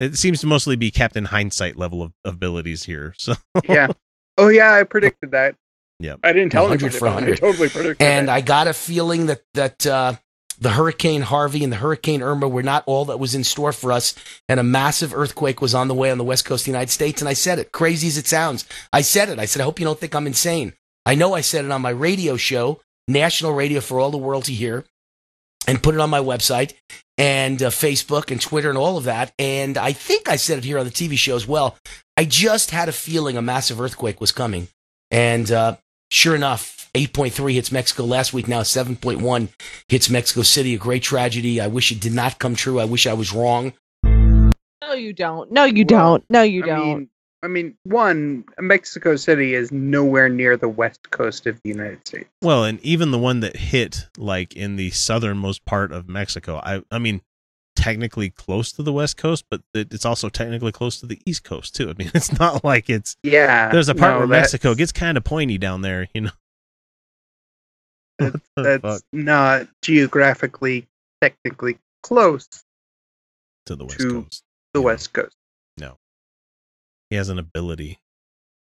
[0.00, 3.14] It seems to mostly be Captain Hindsight level of abilities here.
[3.18, 3.34] So
[3.68, 3.88] Yeah.
[4.38, 5.56] Oh yeah, I predicted that.
[6.00, 6.14] Yeah.
[6.22, 7.38] I didn't tell 100 for I 100.
[7.38, 8.32] totally predicted and that.
[8.32, 10.14] I got a feeling that that uh,
[10.60, 13.92] the Hurricane Harvey and the Hurricane Irma were not all that was in store for
[13.92, 14.14] us,
[14.48, 16.90] and a massive earthquake was on the way on the west coast of the United
[16.90, 17.20] States.
[17.20, 18.64] And I said it, crazy as it sounds.
[18.92, 19.38] I said it.
[19.38, 20.72] I said, I hope you don't think I'm insane.
[21.04, 24.44] I know I said it on my radio show, national radio for all the world
[24.44, 24.84] to hear,
[25.66, 26.74] and put it on my website
[27.16, 29.32] and uh, Facebook and Twitter and all of that.
[29.38, 31.76] And I think I said it here on the TV show as well.
[32.18, 34.66] I just had a feeling a massive earthquake was coming.
[35.08, 35.76] And uh,
[36.10, 38.48] sure enough, 8.3 hits Mexico last week.
[38.48, 39.48] Now 7.1
[39.86, 40.74] hits Mexico City.
[40.74, 41.60] A great tragedy.
[41.60, 42.80] I wish it did not come true.
[42.80, 43.72] I wish I was wrong.
[44.02, 45.52] No, you don't.
[45.52, 46.24] No, you Well, don't.
[46.28, 46.98] No, you I don't.
[46.98, 47.10] Mean,
[47.44, 52.28] I mean, one, Mexico City is nowhere near the west coast of the United States.
[52.42, 56.56] well, and even the one that hit like in the southernmost part of Mexico.
[56.64, 57.20] I I mean
[57.88, 61.74] technically close to the west coast, but it's also technically close to the east coast
[61.74, 61.88] too.
[61.90, 63.70] I mean, it's not like it's Yeah.
[63.70, 66.30] there's a part no, where that's- Mexico gets kind of pointy down there, you know.
[68.56, 70.86] The That's not geographically,
[71.20, 72.48] technically close
[73.66, 74.42] to the west to coast.
[74.74, 75.36] the west coast.
[75.78, 75.98] No.
[77.10, 78.00] He has an ability.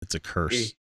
[0.03, 0.75] It's a curse.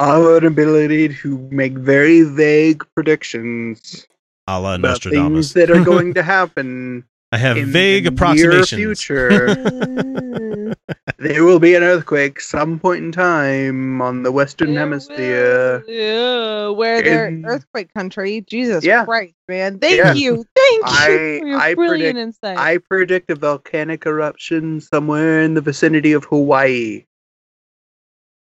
[0.00, 4.04] Our ability to make very vague predictions
[4.48, 7.04] A la about things that are going to happen.
[7.34, 8.72] I have in vague the approximations.
[8.72, 9.54] Near future,
[11.18, 15.82] there will be an earthquake some point in time on the western hemisphere.
[15.88, 18.42] Yeah, where they're earthquake country.
[18.48, 19.04] Jesus Yeah.
[19.04, 19.80] Christ, man.
[19.80, 20.12] Thank Yeah.
[20.14, 20.44] you.
[20.54, 22.56] Thank I- you I brilliant predict- insight.
[22.56, 27.04] I predict a volcanic eruption somewhere in the vicinity of Hawaii.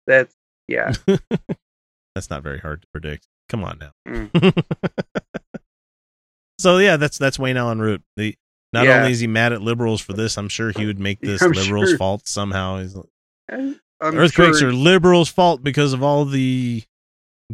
[0.08, 0.34] That's
[0.66, 0.92] yeah.
[2.16, 3.28] That's not very hard to predict.
[3.48, 3.92] Come on now.
[4.08, 4.64] Mm.
[6.58, 8.02] so yeah, that's that's Wayne Allyn Root.
[8.16, 8.34] The
[8.72, 8.98] not Yeah.
[9.01, 11.52] only is he mad at liberals for this, I'm sure he would make this I'm
[11.52, 11.98] liberals' sure.
[11.98, 12.78] fault somehow.
[12.80, 16.82] He's like, earthquakes sure- are liberals' fault because of all the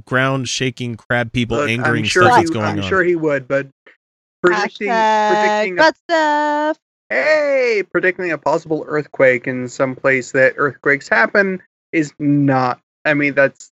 [0.04, 2.88] ground shaking crab people Look, angering I'm sure stuff he, that's going I'm on.
[2.88, 3.68] sure he would, but
[4.42, 6.78] predicting Hashtag predicting a, stuff.
[7.08, 11.62] hey predicting a possible earthquake in some place that earthquakes happen
[11.92, 12.80] is not.
[13.06, 13.70] I mean, that's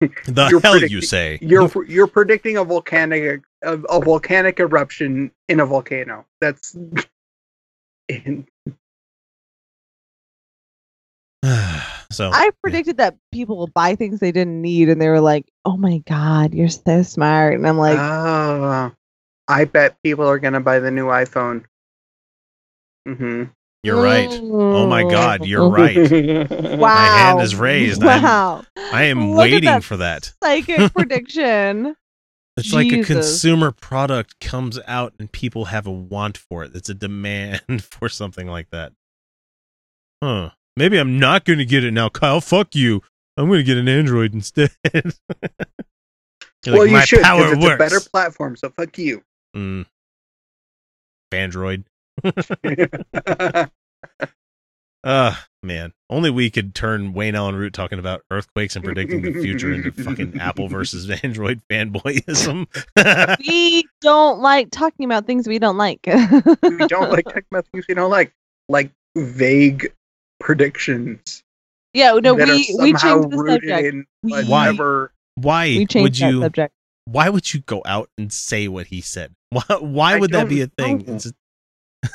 [0.00, 1.38] the you're hell you say?
[1.40, 6.26] you're you're predicting a volcanic a, a volcanic eruption in a volcano.
[6.40, 6.76] That's
[8.08, 8.46] in,
[12.10, 15.46] so I predicted that people will buy things they didn't need, and they were like,
[15.64, 18.92] "Oh my god, you're so smart!" And I'm like, Ah,
[19.48, 21.64] I bet people are gonna buy the new iPhone.
[23.08, 23.44] Mm-hmm.
[23.84, 24.28] You're right.
[24.32, 25.96] Oh my God, you're right.
[26.50, 28.02] "Wow, My hand is raised.
[28.02, 30.32] I'm- Wow, I am Look waiting that for that.
[30.42, 31.94] psychic prediction."
[32.56, 36.70] It's like a consumer product comes out and people have a want for it.
[36.74, 38.92] It's a demand for something like that.
[40.22, 40.50] Huh.
[40.76, 42.40] Maybe I'm not going to get it now, Kyle.
[42.40, 43.02] Fuck you.
[43.36, 44.70] I'm going to get an Android instead.
[46.66, 48.56] Well, like, you "My should power because it's works." a better platform.
[48.56, 49.22] So fuck you.
[49.56, 49.86] Mm.
[51.32, 51.84] Android.
[55.02, 55.92] Uh man.
[56.08, 59.92] Only we could turn Wayne Allyn Root talking about earthquakes and predicting the future into
[59.92, 62.66] fucking Apple versus Android fanboyism.
[63.46, 66.00] we don't like talking about things we don't like.
[66.06, 68.32] we don't like talking about things we don't like,
[68.70, 69.92] like vague
[70.40, 71.42] predictions.
[71.92, 72.44] Yeah, no, we
[72.78, 73.86] we somehow changed the subject.
[73.86, 75.12] in We- whatever.
[75.36, 76.72] Why We would changed that you subject.
[77.04, 79.34] why would you go out and say what he said?
[79.50, 81.04] Why why I would that be a thing?
[81.06, 81.18] know.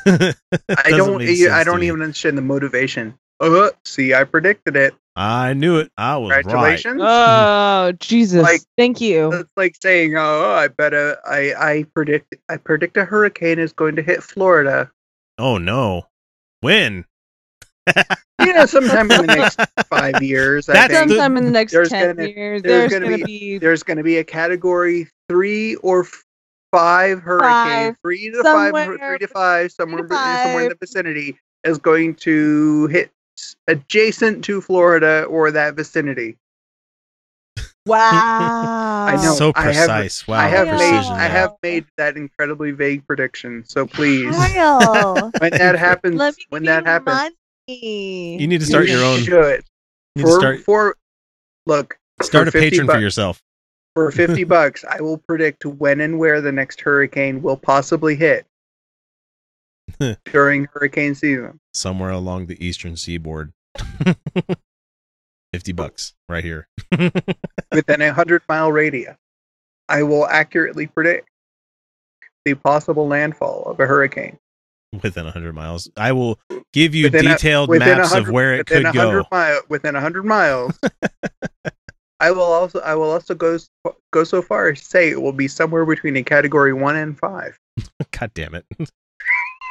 [0.06, 1.18] It's just- I don't.
[1.18, 3.18] make I don't even understand the motivation.
[3.40, 4.94] Uh, see, I predicted it.
[5.16, 5.91] I knew it.
[5.98, 6.86] I was right.
[6.86, 8.41] Oh Jesus!
[8.44, 9.32] Like- Thank you.
[9.34, 13.74] It's like saying, "Oh, I bet a, I I predict I predict a hurricane is
[13.74, 14.91] going to hit Florida."
[15.38, 16.03] Oh no.
[16.61, 17.06] When?
[18.41, 19.60] You know, sometime in the next
[19.90, 20.70] five years.
[20.70, 21.10] I That's think.
[21.10, 23.84] Sometime in the next there's ten gonna- years, there's there's, gonna gonna, be- be, there's
[23.84, 26.24] going to be a category three or f-
[26.72, 27.48] five hurricane,
[27.94, 27.96] Five.
[28.04, 32.16] three to five, Somewhere three to five, somewhere, to somewhere in the vicinity is going
[32.16, 33.12] to hit
[33.68, 36.38] adjacent to Florida or that vicinity.
[37.86, 39.06] wow.
[39.08, 39.34] I know.
[39.36, 40.28] So I have- precise.
[40.28, 40.38] wow.
[40.40, 43.64] I have made I have made that incredibly vague prediction.
[43.66, 47.16] So please, Kyle, when that happens, let me when that you happens,
[47.68, 48.38] money.
[48.40, 49.20] You need to start you your own.
[49.20, 49.64] Should
[50.16, 50.96] You need to for start for
[51.66, 53.41] look start a for 50 patron bucks- for yourself.
[53.95, 58.45] For fifty bucks, I will predict when and where the next hurricane will possibly hit
[60.26, 61.60] during hurricane season.
[61.74, 63.53] somewhere along the eastern seaboard.
[65.53, 66.68] 50 bucks right here.
[67.72, 69.18] within a hundred mile radius.
[69.88, 71.28] I will accurately predict
[72.45, 74.38] the possible landfall of a hurricane.
[75.02, 75.90] Within 100 miles.
[75.98, 76.40] I will
[76.74, 79.24] give you Within detailed a maps of where it could go.
[79.32, 80.80] Mile, within a hundred miles.
[82.20, 83.58] I will also I will also go
[84.12, 87.18] go so far as to say it will be somewhere between a category one and
[87.18, 87.58] five.
[88.12, 88.66] God damn it.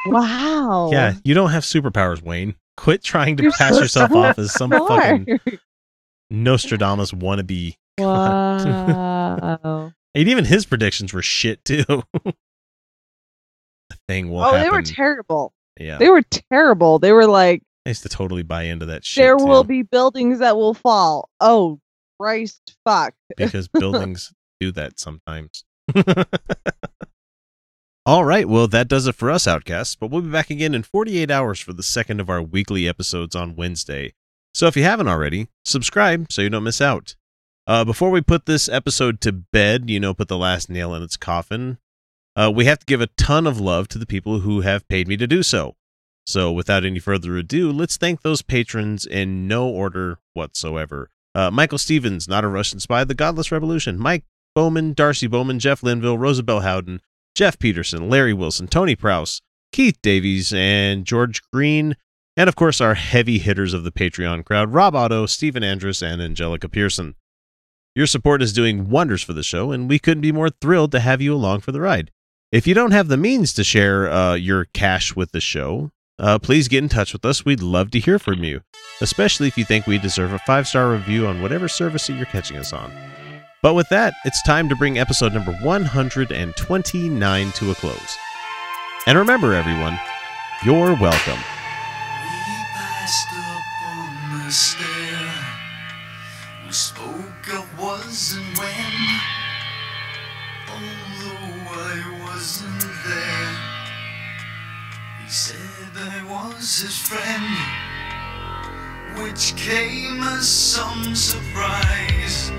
[0.05, 0.91] Wow.
[0.93, 2.55] Yeah, you don't have superpowers, Wayne.
[2.77, 5.41] Quit trying to You're pass so yourself off as some fucking.
[6.29, 7.75] Nostradamus wannabe.
[7.99, 9.91] Wow.
[10.15, 11.83] And even his predictions were shit too.
[11.83, 12.33] the
[14.07, 14.61] thing will oh, happen.
[14.61, 15.51] they were terrible.
[15.77, 16.99] yeah, They were terrible.
[16.99, 19.81] They were like, I used to totally buy into that shit there too, will be
[19.81, 21.29] buildings that will fall.
[21.41, 21.79] Oh,
[22.19, 23.13] Christ, fuck.
[23.37, 25.63] because buildings do that sometimes.
[28.05, 29.95] All right, well that does it for us, Outcasts.
[29.95, 33.35] But we'll be back again in 48 hours for the second of our weekly episodes
[33.35, 34.13] on Wednesday.
[34.53, 37.15] So if you haven't already, subscribe so you don't miss out.
[37.67, 41.03] Uh, before we put this episode to bed, you know, put the last nail in
[41.03, 41.77] its coffin,
[42.35, 45.07] uh, we have to give a ton of love to the people who have paid
[45.07, 45.75] me to do so.
[46.25, 51.09] So without any further ado, let's thank those patrons in no order whatsoever.
[51.35, 54.23] Uh, Michael Stevens, Not a Russian Spy, The Godless Revolution, Mike
[54.55, 57.01] Bowman, Darcy Bowman, Jeff Linville, Rosabelle Howden,
[57.35, 59.41] Jeff Peterson, Larry Wilson, Tony Prouse,
[59.71, 61.95] Keith Davies, and George Green,
[62.35, 66.21] and of course our heavy hitters of the Patreon crowd, Rob Otto, Stephen Andrus, and
[66.21, 67.15] Angelica Pearson.
[67.95, 70.99] Your support is doing wonders for the show, and we couldn't be more thrilled to
[70.99, 72.11] have you along for the ride.
[72.51, 76.39] If you don't have the means to share uh, your cash with the show, uh,
[76.39, 77.45] please get in touch with us.
[77.45, 78.61] We'd love to hear from you,
[79.01, 82.25] especially if you think we deserve a five star review on whatever service that you're
[82.25, 82.91] catching us on.
[83.61, 88.17] But with that, it's time to bring episode number 129 to a close.
[89.05, 89.99] And remember, everyone,
[90.63, 91.39] you're welcome.
[96.69, 98.93] We spoke of was and when,
[100.69, 103.55] although I wasn't there.
[105.23, 107.57] He said I was his friend,
[109.21, 112.51] which came as some surprise.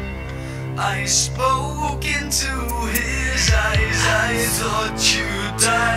[0.77, 2.53] I spoke into
[2.89, 4.01] his eyes.
[4.29, 5.90] I thought you died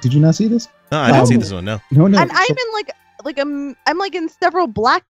[0.00, 0.68] Did you not see this?
[0.92, 1.64] No, I didn't see Um, this one.
[1.64, 1.80] No.
[1.90, 2.18] No, no.
[2.18, 2.90] and I'm in like
[3.24, 5.04] like I'm I'm like in several black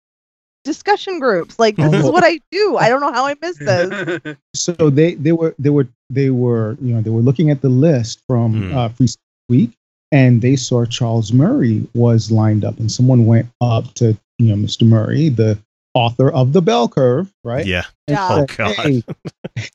[0.64, 1.60] discussion groups.
[1.60, 2.12] Like this is Oh.
[2.12, 2.78] what I do.
[2.78, 4.38] I don't know how I missed this.
[4.56, 7.70] so they they were they were they were you know they were looking at the
[7.70, 8.78] list from Hmm.
[8.78, 9.72] uh, Free Speech Week,
[10.12, 14.56] and they saw Charles Murray was lined up, and someone went up to you know
[14.56, 14.84] Mr.
[14.86, 15.58] Murray, the
[15.94, 17.66] author of the Bell Curve, right?
[17.66, 17.84] Yeah.
[18.08, 18.28] and Yeah.
[18.30, 18.76] Oh said, God.
[18.76, 19.04] Hey,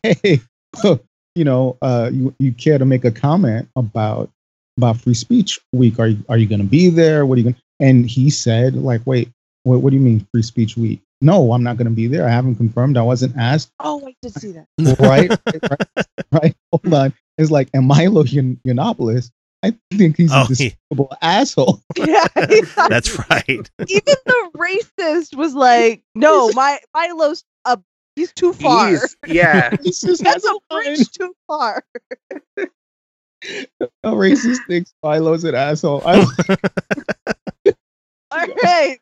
[0.23, 0.41] hey,
[1.35, 4.31] you know, uh, you you care to make a comment about
[4.77, 5.99] about Free Speech Week?
[5.99, 7.27] Are you are you going to be there?
[7.27, 7.57] What are you going?
[7.81, 9.29] And he said, like, wait,
[9.65, 11.01] what what do you mean Free Speech Week?
[11.21, 12.27] No, I'm not going to be there.
[12.27, 12.97] I haven't confirmed.
[12.97, 14.67] I wasn't asked Oh, I did see that.
[14.99, 15.31] right,
[15.71, 16.55] right, right.
[16.73, 17.15] Hold on.
[17.39, 19.31] It's like, and Milo Yian- Yiannopoulos,
[19.63, 21.81] I think he's Oh, a he- despicable asshole.
[21.97, 23.71] Yeah, he That's right.
[23.89, 27.77] even the racist was like, no, my Milo's uh,
[28.17, 28.91] he's too far.
[28.91, 29.71] He's, yeah.
[29.85, 31.85] It's just That's a not bridge too far.
[34.05, 36.03] A racist thinks Milo's an asshole.
[36.07, 36.25] I,
[38.31, 38.99] All right.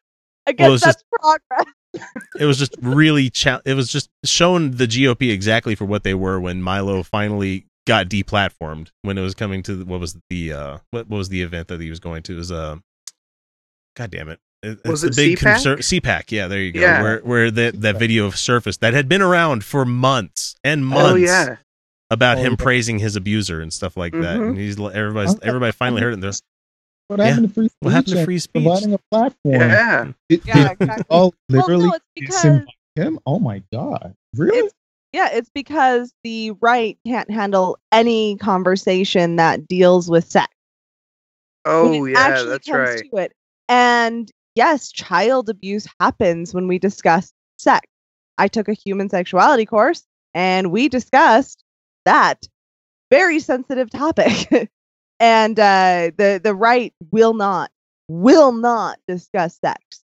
[0.46, 1.66] I guess Well, it's that's progress.
[2.38, 6.14] it was just really cha- it was just showing the GOP exactly for what they
[6.14, 10.52] were when Milo finally got deplatformed when it was coming to the, what was the
[10.52, 12.76] uh what, what was the event that he was going to it was uh
[13.96, 15.56] god damn it It- Was it's it the big CPAC?
[15.56, 17.02] conser- CPAC yeah there you go Yeah.
[17.02, 21.12] where where that that video of Surface that had been around for months and months
[21.12, 21.56] Oh yeah.
[22.10, 22.56] About Oh, him yeah.
[22.64, 24.48] praising his abuser and stuff like that Mhm.
[24.48, 26.32] and he's everybody's everybody finally heard it and they're
[27.08, 27.26] what Yeah.
[27.26, 27.76] happened to free speech?
[27.80, 28.62] What happened to free speech?
[28.64, 29.54] Providing a platform.
[29.54, 30.12] Yeah.
[30.28, 31.04] It, Yeah, exactly.
[31.10, 32.62] all Well, literally no, it's because
[32.96, 33.18] him.
[33.26, 34.14] Oh my god!
[34.36, 34.58] Really?
[34.58, 34.72] It's-
[35.12, 40.52] yeah, it's because the right can't handle any conversation that deals with sex.
[41.64, 43.10] Oh it yeah, actually that's comes right.
[43.10, 43.32] to it.
[43.68, 47.86] And yes, child abuse happens when we discuss sex.
[48.38, 50.04] I took a human sexuality course
[50.34, 51.62] and we discussed
[52.04, 52.46] that
[53.10, 54.70] very sensitive topic.
[55.20, 57.70] and uh, the the right will not
[58.08, 60.02] will not discuss sex.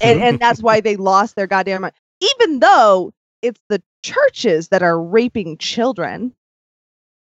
[0.00, 1.94] And and that's why they lost their goddamn mind.
[2.20, 3.12] Even though
[3.42, 6.34] it's the churches that are raping children,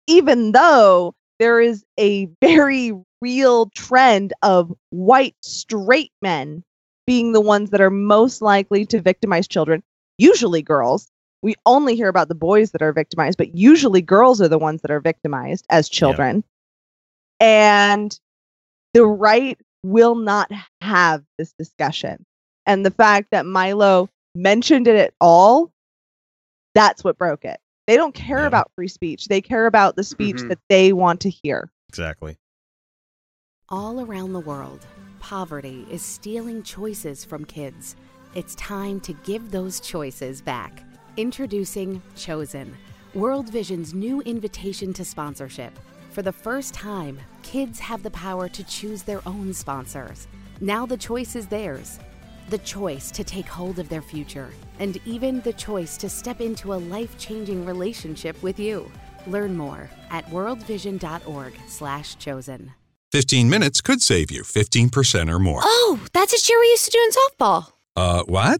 [0.07, 6.63] even though there is a very real trend of white straight men
[7.07, 9.83] being the ones that are most likely to victimize children,
[10.17, 11.09] usually girls.
[11.43, 14.81] We only hear about the boys that are victimized, but usually girls are the ones
[14.81, 16.43] that are victimized as children.
[17.39, 18.17] And
[18.93, 20.49] the right will not
[20.79, 22.25] have this discussion.
[22.65, 25.73] And the fact that Milo mentioned it at all,
[26.73, 27.59] that's what broke it.
[27.87, 28.47] They don't care Yeah.
[28.47, 29.27] about free speech.
[29.27, 30.47] They care about the speech Mhm.
[30.47, 31.69] that they want to hear.
[31.89, 32.37] exactly
[33.69, 34.85] All around the world,
[35.19, 37.95] poverty is stealing choices from kids.
[38.33, 40.83] It's time to give those choices back.
[41.15, 42.75] Introducing Chosen,
[43.13, 45.77] World Vision's new invitation to sponsorship.
[46.09, 50.27] For the first time, kids have the power to choose their own sponsors.
[50.59, 51.99] Now the choice is theirs.
[52.49, 54.49] The choice to take hold of their future,
[54.79, 58.91] and even the choice to step into a life-changing relationship with you.
[59.27, 62.71] Learn more at worldvision.org/chosen.
[63.11, 65.61] 15 minutes could save you 15% or more.
[65.63, 67.67] Oh, that's a cheer we used to do in softball.
[67.95, 68.59] Uh, what?